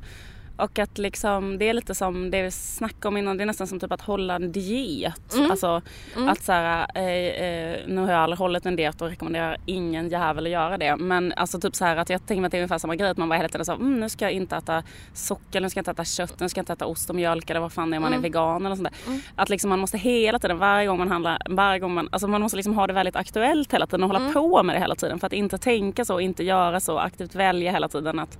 Och 0.60 0.78
att 0.78 0.98
liksom, 0.98 1.58
det 1.58 1.68
är 1.68 1.72
lite 1.74 1.94
som 1.94 2.30
det 2.30 2.42
vi 2.42 2.50
snackade 2.50 3.08
om 3.08 3.16
innan, 3.16 3.36
det 3.36 3.44
är 3.44 3.46
nästan 3.46 3.66
som 3.66 3.80
typ 3.80 3.92
att 3.92 4.00
hålla 4.00 4.34
en 4.34 4.52
diet. 4.52 5.34
Mm. 5.34 5.50
Alltså 5.50 5.82
Mm. 6.16 6.28
att 6.28 6.42
så 6.42 6.52
här, 6.52 6.86
eh, 6.94 7.04
eh, 7.04 7.76
nu 7.86 8.00
har 8.00 8.10
jag 8.12 8.20
aldrig 8.20 8.38
hållit 8.38 8.66
en 8.66 8.76
diet 8.76 9.02
och 9.02 9.08
rekommenderar 9.08 9.56
ingen 9.66 10.08
jävel 10.08 10.46
att 10.46 10.52
göra 10.52 10.78
det. 10.78 10.96
Men 10.96 11.32
alltså 11.36 11.60
typ 11.60 11.74
så 11.76 11.84
här 11.84 11.96
att 11.96 12.10
jag 12.10 12.26
tänker 12.26 12.40
mig 12.40 12.46
att 12.46 12.52
det 12.52 12.58
är 12.58 12.62
ungefär 12.62 12.78
samma 12.78 12.96
grej, 12.96 13.10
att 13.10 13.16
man 13.16 13.28
bara 13.28 13.36
hela 13.36 13.48
tiden 13.48 13.64
så 13.66 13.72
mm, 13.72 14.00
nu 14.00 14.08
ska 14.08 14.24
jag 14.24 14.32
inte 14.32 14.56
äta 14.56 14.82
socker, 15.14 15.60
nu 15.60 15.70
ska 15.70 15.78
jag 15.78 15.82
inte 15.82 15.90
äta 15.90 16.04
kött, 16.04 16.40
nu 16.40 16.48
ska 16.48 16.58
jag 16.58 16.62
inte 16.62 16.72
äta 16.72 16.86
ost 16.86 17.10
och 17.10 17.16
mjölk 17.16 17.50
eller 17.50 17.60
vad 17.60 17.72
fan 17.72 17.90
det 17.90 17.96
är 17.96 18.00
man 18.00 18.12
Mm. 18.12 18.18
är 18.18 18.22
vegan 18.22 18.66
eller 18.66 18.76
sånt 18.76 18.88
där. 19.04 19.10
Mm. 19.12 19.20
Att 19.34 19.48
liksom 19.48 19.70
man 19.70 19.78
måste 19.78 19.98
hela 19.98 20.38
tiden, 20.38 20.58
varje 20.58 20.86
gång 20.86 20.98
man 20.98 21.08
handlar, 21.10 21.38
varje 21.48 21.78
gång 21.80 21.94
man, 21.94 22.08
alltså 22.12 22.28
man 22.28 22.40
måste 22.42 22.56
liksom 22.56 22.74
ha 22.74 22.86
det 22.86 22.92
väldigt 22.92 23.16
aktuellt 23.16 23.72
hela 23.74 23.86
tiden 23.86 24.02
och 24.02 24.08
hålla 24.08 24.20
Mm. 24.20 24.32
på 24.32 24.62
med 24.62 24.76
det 24.76 24.80
hela 24.80 24.94
tiden 24.94 25.18
för 25.18 25.26
att 25.26 25.32
inte 25.32 25.58
tänka 25.58 26.04
så, 26.04 26.20
inte 26.20 26.44
göra 26.44 26.80
så, 26.80 26.98
aktivt 26.98 27.34
välja 27.34 27.72
hela 27.72 27.88
tiden 27.88 28.18
att 28.18 28.38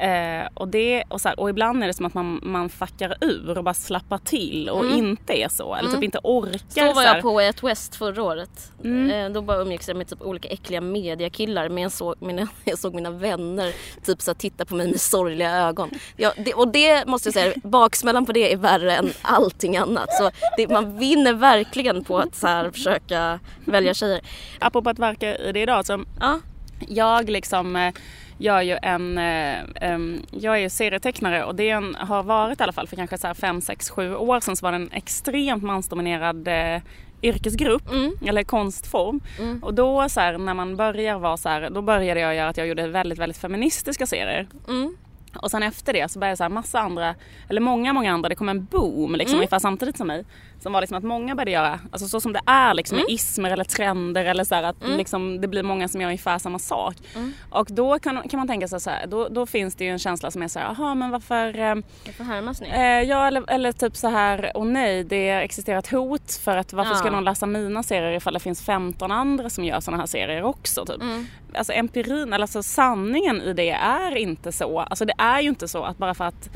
Eh, 0.00 0.48
och, 0.54 0.68
det, 0.68 1.04
och, 1.08 1.20
så 1.20 1.28
här, 1.28 1.40
och 1.40 1.50
ibland 1.50 1.82
är 1.82 1.86
det 1.86 1.94
som 1.94 2.06
att 2.06 2.14
man, 2.14 2.40
man 2.42 2.68
fuckar 2.68 3.16
ur 3.20 3.58
och 3.58 3.64
bara 3.64 3.74
slappar 3.74 4.18
till 4.18 4.68
och 4.68 4.84
Mm. 4.84 4.96
inte 4.98 5.42
är 5.42 5.48
så. 5.48 5.74
Eller 5.74 5.88
Mm. 5.88 6.00
typ 6.00 6.04
inte 6.04 6.18
orkar. 6.24 6.86
Så 6.88 6.92
var 6.94 7.02
jag 7.02 7.22
på 7.22 7.32
Way 7.32 7.46
Out 7.46 7.62
West 7.62 7.96
förra 7.96 8.22
året. 8.22 8.72
Mm. 8.84 9.10
Eh, 9.10 9.32
Då 9.32 9.42
bara 9.42 9.58
umgicks 9.60 9.88
jag 9.88 9.96
med 9.96 10.08
typ 10.08 10.22
olika 10.22 10.48
äckliga 10.48 10.80
mediakillar 10.80 11.68
men 11.68 11.82
jag 11.82 11.92
såg 11.92 12.14
mina, 12.22 12.48
jag 12.64 12.78
såg 12.78 12.94
mina 12.94 13.10
vänner 13.10 13.72
typ 14.04 14.22
så 14.22 14.30
här, 14.30 14.36
titta 14.38 14.64
på 14.64 14.74
mig 14.74 14.86
med 14.90 15.00
sorgliga 15.00 15.50
ögon. 15.56 15.90
Ja, 16.16 16.32
det, 16.36 16.54
och 16.54 16.68
det 16.68 17.06
måste 17.08 17.26
jag 17.28 17.34
säga, 17.34 17.54
baksmällan 17.64 18.26
på 18.26 18.32
det 18.32 18.52
är 18.52 18.56
värre 18.56 18.96
än 18.96 19.12
allting 19.22 19.76
annat. 19.76 20.08
Så 20.12 20.30
det, 20.56 20.68
man 20.68 20.98
vinner 20.98 21.32
verkligen 21.32 22.04
på 22.04 22.18
att 22.18 22.34
så 22.34 22.46
här, 22.46 22.70
försöka 22.70 23.40
välja 23.64 23.94
tjejer. 23.94 24.20
Apropå 24.58 24.90
att 24.90 24.98
verka 24.98 25.36
i 25.36 25.52
det 25.52 25.60
idag 25.60 25.86
så 25.86 26.04
Ja, 26.20 26.40
jag 26.88 27.30
liksom 27.30 27.92
eh, 28.40 28.44
gör 28.44 28.60
ju 28.62 28.78
en, 28.82 29.18
em, 29.18 30.22
jag 30.30 30.58
är 30.62 30.68
serietecknare 30.68 31.44
och 31.44 31.54
det 31.54 31.70
är 31.70 31.76
en, 31.76 31.94
har 31.94 32.22
varit 32.22 32.60
i 32.60 32.62
alla 32.62 32.72
fall 32.72 32.86
för 32.86 32.96
kanske 32.96 33.18
så 33.18 33.26
här 33.26 33.34
5, 33.34 33.60
6, 33.60 33.90
7 33.90 34.14
år 34.14 34.40
sedan 34.40 34.56
så 34.56 34.66
var 34.66 34.72
det 34.72 34.76
en 34.76 34.90
extremt 34.92 35.62
mansdominerad 35.62 36.48
eh, 36.48 36.82
yrkesgrupp 37.22 37.92
mm, 37.92 38.12
eller 38.26 38.44
konstform. 38.44 39.20
mm, 39.38 39.62
Och 39.64 39.74
då 39.74 40.08
så 40.08 40.20
här, 40.20 40.38
när 40.38 40.54
man 40.54 40.76
börjar 40.76 41.18
vara 41.18 41.36
så 41.36 41.48
här, 41.48 41.70
då 41.70 41.82
började 41.82 42.20
jag 42.20 42.34
göra 42.34 42.48
att 42.48 42.56
jag 42.56 42.66
gjorde 42.66 42.86
väldigt, 42.88 43.18
väldigt 43.18 43.38
feministiska 43.38 44.06
serier. 44.06 44.46
mm, 44.68 44.96
Och 45.36 45.50
sen 45.50 45.62
efter 45.62 45.92
det 45.92 46.10
så 46.10 46.18
började 46.18 46.36
så 46.36 46.44
här 46.44 46.48
massa 46.50 46.80
andra, 46.80 47.14
eller 47.48 47.60
många, 47.60 47.92
många 47.92 48.12
andra, 48.12 48.28
det 48.28 48.34
kom 48.34 48.48
en 48.48 48.64
boom 48.64 49.12
liksom 49.14 49.32
Mm. 49.34 49.38
ungefär 49.40 49.58
samtidigt 49.58 49.96
som 49.96 50.06
mig. 50.06 50.24
Som 50.60 50.72
var 50.72 50.80
liksom 50.80 50.96
att 50.98 51.04
många 51.04 51.34
började 51.34 51.50
göra, 51.50 51.80
alltså 51.92 52.08
så 52.08 52.20
som 52.20 52.32
det 52.32 52.40
är 52.46 52.74
liksom 52.74 52.96
Mm. 52.98 53.04
med 53.08 53.14
ismer 53.14 53.50
eller 53.50 53.64
trender 53.64 54.24
eller 54.24 54.44
så 54.44 54.54
här 54.54 54.62
att 54.62 54.84
Mm. 54.84 54.96
liksom, 54.98 55.40
det 55.40 55.48
blir 55.48 55.62
många 55.62 55.88
som 55.88 56.00
gör 56.00 56.08
ungefär 56.08 56.38
samma 56.38 56.58
sak. 56.58 56.96
mm. 57.16 57.32
Och 57.50 57.66
då 57.70 57.98
kan, 57.98 58.28
kan 58.28 58.38
man 58.38 58.48
tänka 58.48 58.68
sig 58.68 58.80
så 58.80 58.90
här, 58.90 59.06
då, 59.06 59.28
då 59.28 59.46
finns 59.46 59.74
det 59.74 59.84
ju 59.84 59.90
en 59.90 59.98
känsla 59.98 60.30
som 60.30 60.42
är 60.42 60.48
så 60.48 60.58
här, 60.58 60.66
jaha 60.78 60.94
men 60.94 61.10
varför 61.10 61.58
eh, 61.58 61.74
Jag 62.04 62.14
får 62.16 62.24
härmas 62.24 62.60
nu. 62.60 62.66
Eh, 62.66 63.02
ja 63.02 63.26
eller, 63.26 63.50
eller 63.50 63.72
typ 63.72 63.96
så 63.96 64.08
här, 64.08 64.52
åh 64.54 64.64
nej 64.66 65.04
det 65.04 65.30
existerar 65.30 65.78
ett 65.78 65.90
hot 65.90 66.32
för 66.44 66.56
att 66.56 66.72
varför 66.72 66.94
ska 66.94 67.06
Ja. 67.06 67.12
någon 67.12 67.24
läsa 67.24 67.46
mina 67.46 67.82
serier 67.82 68.12
ifall 68.12 68.34
det 68.34 68.40
finns 68.40 68.62
15 68.62 69.10
andra 69.12 69.50
som 69.50 69.64
gör 69.64 69.80
såna 69.80 69.96
här 69.96 70.06
serier 70.06 70.42
också 70.42 70.84
typ. 70.86 71.02
Mm. 71.02 71.26
Alltså 71.54 71.72
empirin, 71.72 72.32
eller 72.32 72.42
alltså 72.42 72.62
sanningen 72.62 73.40
i 73.42 73.52
det 73.52 73.70
är 73.70 74.16
inte 74.16 74.52
så. 74.52 74.80
Alltså 74.80 75.04
det 75.04 75.14
är 75.18 75.40
ju 75.40 75.48
inte 75.48 75.68
så 75.68 75.82
att 75.84 75.98
bara 75.98 76.14
för 76.14 76.24
att 76.24 76.50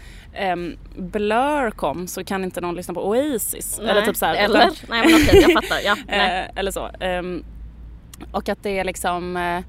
um, 0.53 0.77
Blur 0.97 1.71
kom 1.71 2.07
så 2.07 2.25
kan 2.25 2.45
inte 2.45 2.61
någon 2.61 2.75
lyssna 2.75 2.95
på 2.95 3.09
Oasis. 3.09 3.81
Eller 3.97 4.07
typ 4.07 4.17
så 4.17 4.27
här, 4.27 4.35
Eller? 4.35 4.59
utan- 4.67 4.75
Nej 4.89 5.03
men 5.07 5.15
okej, 5.15 5.41
jag 5.43 5.53
fattar. 5.63 5.79
Ja. 5.85 5.97
Eh, 6.09 6.51
eller 6.57 6.71
så. 6.71 6.91
Ehm, 7.01 7.45
och 8.33 8.49
att 8.49 8.63
det 8.63 8.79
är 8.79 8.85
liksom 8.85 9.37
eh, 9.37 9.61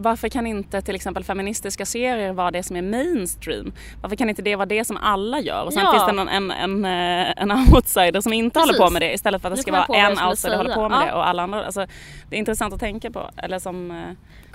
varför 0.00 0.28
kan 0.28 0.46
inte 0.46 0.82
till 0.82 0.94
exempel 0.94 1.24
feministiska 1.24 1.86
serier 1.86 2.32
vara 2.32 2.50
det 2.50 2.62
som 2.62 2.76
är 2.76 2.82
mainstream? 2.82 3.72
Varför 4.02 4.16
kan 4.16 4.28
inte 4.28 4.42
det 4.42 4.56
vara 4.56 4.66
det 4.66 4.84
som 4.84 4.96
alla 4.96 5.40
gör? 5.40 5.64
Och 5.64 5.72
sen 5.72 5.82
Ja. 5.84 5.92
finns 5.92 6.06
det 6.06 6.12
någon, 6.12 6.28
en, 6.28 6.50
en, 6.50 6.84
eh, 6.84 7.32
en 7.36 7.50
outsider 7.74 8.20
som 8.20 8.32
inte 8.32 8.54
Precis. 8.60 8.70
håller 8.78 8.86
på 8.86 8.92
med 8.92 9.02
det 9.02 9.12
istället 9.14 9.42
för 9.42 9.48
att 9.50 9.56
det 9.56 9.62
ska 9.62 9.72
vara 9.72 9.84
en 9.98 10.28
outsider 10.28 10.56
håller 10.56 10.70
säga. 10.70 10.82
på 10.82 10.88
med 10.88 10.98
Ja. 10.98 11.06
det 11.06 11.12
och 11.12 11.28
alla 11.28 11.42
andra. 11.42 11.64
Alltså, 11.64 11.86
det 12.30 12.36
är 12.36 12.38
intressant 12.38 12.74
att 12.74 12.80
tänka 12.80 13.10
på. 13.10 13.30
Eller 13.36 13.58
som, 13.58 13.90
eh, 13.90 13.96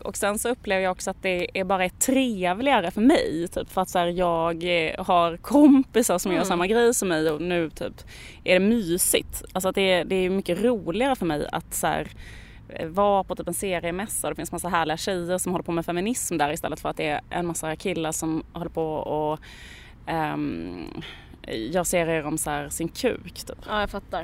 och 0.06 0.17
sen 0.17 0.39
så 0.39 0.49
upplever 0.49 0.84
jag 0.84 0.91
också 0.91 1.10
att 1.10 1.21
det 1.21 1.60
är 1.60 1.63
bara 1.63 1.86
är 1.86 1.89
trevligare 1.89 2.91
för 2.91 3.01
mig. 3.01 3.47
Typ, 3.53 3.69
för 3.71 3.82
att 3.82 3.89
så 3.89 3.99
här, 3.99 4.08
jag 4.08 4.63
eh, 4.88 5.06
har 5.06 5.38
kompisar 5.38 6.17
som 6.17 6.32
gör 6.32 6.38
Mm. 6.39 6.47
samma 6.47 6.67
grej 6.67 6.93
som 6.93 7.08
mig 7.08 7.29
och 7.32 7.41
nu 7.41 7.69
typ 7.69 7.93
är 8.43 8.53
det 8.53 8.60
mysigt. 8.65 9.43
Alltså 9.53 9.69
att 9.69 9.75
det, 9.75 9.91
är, 9.91 10.06
det 10.06 10.15
är 10.15 10.29
mycket 10.29 10.63
roligare 10.63 11.15
för 11.15 11.25
mig 11.25 11.47
att 11.51 11.73
så 11.73 11.88
här, 11.88 12.08
var 12.79 13.13
vara 13.13 13.23
på 13.23 13.36
typ 13.36 13.47
en 13.47 13.53
seriemässa 13.53 14.27
och 14.27 14.31
det 14.31 14.36
finns 14.36 14.51
massa 14.51 14.69
härliga 14.69 14.97
tjejer 14.97 15.38
som 15.38 15.51
håller 15.51 15.63
på 15.63 15.71
med 15.71 15.86
feminism 15.86 16.38
där 16.38 16.53
istället 16.53 16.79
för 16.79 16.89
att 16.89 16.97
det 16.97 17.07
är 17.07 17.21
en 17.29 17.45
massa 17.45 17.75
killar 17.75 18.12
som 18.12 18.43
håller 18.53 18.69
på 18.69 18.93
och 18.93 19.39
ehm, 20.05 21.03
gör 21.47 21.83
serier 21.83 22.25
om 22.25 22.38
så 22.38 22.49
här, 22.49 22.69
sin 22.69 22.89
kuk 22.89 23.33
typ. 23.33 23.57
Ja, 23.67 23.79
jag 23.79 23.89
fattar. 23.89 24.21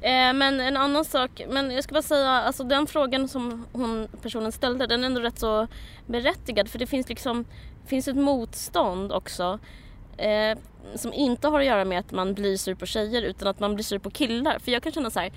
Eh, 0.00 0.32
men 0.32 0.60
en 0.60 0.76
annan 0.76 1.04
sak, 1.04 1.42
men 1.48 1.70
jag 1.70 1.84
ska 1.84 1.92
bara 1.92 2.02
säga, 2.02 2.30
alltså 2.30 2.64
den 2.64 2.86
frågan 2.86 3.28
som 3.28 3.66
hon, 3.72 4.08
personen 4.22 4.52
ställde, 4.52 4.86
den 4.86 5.02
är 5.02 5.06
ändå 5.06 5.20
rätt 5.20 5.38
så 5.38 5.66
berättigad 6.06 6.68
för 6.68 6.78
det 6.78 6.86
finns 6.86 7.08
liksom, 7.08 7.44
finns 7.86 8.08
ett 8.08 8.16
motstånd 8.16 9.12
också 9.12 9.58
eh, 10.16 10.58
som 10.94 11.12
inte 11.12 11.48
har 11.48 11.60
att 11.60 11.66
göra 11.66 11.84
med 11.84 11.98
att 11.98 12.12
man 12.12 12.34
blir 12.34 12.56
sur 12.56 12.74
på 12.74 12.86
tjejer 12.86 13.22
utan 13.22 13.48
att 13.48 13.60
man 13.60 13.74
blir 13.74 13.84
sur 13.84 13.98
på 13.98 14.10
killar. 14.10 14.58
För 14.58 14.72
jag 14.72 14.82
kan 14.82 14.92
känna 14.92 15.10
så 15.10 15.20
här, 15.20 15.32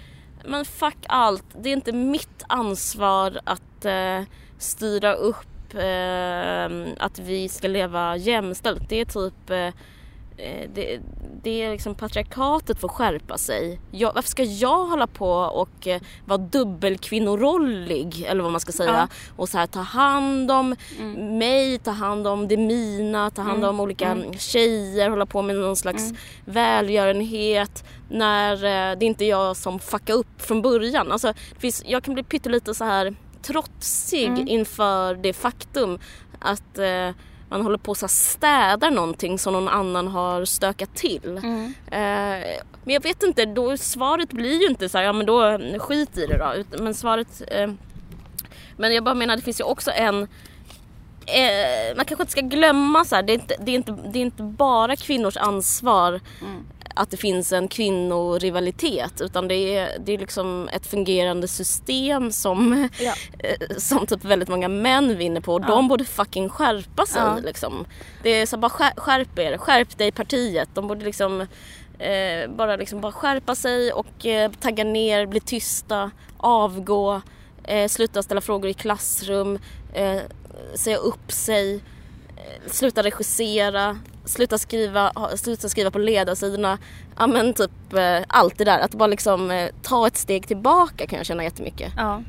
men 0.47 0.65
fuck 0.65 0.97
allt, 1.07 1.45
det 1.61 1.69
är 1.69 1.73
inte 1.73 1.91
mitt 1.91 2.43
ansvar 2.47 3.39
att 3.43 3.85
eh, 3.85 4.21
styra 4.57 5.13
upp 5.13 5.73
eh, 5.73 6.93
att 7.05 7.19
vi 7.19 7.49
ska 7.49 7.67
leva 7.67 8.17
jämställt. 8.17 8.89
Det 8.89 9.01
är 9.01 9.05
typ 9.05 9.49
eh, 9.49 9.81
det, 10.73 10.99
det 11.43 11.61
är 11.61 11.71
liksom 11.71 11.95
patriarkatet 11.95 12.79
får 12.79 12.87
skärpa 12.87 13.37
sig. 13.37 13.79
Jag, 13.91 14.13
varför 14.13 14.29
ska 14.29 14.43
jag 14.43 14.85
hålla 14.85 15.07
på 15.07 15.29
och 15.31 15.87
eh, 15.87 16.01
vara 16.25 16.37
dubbelkvinnorollig 16.37 18.25
eller 18.27 18.43
vad 18.43 18.51
man 18.51 18.61
ska 18.61 18.71
säga 18.71 18.91
Ja. 18.91 19.07
och 19.35 19.49
så 19.49 19.57
här 19.57 19.67
ta 19.67 19.79
hand 19.79 20.51
om 20.51 20.75
mig, 21.17 21.79
ta 21.79 21.91
hand 21.91 22.27
om 22.27 22.47
det 22.47 22.57
mina, 22.57 23.29
ta 23.29 23.41
hand 23.41 23.65
om 23.65 23.79
olika 23.79 24.17
tjejer, 24.37 25.09
hålla 25.09 25.25
på 25.25 25.41
med 25.41 25.55
någon 25.55 25.75
slags 25.75 26.13
välgörenhet 26.45 27.83
när 28.09 28.53
eh, 28.53 28.97
det 28.97 29.05
är 29.05 29.07
inte 29.07 29.25
jag 29.25 29.57
som 29.57 29.79
fuckar 29.79 30.13
upp 30.13 30.41
från 30.41 30.61
början. 30.61 31.11
Alltså, 31.11 31.33
finns, 31.59 31.83
jag 31.85 32.03
kan 32.03 32.13
bli 32.13 32.23
pyttelite 32.23 32.73
så 32.73 32.83
här 32.83 33.15
trotsig 33.41 34.49
inför 34.49 35.15
det 35.15 35.33
faktum 35.33 35.99
att 36.39 36.77
eh, 36.77 37.09
man 37.57 37.65
håller 37.65 37.77
på 37.77 37.95
här 37.95 38.07
städar 38.07 38.91
någonting 38.91 39.39
som 39.39 39.53
någon 39.53 39.67
annan 39.67 40.07
har 40.07 40.45
stökat 40.45 40.95
till. 40.95 41.37
Eh, 41.37 42.61
men 42.83 42.93
jag 42.93 43.03
vet 43.03 43.23
inte, 43.23 43.45
då, 43.45 43.77
svaret 43.77 44.29
blir 44.29 44.61
ju 44.61 44.67
inte 44.67 44.89
så 44.89 44.97
här, 44.97 45.05
ja 45.05 45.13
men 45.13 45.25
då 45.25 45.59
skit 45.79 46.17
i 46.17 46.25
det 46.25 46.37
då. 46.37 46.83
Men 46.83 46.93
svaret... 46.93 47.41
Eh, 47.47 47.71
men 48.77 48.93
jag 48.93 49.03
bara 49.03 49.15
menar, 49.15 49.35
det 49.35 49.41
finns 49.41 49.59
ju 49.59 49.63
också 49.63 49.91
en... 49.91 50.27
Eh, 51.25 51.95
man 51.95 52.05
kanske 52.05 52.23
inte 52.23 52.31
ska 52.31 52.41
glömma 52.41 53.05
så 53.05 53.15
här, 53.15 53.23
det 53.23 53.33
är 53.33 53.35
inte, 53.35 53.55
det 53.59 53.71
är 53.71 53.75
inte, 53.75 53.97
det 54.13 54.19
är 54.19 54.21
inte 54.21 54.43
bara 54.43 54.95
kvinnors 54.95 55.37
ansvar 55.37 56.19
att 56.95 57.11
det 57.11 57.17
finns 57.17 57.51
en 57.53 57.67
kvinnorivalitet 57.67 59.21
utan 59.21 59.47
det 59.47 59.55
är, 59.55 59.99
det 59.99 60.13
är 60.13 60.17
liksom 60.17 60.69
ett 60.71 60.87
fungerande 60.87 61.47
system 61.47 62.31
som, 62.31 62.89
Ja. 62.99 63.13
eh, 63.39 63.77
som 63.77 64.07
typ 64.07 64.25
väldigt 64.25 64.49
många 64.49 64.67
män 64.67 65.17
vinner 65.17 65.41
på 65.41 65.53
och 65.53 65.61
de 65.61 65.87
borde 65.87 66.05
fucking 66.05 66.49
skärpa 66.49 67.05
sig 67.05 67.21
Ja. 67.21 67.37
liksom. 67.43 67.85
Det 68.23 68.29
är 68.29 68.45
så 68.45 68.57
bara 68.57 68.69
skär, 68.69 68.93
skärp 68.97 69.39
er, 69.39 69.57
skärp 69.57 69.97
dig 69.97 70.11
partiet. 70.11 70.69
De 70.73 70.87
borde 70.87 71.05
liksom 71.05 71.41
eh, 71.99 72.49
bara 72.49 72.75
liksom 72.75 73.01
bara 73.01 73.11
skärpa 73.11 73.55
sig 73.55 73.91
och 73.93 74.25
eh, 74.25 74.51
tagga 74.51 74.83
ner, 74.83 75.25
bli 75.25 75.39
tysta, 75.39 76.11
avgå, 76.37 77.21
eh, 77.63 77.87
sluta 77.87 78.23
ställa 78.23 78.41
frågor 78.41 78.69
i 78.69 78.73
klassrum, 78.73 79.59
eh, 79.93 80.19
säga 80.75 80.97
upp 80.97 81.31
sig, 81.31 81.75
eh, 82.37 82.71
sluta 82.71 83.03
regissera, 83.03 83.99
sluta 84.25 84.57
skriva, 84.57 85.11
sluta 85.35 85.69
skriva 85.69 85.91
på 85.91 85.99
ledarsidorna. 85.99 86.77
Ja 87.17 87.27
men 87.27 87.53
typ 87.53 87.93
eh, 87.93 88.23
allt 88.27 88.57
det 88.57 88.63
där. 88.63 88.79
Att 88.79 88.93
bara 88.95 89.07
liksom 89.07 89.51
eh, 89.51 89.69
ta 89.81 90.07
ett 90.07 90.17
steg 90.17 90.47
tillbaka 90.47 91.07
kan 91.07 91.17
jag 91.17 91.25
känna 91.25 91.43
jättemycket. 91.43 91.93
Ja. 91.97 92.21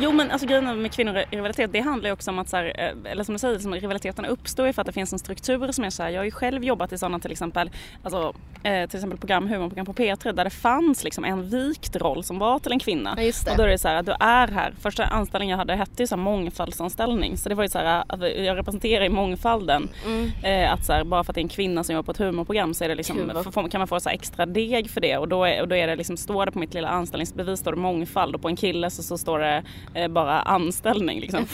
Jo 0.00 0.12
men 0.12 0.30
alltså 0.30 0.46
grejen 0.46 0.82
med 0.82 0.92
kvinnorivalitet 0.92 1.72
det 1.72 1.80
handlar 1.80 2.08
ju 2.08 2.12
också 2.12 2.30
om 2.30 2.38
att 2.38 2.48
så 2.48 2.56
här, 2.56 2.64
eh, 2.78 3.12
eller 3.12 3.24
som 3.24 3.32
du 3.32 3.38
säger, 3.38 3.54
liksom, 3.54 3.74
rivaliteterna 3.74 4.28
uppstår 4.28 4.66
ju 4.66 4.72
för 4.72 4.82
att 4.82 4.86
det 4.86 4.92
finns 4.92 5.12
en 5.12 5.18
struktur 5.18 5.72
som 5.72 5.84
är 5.84 5.90
så 5.90 6.02
här, 6.02 6.10
jag 6.10 6.20
har 6.20 6.24
ju 6.24 6.30
själv 6.30 6.64
jobbat 6.64 6.92
i 6.92 6.98
sådana 6.98 7.18
till 7.18 7.32
exempel, 7.32 7.70
alltså 8.02 8.34
eh, 8.62 8.88
till 8.88 8.96
exempel 8.96 9.18
program, 9.18 9.48
humorprogram 9.48 9.86
på 9.86 9.92
P3 9.92 10.32
där 10.32 10.44
det 10.44 10.50
fanns 10.50 11.04
liksom 11.04 11.24
en 11.24 11.50
vikt 11.50 11.96
roll 11.96 12.24
som 12.24 12.38
var 12.38 12.58
till 12.58 12.72
en 12.72 12.78
kvinna. 12.78 13.14
Ja, 13.16 13.22
just 13.22 13.44
det. 13.44 13.50
Och 13.50 13.56
då 13.56 13.62
är 13.62 13.68
det 13.68 13.78
så 13.78 13.88
här, 13.88 14.02
du 14.02 14.12
är 14.20 14.48
här, 14.48 14.74
första 14.80 15.04
anställningen 15.04 15.50
jag 15.50 15.58
hade 15.58 15.74
hette 15.74 16.02
ju 16.02 16.06
så 16.06 16.14
här 16.14 16.22
mångfaldsanställning 16.22 17.36
så 17.36 17.48
det 17.48 17.54
var 17.54 17.62
ju 17.62 17.68
så 17.68 17.78
här, 17.78 18.04
att 18.06 18.20
jag 18.20 18.56
representerar 18.56 19.04
i 19.04 19.08
mångfalden. 19.08 19.88
Mm. 20.06 20.30
Eh, 20.42 20.72
att 20.72 20.84
så 20.84 20.92
här, 20.92 21.04
bara 21.04 21.24
för 21.24 21.32
att 21.32 21.34
det 21.34 21.40
är 21.40 21.42
en 21.42 21.48
kvinna 21.48 21.84
som 21.84 21.94
jobbar 21.94 22.04
på 22.04 22.12
ett 22.12 22.18
humorprogram 22.18 22.74
så 22.74 22.84
är 22.84 22.88
det 22.88 22.94
liksom, 22.94 23.16
Kul, 23.54 23.70
kan 23.70 23.78
man 23.78 23.88
få 23.88 24.00
så 24.00 24.08
extra 24.08 24.46
deg 24.46 24.90
för 24.90 25.00
det 25.00 25.16
och 25.16 25.28
då 25.28 25.44
är, 25.44 25.60
och 25.60 25.68
då 25.68 25.76
är 25.76 25.86
det 25.86 25.96
liksom, 25.96 26.16
står 26.16 26.46
det 26.46 26.52
på 26.52 26.58
mitt 26.58 26.74
lilla 26.74 26.88
anställningsbevis 26.88 27.60
står 27.60 27.72
det 27.72 27.78
mångfald 27.78 28.34
och 28.34 28.42
på 28.42 28.48
en 28.48 28.56
kille 28.56 28.90
så, 28.90 29.02
så 29.02 29.18
står 29.18 29.38
det 29.38 29.62
eh, 29.94 30.08
bara 30.08 30.40
anställning 30.40 31.20
liksom. 31.20 31.46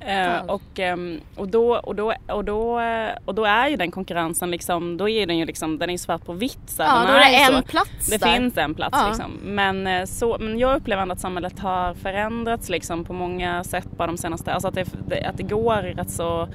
Eh, 0.00 0.40
och, 0.46 0.78
ehm, 0.78 1.20
och, 1.36 1.48
då, 1.48 1.76
och, 1.76 1.94
då, 1.94 2.14
och, 2.26 2.44
då, 2.44 2.80
och 3.24 3.34
då 3.34 3.44
är 3.44 3.68
ju 3.68 3.76
den 3.76 3.90
konkurrensen 3.90 4.50
liksom, 4.50 4.96
då 4.96 5.08
är 5.08 5.26
den 5.26 5.38
ju 5.38 5.44
liksom, 5.46 5.78
den 5.78 5.90
är 5.90 5.98
svart 5.98 6.24
på 6.24 6.32
vitt. 6.32 6.58
Så 6.66 6.82
Ja, 6.82 7.04
då 7.08 7.12
är 7.12 7.30
det 7.30 7.36
en 7.56 7.62
så. 7.62 7.68
plats 7.68 8.10
Det 8.10 8.16
där. 8.18 8.32
finns 8.34 8.56
en 8.58 8.74
plats 8.74 8.98
Ja. 9.00 9.08
liksom. 9.08 9.32
Men, 9.42 9.86
eh, 9.86 10.04
så, 10.04 10.36
men 10.40 10.58
jag 10.58 10.76
upplever 10.76 11.02
ändå 11.02 11.12
att 11.12 11.20
samhället 11.20 11.58
har 11.58 11.94
förändrats 11.94 12.68
liksom 12.68 13.04
på 13.04 13.12
många 13.12 13.64
sätt 13.64 13.86
bara 13.96 14.06
de 14.06 14.16
senaste, 14.18 14.52
alltså 14.52 14.68
att 14.68 14.74
det, 14.74 15.24
att 15.26 15.36
det 15.36 15.42
går 15.42 15.82
rätt 15.82 16.10
så 16.10 16.48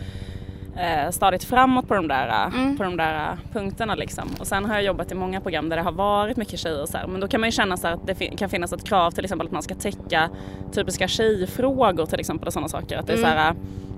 eh, 0.78 1.12
stadigt 1.12 1.44
framåt 1.44 1.88
på 1.88 1.94
de, 1.96 2.08
där, 2.08 2.28
eh, 2.28 2.56
Mm. 2.60 2.78
på 2.78 2.84
de 2.84 2.98
där 2.98 3.14
eh, 3.32 3.38
punkterna 3.54 3.96
liksom. 3.96 4.30
Och 4.40 4.48
sen 4.48 4.66
har 4.66 4.74
jag 4.74 4.84
jobbat 4.84 5.12
i 5.12 5.16
många 5.16 5.42
program 5.42 5.70
där 5.70 5.78
det 5.78 5.84
har 5.84 5.92
varit 5.92 6.38
mycket 6.38 6.60
tjejer 6.60 6.82
och 6.82 6.90
så 6.90 6.98
här. 6.98 7.08
Men 7.08 7.22
då 7.22 7.28
kan 7.28 7.40
man 7.42 7.48
ju 7.48 7.52
känna 7.52 7.78
så 7.78 7.88
att 7.88 8.08
det 8.08 8.16
fin- 8.16 8.38
kan 8.38 8.50
finnas 8.50 8.74
ett 8.74 8.84
krav 8.84 9.12
till 9.12 9.24
exempel 9.24 9.48
att 9.48 9.54
man 9.54 9.64
ska 9.64 9.76
täcka 9.76 10.30
typiska 10.74 11.08
tjejfrågor 11.08 12.06
till 12.06 12.20
exempel 12.20 12.48
och 12.48 12.54
sådana 12.54 12.70
saker. 12.70 12.98
Att 12.98 13.08
det 13.08 13.14
är 13.14 13.18
så 13.18 13.26
här, 13.26 13.50
eh, 13.50 13.56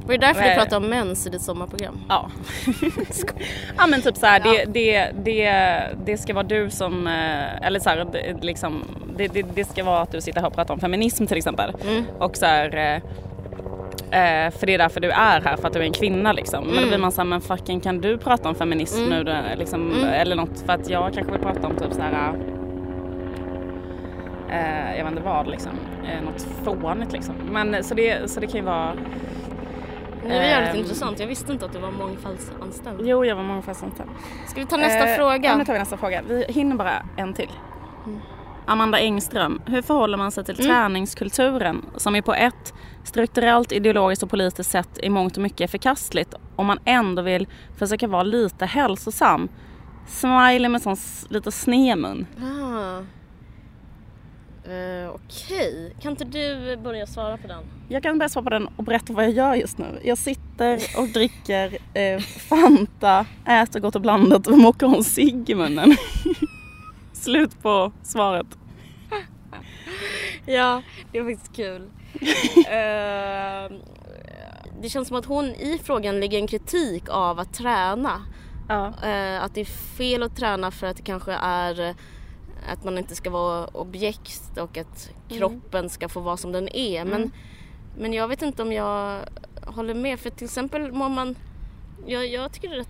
Var 0.08 0.12
det 0.14 0.18
därför 0.28 0.42
du 0.42 0.48
Eh. 0.48 0.56
pratade 0.56 0.76
om 0.78 0.90
mens 0.90 1.28
i 1.28 1.30
ditt 1.30 1.42
sommarprogram? 1.42 2.00
Ja. 2.10 2.30
ja 3.78 3.88
men 3.88 4.02
typ 4.02 4.18
så 4.18 4.26
här, 4.26 4.40
det, 4.40 4.66
det, 4.66 5.12
det, 5.24 5.82
det 6.06 6.18
ska 6.18 6.34
vara 6.34 6.44
du 6.44 6.70
som, 6.70 7.08
eh, 7.08 7.66
eller 7.68 7.80
så 7.80 7.90
här, 7.90 8.08
det, 8.12 8.44
liksom, 8.44 8.84
det, 9.18 9.28
det, 9.28 9.46
det 9.56 9.66
ska 9.66 9.84
vara 9.84 10.00
att 10.02 10.12
du 10.12 10.22
sitter 10.22 10.40
här 10.42 10.48
och 10.48 10.56
pratar 10.56 10.74
om 10.74 10.80
feminism 10.80 11.26
till 11.26 11.38
exempel. 11.38 11.72
Och 12.20 12.38
så 12.38 12.46
här, 12.46 13.02
eh, 14.02 14.52
för 14.60 14.66
det 14.66 14.74
är 14.74 14.78
därför 14.78 15.00
du 15.00 15.12
är 15.12 15.42
här, 15.42 15.56
för 15.58 15.68
att 15.68 15.74
du 15.74 15.80
är 15.80 15.84
en 15.84 15.94
kvinna 15.94 16.34
liksom. 16.34 16.64
Men 16.64 16.82
då 16.84 16.88
blir 16.88 16.98
man 16.98 17.12
såhär, 17.12 17.26
men 17.26 17.42
fucking 17.42 17.80
kan 17.80 18.02
du 18.02 18.18
prata 18.18 18.50
om 18.50 18.56
feminism 18.56 19.04
nu 19.10 19.24
då, 19.24 19.36
liksom, 19.58 20.04
eller 20.04 20.36
något? 20.36 20.60
För 20.66 20.74
att 20.74 20.90
jag 20.90 21.14
kanske 21.14 21.32
vill 21.32 21.42
prata 21.42 21.68
om 21.68 21.76
typ 21.76 21.94
så 21.94 22.02
här. 22.02 22.34
Eh, 24.50 24.98
jag 24.98 25.04
vet 25.04 25.12
inte 25.12 25.24
vad 25.24 25.48
liksom, 25.48 25.72
eh, 26.04 26.24
något 26.24 26.42
fånigt 26.82 27.12
liksom. 27.12 27.36
Men 27.52 27.84
så 27.84 27.96
det, 27.96 28.32
så 28.32 28.40
det 28.40 28.48
kan 28.48 28.60
ju 28.60 28.66
vara 28.66 28.94
Det 30.24 30.28
var 30.34 30.36
jävligt 30.42 30.74
Ehm. 30.74 30.80
intressant. 30.80 31.20
Jag 31.20 31.28
visste 31.28 31.52
inte 31.52 31.66
att 31.66 31.74
du 31.74 31.80
var 31.80 31.92
mångfaldsanställd. 31.92 33.00
Jo, 33.04 33.26
jag 33.26 33.36
var 33.36 33.44
mångfaldsanställd. 33.44 34.10
Ska 34.48 34.60
vi 34.60 34.66
ta 34.66 34.78
nästa 34.78 35.10
Eh, 35.10 35.16
fråga? 35.16 35.50
Ja, 35.50 35.58
nu 35.58 35.66
tar 35.66 35.74
vi 35.74 35.80
nästa 35.80 35.98
fråga. 35.98 36.22
Vi 36.28 36.46
hinner 36.48 36.76
bara 36.76 36.92
en 37.18 37.34
till. 37.34 37.50
Amanda 38.68 39.00
Engström, 39.00 39.62
hur 39.66 39.82
förhåller 39.82 40.18
man 40.18 40.32
sig 40.32 40.44
till 40.46 40.56
Mm. 40.60 40.68
träningskulturen 40.68 41.86
som 41.98 42.16
är 42.16 42.22
på 42.22 42.34
ett 42.34 42.74
strukturellt, 43.04 43.72
ideologiskt 43.72 44.24
och 44.24 44.30
politiskt 44.30 44.72
sätt 44.72 45.00
i 45.04 45.10
mångt 45.10 45.38
och 45.38 45.44
mycket 45.44 45.62
är 45.62 45.68
förkastligt 45.68 46.34
om 46.56 46.66
man 46.66 46.80
ändå 46.86 47.22
vill 47.22 47.48
försöka 47.78 48.08
vara 48.08 48.24
lite 48.24 48.66
hälsosam? 48.66 49.50
Smiley 50.08 50.70
med 50.70 50.82
sån 50.82 50.96
lite 51.30 51.52
snemun. 51.52 52.26
Ah. 52.42 53.02
Eh, 54.72 55.10
Okej, 55.16 55.96
kan 56.02 56.12
inte 56.12 56.24
du 56.26 56.78
börja 56.78 57.08
svara 57.08 57.38
på 57.38 57.48
den? 57.48 57.64
Jag 57.90 58.04
kan 58.04 58.18
börja 58.18 58.30
svara 58.30 58.44
på 58.44 58.50
den 58.50 58.68
och 58.76 58.84
berätta 58.84 59.14
vad 59.14 59.24
jag 59.24 59.32
gör 59.32 59.56
just 59.56 59.78
nu. 59.78 60.00
Jag 60.04 60.18
sitter 60.18 60.80
och 60.98 61.08
dricker 61.08 61.78
eh, 61.94 62.20
Fanta, 62.22 63.26
äter 63.46 63.80
gott 63.80 63.96
och 63.96 64.02
blandat 64.02 64.48
och 64.48 64.58
mockar 64.58 64.96
en 64.96 65.04
cigg 65.04 65.50
i 65.50 65.56
munnen. 65.56 65.96
Slut 67.26 67.62
på 67.62 67.92
svaret. 68.04 68.46
Ja, 70.46 70.82
det 71.12 71.22
var 71.22 71.32
faktiskt 71.32 71.56
kul. 71.56 71.90
Eh, 72.58 73.72
det 74.82 74.90
känns 74.90 75.08
som 75.08 75.18
att 75.18 75.26
hon 75.26 75.46
i 75.46 75.80
frågan 75.84 76.20
lägger 76.20 76.38
en 76.38 76.48
kritik 76.48 77.04
av 77.10 77.40
att 77.40 77.54
träna. 77.54 78.22
Ja. 78.70 78.88
Eh, 78.88 79.44
att 79.44 79.54
det 79.54 79.62
är 79.62 79.66
fel 79.98 80.24
att 80.24 80.36
träna 80.36 80.72
för 80.72 80.88
att 80.88 80.98
det 80.98 81.04
kanske 81.04 81.32
är 81.34 81.80
eh, 81.90 81.96
att 82.72 82.84
man 82.84 82.98
inte 82.98 83.16
ska 83.16 83.30
vara 83.30 83.68
objekt 83.68 84.58
och 84.58 84.78
att 84.78 85.10
kroppen 85.30 85.90
ska 85.90 86.10
få 86.10 86.20
vara 86.20 86.38
som 86.38 86.52
den 86.52 86.76
är. 86.76 87.06
Men, 87.06 87.32
men 87.98 88.14
jag 88.14 88.28
vet 88.28 88.42
inte 88.42 88.62
om 88.62 88.72
jag 88.72 89.22
håller 89.66 89.94
med. 89.94 90.20
För 90.20 90.30
till 90.30 90.46
exempel 90.46 90.92
mår 90.92 91.10
man... 91.10 91.36
Jag, 92.06 92.28
jag 92.28 92.54
tycker 92.54 92.70
det 92.70 92.86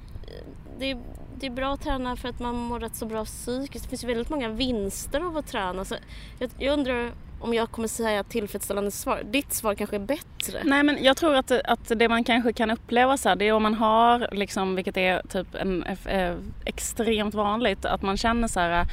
det, 0.79 0.91
är, 0.91 0.97
det 1.39 1.45
är 1.45 1.51
bra 1.51 1.73
att 1.73 1.81
träna 1.81 2.15
för 2.15 2.29
att 2.29 2.39
man 2.39 2.55
mår 2.55 2.79
rätt 2.79 2.95
så 2.95 3.05
bra 3.05 3.25
psykiskt. 3.25 3.86
Det 3.86 3.89
finns 3.89 4.03
ju 4.03 4.07
väldigt 4.07 4.29
många 4.29 4.49
vinster 4.49 5.21
av 5.21 5.38
att 5.38 5.47
träna. 5.47 5.86
Så 5.86 5.95
jag, 6.39 6.49
jag 6.57 6.73
undrar 6.73 7.11
om 7.39 7.53
jag 7.53 7.71
kommer 7.71 7.88
säga 7.88 8.23
tillfredsställande 8.23 8.91
svar. 8.91 9.21
Ditt 9.25 9.53
svar 9.53 9.75
kanske 9.75 9.95
är 9.95 9.99
bättre. 9.99 10.59
Nej 10.63 10.83
men 10.83 11.03
jag 11.03 11.17
tror 11.17 11.36
att, 11.36 11.51
att 11.51 11.91
det 11.95 12.09
man 12.09 12.23
kanske 12.23 12.53
kan 12.53 12.71
uppleva 12.71 13.17
så 13.17 13.29
här, 13.29 13.36
det 13.36 13.45
är 13.47 13.53
om 13.53 13.63
man 13.63 13.73
har 13.73 14.29
liksom, 14.31 14.75
vilket 14.75 14.97
är 14.97 15.21
typ 15.29 15.55
en, 15.55 15.83
eh, 15.83 16.36
extremt 16.65 17.33
vanligt, 17.33 17.86
att 17.86 18.01
man 18.01 18.17
känner 18.17 18.47
så 18.47 18.59
här, 18.59 18.86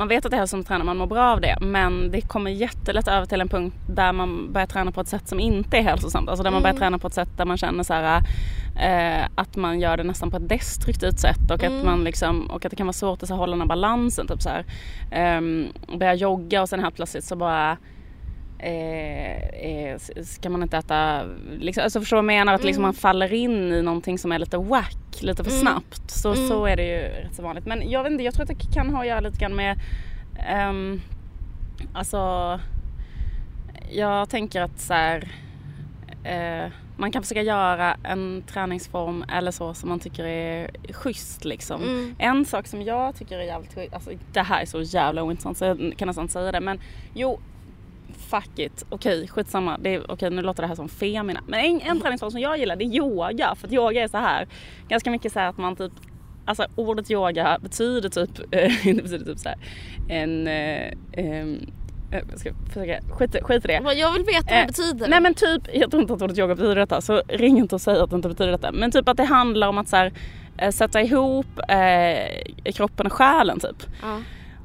man 0.00 0.08
vet 0.08 0.24
att 0.24 0.30
det 0.30 0.36
är 0.36 0.46
som 0.46 0.64
tränar, 0.64 0.84
man 0.84 0.96
mår 0.96 1.06
bra 1.06 1.32
av 1.32 1.40
det, 1.40 1.58
men 1.60 2.10
det 2.10 2.20
kommer 2.20 2.50
jättelätt 2.50 3.08
över 3.08 3.26
till 3.26 3.40
en 3.40 3.48
punkt 3.48 3.76
där 3.86 4.12
man 4.12 4.52
börjar 4.52 4.66
träna 4.66 4.92
på 4.92 5.00
ett 5.00 5.08
sätt 5.08 5.28
som 5.28 5.40
inte 5.40 5.76
är 5.76 5.82
hälsosamt. 5.82 6.28
Alltså 6.28 6.42
där 6.42 6.50
man 6.50 6.62
börjar 6.62 6.72
mm. 6.72 6.80
träna 6.80 6.98
på 6.98 7.06
ett 7.06 7.14
sätt 7.14 7.28
där 7.36 7.44
man 7.44 7.56
känner 7.56 7.82
så 7.82 7.94
här, 7.94 8.22
eh, 8.80 9.28
att 9.34 9.56
man 9.56 9.80
gör 9.80 9.96
det 9.96 10.04
nästan 10.04 10.30
på 10.30 10.36
ett 10.36 10.48
destruktivt 10.48 11.18
sätt 11.18 11.50
och, 11.50 11.64
mm. 11.64 11.78
att, 11.78 11.84
man 11.84 12.04
liksom, 12.04 12.50
och 12.50 12.64
att 12.64 12.70
det 12.70 12.76
kan 12.76 12.86
vara 12.86 12.92
svårt 12.92 13.22
att 13.22 13.28
så, 13.28 13.34
hålla 13.34 13.50
den 13.50 13.60
här 13.60 13.68
balansen. 13.68 14.26
Typ 14.26 14.42
så 14.42 14.48
här. 14.48 14.64
Eh, 15.10 15.40
börja 15.98 16.14
jogga 16.14 16.62
och 16.62 16.68
sen 16.68 16.80
här 16.80 16.90
plötsligt 16.90 17.24
så 17.24 17.36
bara 17.36 17.76
Eh, 18.62 19.48
eh, 19.48 19.98
ska 20.22 20.50
man 20.50 20.62
inte 20.62 20.76
äta, 20.76 21.24
liksom, 21.58 21.84
alltså 21.84 22.00
förstår 22.00 22.16
du 22.16 22.22
vad 22.22 22.34
jag 22.34 22.38
menar? 22.38 22.54
Att 22.54 22.64
liksom 22.64 22.80
mm. 22.80 22.88
man 22.88 22.94
faller 22.94 23.32
in 23.32 23.72
i 23.72 23.82
någonting 23.82 24.18
som 24.18 24.32
är 24.32 24.38
lite 24.38 24.56
wack 24.56 25.22
lite 25.22 25.44
för 25.44 25.50
mm. 25.50 25.62
snabbt. 25.62 26.10
Så, 26.10 26.32
mm. 26.32 26.48
så 26.48 26.66
är 26.66 26.76
det 26.76 26.86
ju 26.86 27.22
rätt 27.24 27.34
så 27.34 27.42
vanligt. 27.42 27.66
Men 27.66 27.90
jag 27.90 28.02
vet 28.02 28.12
inte, 28.12 28.24
jag 28.24 28.34
tror 28.34 28.42
att 28.42 28.48
det 28.48 28.74
kan 28.74 28.90
ha 28.90 29.00
att 29.00 29.06
göra 29.06 29.20
lite 29.20 29.38
grann 29.38 29.56
med 29.56 29.78
um, 30.68 31.00
Alltså 31.92 32.60
Jag 33.90 34.28
tänker 34.28 34.62
att 34.62 34.80
så 34.80 34.94
här, 34.94 35.28
eh, 36.24 36.72
man 36.96 37.12
kan 37.12 37.22
försöka 37.22 37.42
göra 37.42 37.96
en 38.04 38.42
träningsform 38.46 39.24
eller 39.32 39.50
så 39.50 39.74
som 39.74 39.88
man 39.88 40.00
tycker 40.00 40.24
är 40.24 40.70
schysst 40.92 41.44
liksom. 41.44 41.82
Mm. 41.82 42.14
En 42.18 42.44
sak 42.44 42.66
som 42.66 42.82
jag 42.82 43.16
tycker 43.16 43.38
är 43.38 43.42
jävligt 43.42 43.74
schysst, 43.74 43.94
alltså 43.94 44.10
det 44.32 44.42
här 44.42 44.62
är 44.62 44.66
så 44.66 44.82
jävla 44.82 45.22
ointressant 45.22 45.58
så 45.58 45.64
jag 45.64 45.94
kan 45.96 46.06
nästan 46.08 46.28
säga 46.28 46.52
det 46.52 46.60
men 46.60 46.80
jo 47.14 47.40
fuck 48.30 48.58
it, 48.58 48.84
okej 48.88 49.16
okay, 49.16 49.28
skitsamma, 49.28 49.78
det 49.78 49.94
är, 49.94 50.10
okay, 50.10 50.30
nu 50.30 50.42
låter 50.42 50.62
det 50.62 50.66
här 50.66 50.74
som 50.74 50.88
femina. 50.88 51.40
Men 51.46 51.60
en, 51.60 51.80
en 51.80 52.00
träningsform 52.00 52.30
som 52.30 52.40
jag 52.40 52.58
gillar 52.58 52.76
det 52.76 52.84
är 52.84 52.96
yoga. 52.96 53.54
För 53.54 53.66
att 53.66 53.72
yoga 53.72 54.02
är 54.02 54.08
så 54.08 54.18
här 54.18 54.48
ganska 54.88 55.10
mycket 55.10 55.32
så 55.32 55.38
här 55.38 55.48
att 55.48 55.58
man 55.58 55.76
typ 55.76 55.92
Alltså 56.44 56.66
ordet 56.76 57.10
yoga 57.10 57.58
betyder 57.62 58.08
typ, 58.08 58.30
det 58.84 59.02
betyder 59.02 59.24
typ 59.24 59.38
så 59.38 59.48
här, 59.48 59.58
en 60.08 60.46
äh, 60.46 61.46
jag 62.10 62.38
ska 62.38 62.50
försöka, 62.66 63.00
skit, 63.10 63.36
skit 63.42 63.64
i 63.64 63.68
det. 63.68 63.94
Jag 63.94 64.12
vill 64.12 64.24
veta 64.24 64.54
vad 64.54 64.62
det 64.62 64.66
betyder. 64.66 65.08
Nej 65.08 65.20
men 65.20 65.34
typ, 65.34 65.62
jag 65.72 65.90
tror 65.90 66.02
inte 66.02 66.14
att 66.14 66.22
ordet 66.22 66.38
yoga 66.38 66.54
betyder 66.54 66.76
detta 66.76 67.00
så 67.00 67.22
ring 67.28 67.58
inte 67.58 67.74
och 67.74 67.80
säg 67.80 68.00
att 68.00 68.10
det 68.10 68.16
inte 68.16 68.28
betyder 68.28 68.52
detta. 68.52 68.72
Men 68.72 68.90
typ 68.90 69.08
att 69.08 69.16
det 69.16 69.24
handlar 69.24 69.68
om 69.68 69.78
att 69.78 69.88
så 69.88 69.96
här, 69.96 70.12
sätta 70.70 71.02
ihop 71.02 71.46
eh, 71.68 72.72
kroppen 72.72 73.06
och 73.06 73.12
själen 73.12 73.60
typ. 73.60 73.82
Uh. 74.04 74.18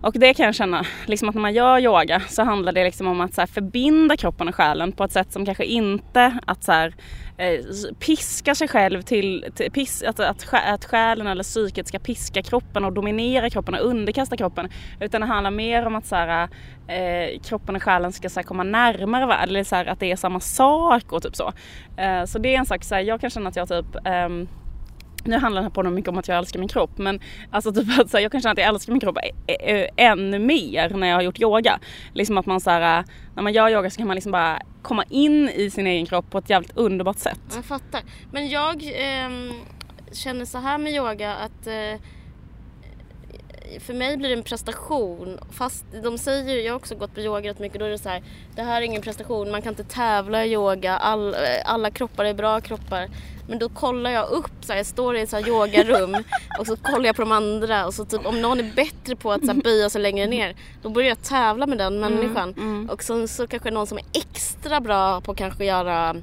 Och 0.05 0.13
det 0.13 0.33
kan 0.33 0.45
jag 0.45 0.55
känna, 0.55 0.85
liksom 1.05 1.29
att 1.29 1.35
när 1.35 1.41
man 1.41 1.53
gör 1.53 1.79
yoga 1.79 2.19
så 2.19 2.43
handlar 2.43 2.71
det 2.71 2.83
liksom 2.83 3.07
om 3.07 3.21
att 3.21 3.33
så 3.33 3.41
här, 3.41 3.47
förbinda 3.47 4.17
kroppen 4.17 4.47
och 4.47 4.55
själen 4.55 4.91
på 4.91 5.03
ett 5.03 5.11
sätt 5.11 5.31
som 5.31 5.45
kanske 5.45 5.65
inte 5.65 6.39
att 6.45 6.63
så 6.63 6.71
här, 6.71 6.95
eh, 7.37 7.59
piska 7.99 8.55
sig 8.55 8.67
själv 8.67 9.01
till, 9.01 9.45
till 9.55 9.71
pis, 9.71 10.03
att, 10.03 10.19
att, 10.19 10.53
att 10.53 10.85
själen 10.85 11.27
eller 11.27 11.43
psyket 11.43 11.87
ska 11.87 11.99
piska 11.99 12.41
kroppen 12.41 12.85
och 12.85 12.93
dominera 12.93 13.49
kroppen 13.49 13.73
och 13.73 13.85
underkasta 13.85 14.37
kroppen. 14.37 14.69
Utan 14.99 15.21
det 15.21 15.27
handlar 15.27 15.51
mer 15.51 15.85
om 15.85 15.95
att 15.95 16.05
så 16.05 16.15
här, 16.15 16.49
eh, 16.87 17.39
kroppen 17.39 17.75
och 17.75 17.83
själen 17.83 18.13
ska 18.13 18.29
så 18.29 18.39
här, 18.39 18.47
komma 18.47 18.63
närmare 18.63 19.25
varandra, 19.25 19.43
eller 19.43 19.63
så 19.63 19.75
att 19.75 19.99
det 19.99 20.11
är 20.11 20.15
samma 20.15 20.39
sak 20.39 21.11
och 21.11 21.23
typ 21.23 21.35
så. 21.35 21.53
Eh, 21.97 22.25
så 22.25 22.39
det 22.39 22.55
är 22.55 22.59
en 22.59 22.65
sak, 22.65 22.83
så 22.83 22.95
jag 22.95 23.21
kan 23.21 23.29
känna 23.29 23.49
att 23.49 23.55
jag 23.55 23.67
typ 23.67 24.05
ehm, 24.05 24.47
nu 25.27 25.37
handlar 25.37 25.61
den 25.61 25.63
här 25.63 25.75
podden 25.75 25.93
mycket 25.93 26.09
om 26.09 26.17
att 26.17 26.27
jag 26.27 26.37
älskar 26.37 26.59
min 26.59 26.69
kropp 26.69 26.97
men 26.97 27.19
alltså 27.51 27.71
typ 27.73 27.99
att 27.99 28.09
så 28.09 28.17
här, 28.17 28.23
jag 28.23 28.31
kan 28.31 28.41
känna 28.41 28.51
att 28.51 28.57
jag 28.57 28.67
älskar 28.67 28.93
min 28.93 28.99
kropp 28.99 29.17
eh, 29.47 29.75
eh, 29.75 29.89
ännu 29.95 30.39
mer 30.39 30.89
när 30.89 31.07
jag 31.07 31.15
har 31.15 31.21
gjort 31.21 31.39
yoga. 31.39 31.79
Liksom 32.13 32.37
att 32.37 32.45
man 32.45 32.61
så 32.61 32.69
här, 32.69 32.99
eh, 32.99 33.05
när 33.35 33.43
man 33.43 33.53
gör 33.53 33.69
yoga 33.69 33.89
så 33.89 33.97
kan 33.97 34.07
man 34.07 34.15
liksom 34.15 34.31
bara 34.31 34.61
komma 34.81 35.03
in 35.09 35.49
i 35.49 35.69
sin 35.69 35.87
egen 35.87 36.05
kropp 36.05 36.29
på 36.29 36.37
ett 36.37 36.49
jävligt 36.49 36.77
underbart 36.77 37.17
sätt. 37.17 37.39
Jag 37.55 37.65
fattar. 37.65 38.01
Men 38.31 38.49
jag 38.49 38.83
eh, 38.83 39.29
känner 40.11 40.45
så 40.45 40.57
här 40.57 40.77
med 40.77 40.93
yoga 40.93 41.35
att 41.35 41.67
eh, 41.67 42.01
för 43.79 43.93
mig 43.93 44.17
blir 44.17 44.29
det 44.29 44.35
en 44.35 44.43
prestation. 44.43 45.39
Fast 45.51 45.85
de 46.03 46.17
säger, 46.17 46.65
jag 46.65 46.73
har 46.73 46.77
också 46.77 46.95
gått 46.95 47.13
på 47.13 47.21
yoga 47.21 47.49
rätt 47.49 47.59
mycket, 47.59 47.79
då 47.79 47.85
är 47.85 47.89
det 47.89 47.97
så 47.97 48.09
här, 48.09 48.23
det 48.55 48.61
här 48.61 48.81
är 48.81 48.85
ingen 48.85 49.01
prestation, 49.01 49.51
man 49.51 49.61
kan 49.61 49.71
inte 49.71 49.83
tävla 49.83 50.45
i 50.45 50.53
yoga, 50.53 50.97
all, 50.97 51.35
alla 51.65 51.91
kroppar 51.91 52.25
är 52.25 52.33
bra 52.33 52.61
kroppar. 52.61 53.09
Men 53.47 53.59
då 53.59 53.69
kollar 53.69 54.11
jag 54.11 54.29
upp, 54.29 54.51
så 54.61 54.71
här, 54.71 54.79
jag 54.79 54.85
står 54.85 55.15
i 55.15 55.21
ett 55.21 55.29
så 55.29 55.35
här 55.35 55.47
yogarum 55.47 56.15
och 56.59 56.67
så 56.67 56.75
kollar 56.75 57.05
jag 57.05 57.15
på 57.15 57.21
de 57.21 57.31
andra 57.31 57.85
och 57.85 57.93
så 57.93 58.05
typ 58.05 58.25
om 58.25 58.41
någon 58.41 58.59
är 58.59 58.71
bättre 58.75 59.15
på 59.15 59.31
att 59.31 59.45
så 59.45 59.51
här, 59.51 59.61
böja 59.61 59.89
sig 59.89 60.01
längre 60.01 60.27
ner 60.27 60.55
då 60.81 60.89
börjar 60.89 61.09
jag 61.09 61.23
tävla 61.23 61.67
med 61.67 61.77
den 61.77 61.97
mm, 61.97 62.13
människan. 62.13 62.53
Mm, 62.53 62.69
mm. 62.69 62.89
Och 62.89 63.03
sen 63.03 63.27
så 63.27 63.47
kanske 63.47 63.71
någon 63.71 63.87
som 63.87 63.97
är 63.97 64.05
extra 64.13 64.79
bra 64.79 65.21
på 65.21 65.31
att 65.31 65.37
kanske 65.37 65.65
göra 65.65 66.15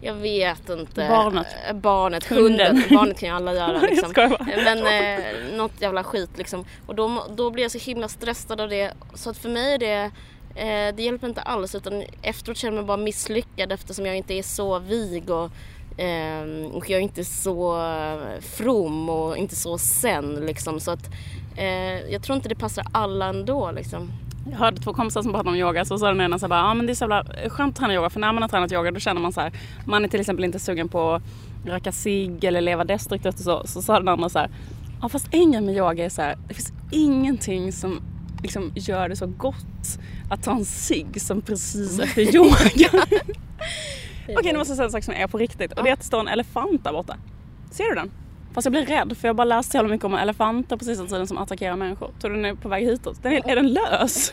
jag 0.00 0.14
vet 0.14 0.68
inte. 0.68 1.08
Barnet. 1.08 1.46
Eh, 1.68 1.76
barnet, 1.76 2.24
hunden. 2.26 2.66
hunden. 2.66 2.84
Barnet 2.96 3.18
kan 3.20 3.28
ju 3.28 3.34
alla 3.34 3.54
göra 3.54 3.80
liksom. 3.90 4.12
Men 4.46 4.78
eh, 4.78 5.56
något 5.56 5.80
jävla 5.80 6.04
skit 6.04 6.30
liksom. 6.36 6.64
Och 6.86 6.94
då, 6.94 7.26
då 7.36 7.50
blir 7.50 7.64
jag 7.64 7.72
så 7.72 7.78
himla 7.78 8.08
stressad 8.08 8.60
av 8.60 8.68
det. 8.68 8.92
Så 9.14 9.30
att 9.30 9.38
för 9.38 9.48
mig 9.48 9.74
är 9.74 9.78
det 9.78 10.10
eh, 10.54 10.94
det 10.96 11.02
hjälper 11.02 11.28
inte 11.28 11.42
alls 11.42 11.74
utan 11.74 12.04
efteråt 12.22 12.56
känner 12.56 12.76
jag 12.76 12.82
mig 12.82 12.86
bara 12.86 12.96
misslyckad 12.96 13.72
eftersom 13.72 14.06
jag 14.06 14.16
inte 14.16 14.34
är 14.34 14.42
så 14.42 14.78
vig 14.78 15.30
och 15.30 15.50
Eh, 16.00 16.72
och 16.72 16.90
jag 16.90 16.98
är 16.98 17.02
inte 17.02 17.24
så 17.24 17.82
from 18.40 19.08
och 19.08 19.36
inte 19.36 19.56
så 19.56 19.78
sen 19.78 20.34
liksom. 20.34 20.80
Så 20.80 20.90
att 20.90 21.10
eh, 21.56 22.12
jag 22.12 22.22
tror 22.22 22.36
inte 22.36 22.48
det 22.48 22.54
passar 22.54 22.84
alla 22.92 23.26
ändå 23.26 23.70
liksom. 23.70 24.12
Jag 24.50 24.58
hörde 24.58 24.80
två 24.80 24.92
kompisar 24.92 25.22
som 25.22 25.32
pratade 25.32 25.50
om 25.50 25.56
yoga 25.56 25.84
så 25.84 25.98
sa 25.98 26.08
den 26.08 26.20
ena 26.20 26.38
så 26.38 26.48
bara, 26.48 26.58
ja 26.58 26.74
men 26.74 26.86
det 26.86 26.92
är 26.92 26.94
så 26.94 27.04
jävla 27.04 27.24
skönt 27.48 27.74
att 27.74 27.78
träna 27.78 27.94
yoga 27.94 28.10
för 28.10 28.20
när 28.20 28.32
man 28.32 28.42
har 28.42 28.48
tränat 28.48 28.72
yoga 28.72 28.90
då 28.90 29.00
känner 29.00 29.20
man 29.20 29.32
så 29.32 29.40
här, 29.40 29.52
man 29.86 30.04
är 30.04 30.08
till 30.08 30.20
exempel 30.20 30.44
inte 30.44 30.58
sugen 30.58 30.88
på 30.88 31.12
att 31.12 31.22
röka 31.64 31.92
cigg 31.92 32.44
eller 32.44 32.60
leva 32.60 32.84
destruktivt 32.84 33.34
och 33.34 33.40
så. 33.40 33.62
Så 33.66 33.82
sa 33.82 33.98
den 33.98 34.08
andra 34.08 34.28
så 34.28 34.38
här, 34.38 34.50
ja 35.02 35.08
fast 35.08 35.28
en 35.30 35.52
grej 35.52 35.60
med 35.60 35.76
yoga 35.76 36.04
är 36.04 36.08
så 36.08 36.22
här, 36.22 36.38
det 36.48 36.54
finns 36.54 36.72
ingenting 36.90 37.72
som 37.72 38.00
liksom 38.42 38.72
gör 38.74 39.08
det 39.08 39.16
så 39.16 39.26
gott 39.26 39.98
att 40.30 40.42
ta 40.42 40.52
en 40.52 40.64
cigg 40.64 41.22
som 41.22 41.42
precis 41.42 41.98
efter 41.98 42.22
yoga. 42.36 43.06
Okej 44.38 44.52
nu 44.52 44.58
måste 44.58 44.70
jag 44.70 44.76
säga 44.76 44.84
en 44.84 44.92
sak 44.92 45.04
som 45.04 45.14
är 45.14 45.26
på 45.26 45.38
riktigt 45.38 45.72
och 45.72 45.82
det 45.84 45.90
är 45.90 45.92
att 45.92 46.00
det 46.00 46.06
står 46.06 46.20
en 46.20 46.28
elefant 46.28 46.84
där 46.84 46.92
borta. 46.92 47.16
Ser 47.70 47.84
du 47.84 47.94
den? 47.94 48.10
Fast 48.54 48.64
jag 48.64 48.72
blir 48.72 48.86
rädd 48.86 49.16
för 49.16 49.28
jag 49.28 49.34
har 49.34 49.36
bara 49.36 49.44
läst 49.44 49.70
så 49.70 49.76
jävla 49.76 49.90
mycket 49.90 50.04
om 50.04 50.14
elefanter 50.14 50.76
på 50.76 50.84
sista 50.84 51.06
tiden 51.06 51.26
som 51.26 51.38
attackerar 51.38 51.76
människor. 51.76 52.10
Tror 52.20 52.30
du 52.30 52.36
den 52.36 52.44
är 52.44 52.54
på 52.54 52.68
väg 52.68 52.84
hitåt? 52.84 53.22
Den 53.22 53.32
är, 53.32 53.48
är 53.50 53.56
den 53.56 53.72
lös? 53.72 54.32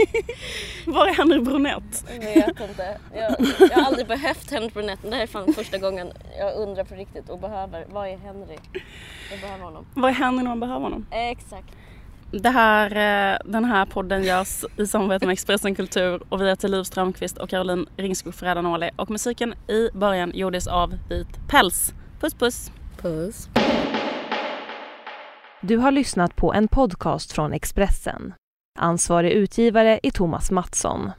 Var 0.86 1.06
är 1.06 1.14
Henry 1.14 1.40
Brunett? 1.40 2.04
Jag 2.12 2.20
vet 2.20 2.48
inte. 2.48 2.98
Jag, 3.14 3.36
jag 3.60 3.76
har 3.76 3.82
aldrig 3.82 4.06
behövt 4.06 4.50
Henry 4.50 4.68
Brunett 4.68 4.98
det 5.02 5.16
här 5.16 5.22
är 5.22 5.26
fan 5.26 5.54
första 5.54 5.78
gången 5.78 6.12
jag 6.38 6.56
undrar 6.56 6.84
på 6.84 6.94
riktigt 6.94 7.28
och 7.28 7.38
behöver. 7.38 7.86
Vad 7.92 8.08
är 8.08 8.16
Henry? 8.16 8.56
Jag 9.30 9.40
behöver 9.40 9.64
honom. 9.64 9.86
Vad 9.94 10.10
är 10.10 10.14
Henry 10.14 10.42
när 10.42 10.50
man 10.50 10.60
behöver 10.60 10.80
honom? 10.80 11.06
Exakt. 11.10 11.68
Det 12.42 12.50
här, 12.50 12.90
eh, 12.90 13.38
den 13.44 13.64
här 13.64 13.86
podden 13.86 14.24
görs 14.24 14.64
i 14.76 14.86
samarbete 14.86 15.26
med 15.26 15.32
Expressen 15.32 15.74
Kultur 15.74 16.22
och 16.28 16.40
vi 16.40 16.48
heter 16.48 16.68
Liv 16.68 16.82
Strömqvist 16.82 17.38
och 17.38 17.50
Caroline 17.50 17.86
Ringskog 17.96 18.34
Fredanoli 18.34 18.90
och 18.96 19.10
musiken 19.10 19.54
i 19.68 19.90
början 19.94 20.32
gjordes 20.34 20.66
av 20.66 20.94
Vit 21.08 21.48
Päls. 21.48 21.94
Puss 22.20 22.34
puss! 22.34 22.70
Puss! 22.96 23.48
Du 25.60 25.76
har 25.76 25.90
lyssnat 25.90 26.36
på 26.36 26.54
en 26.54 26.68
podcast 26.68 27.32
från 27.32 27.52
Expressen. 27.52 28.34
Ansvarig 28.78 29.32
utgivare 29.32 30.00
är 30.02 30.10
Thomas 30.10 30.50
Mattsson. 30.50 31.10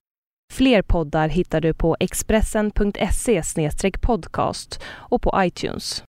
Fler 0.53 0.82
poddar 0.82 1.28
hittar 1.28 1.61
du 1.61 1.74
på 1.74 1.97
expressen.se 1.99 3.41
podcast 4.01 4.84
och 4.88 5.22
på 5.22 5.34
iTunes. 5.38 6.03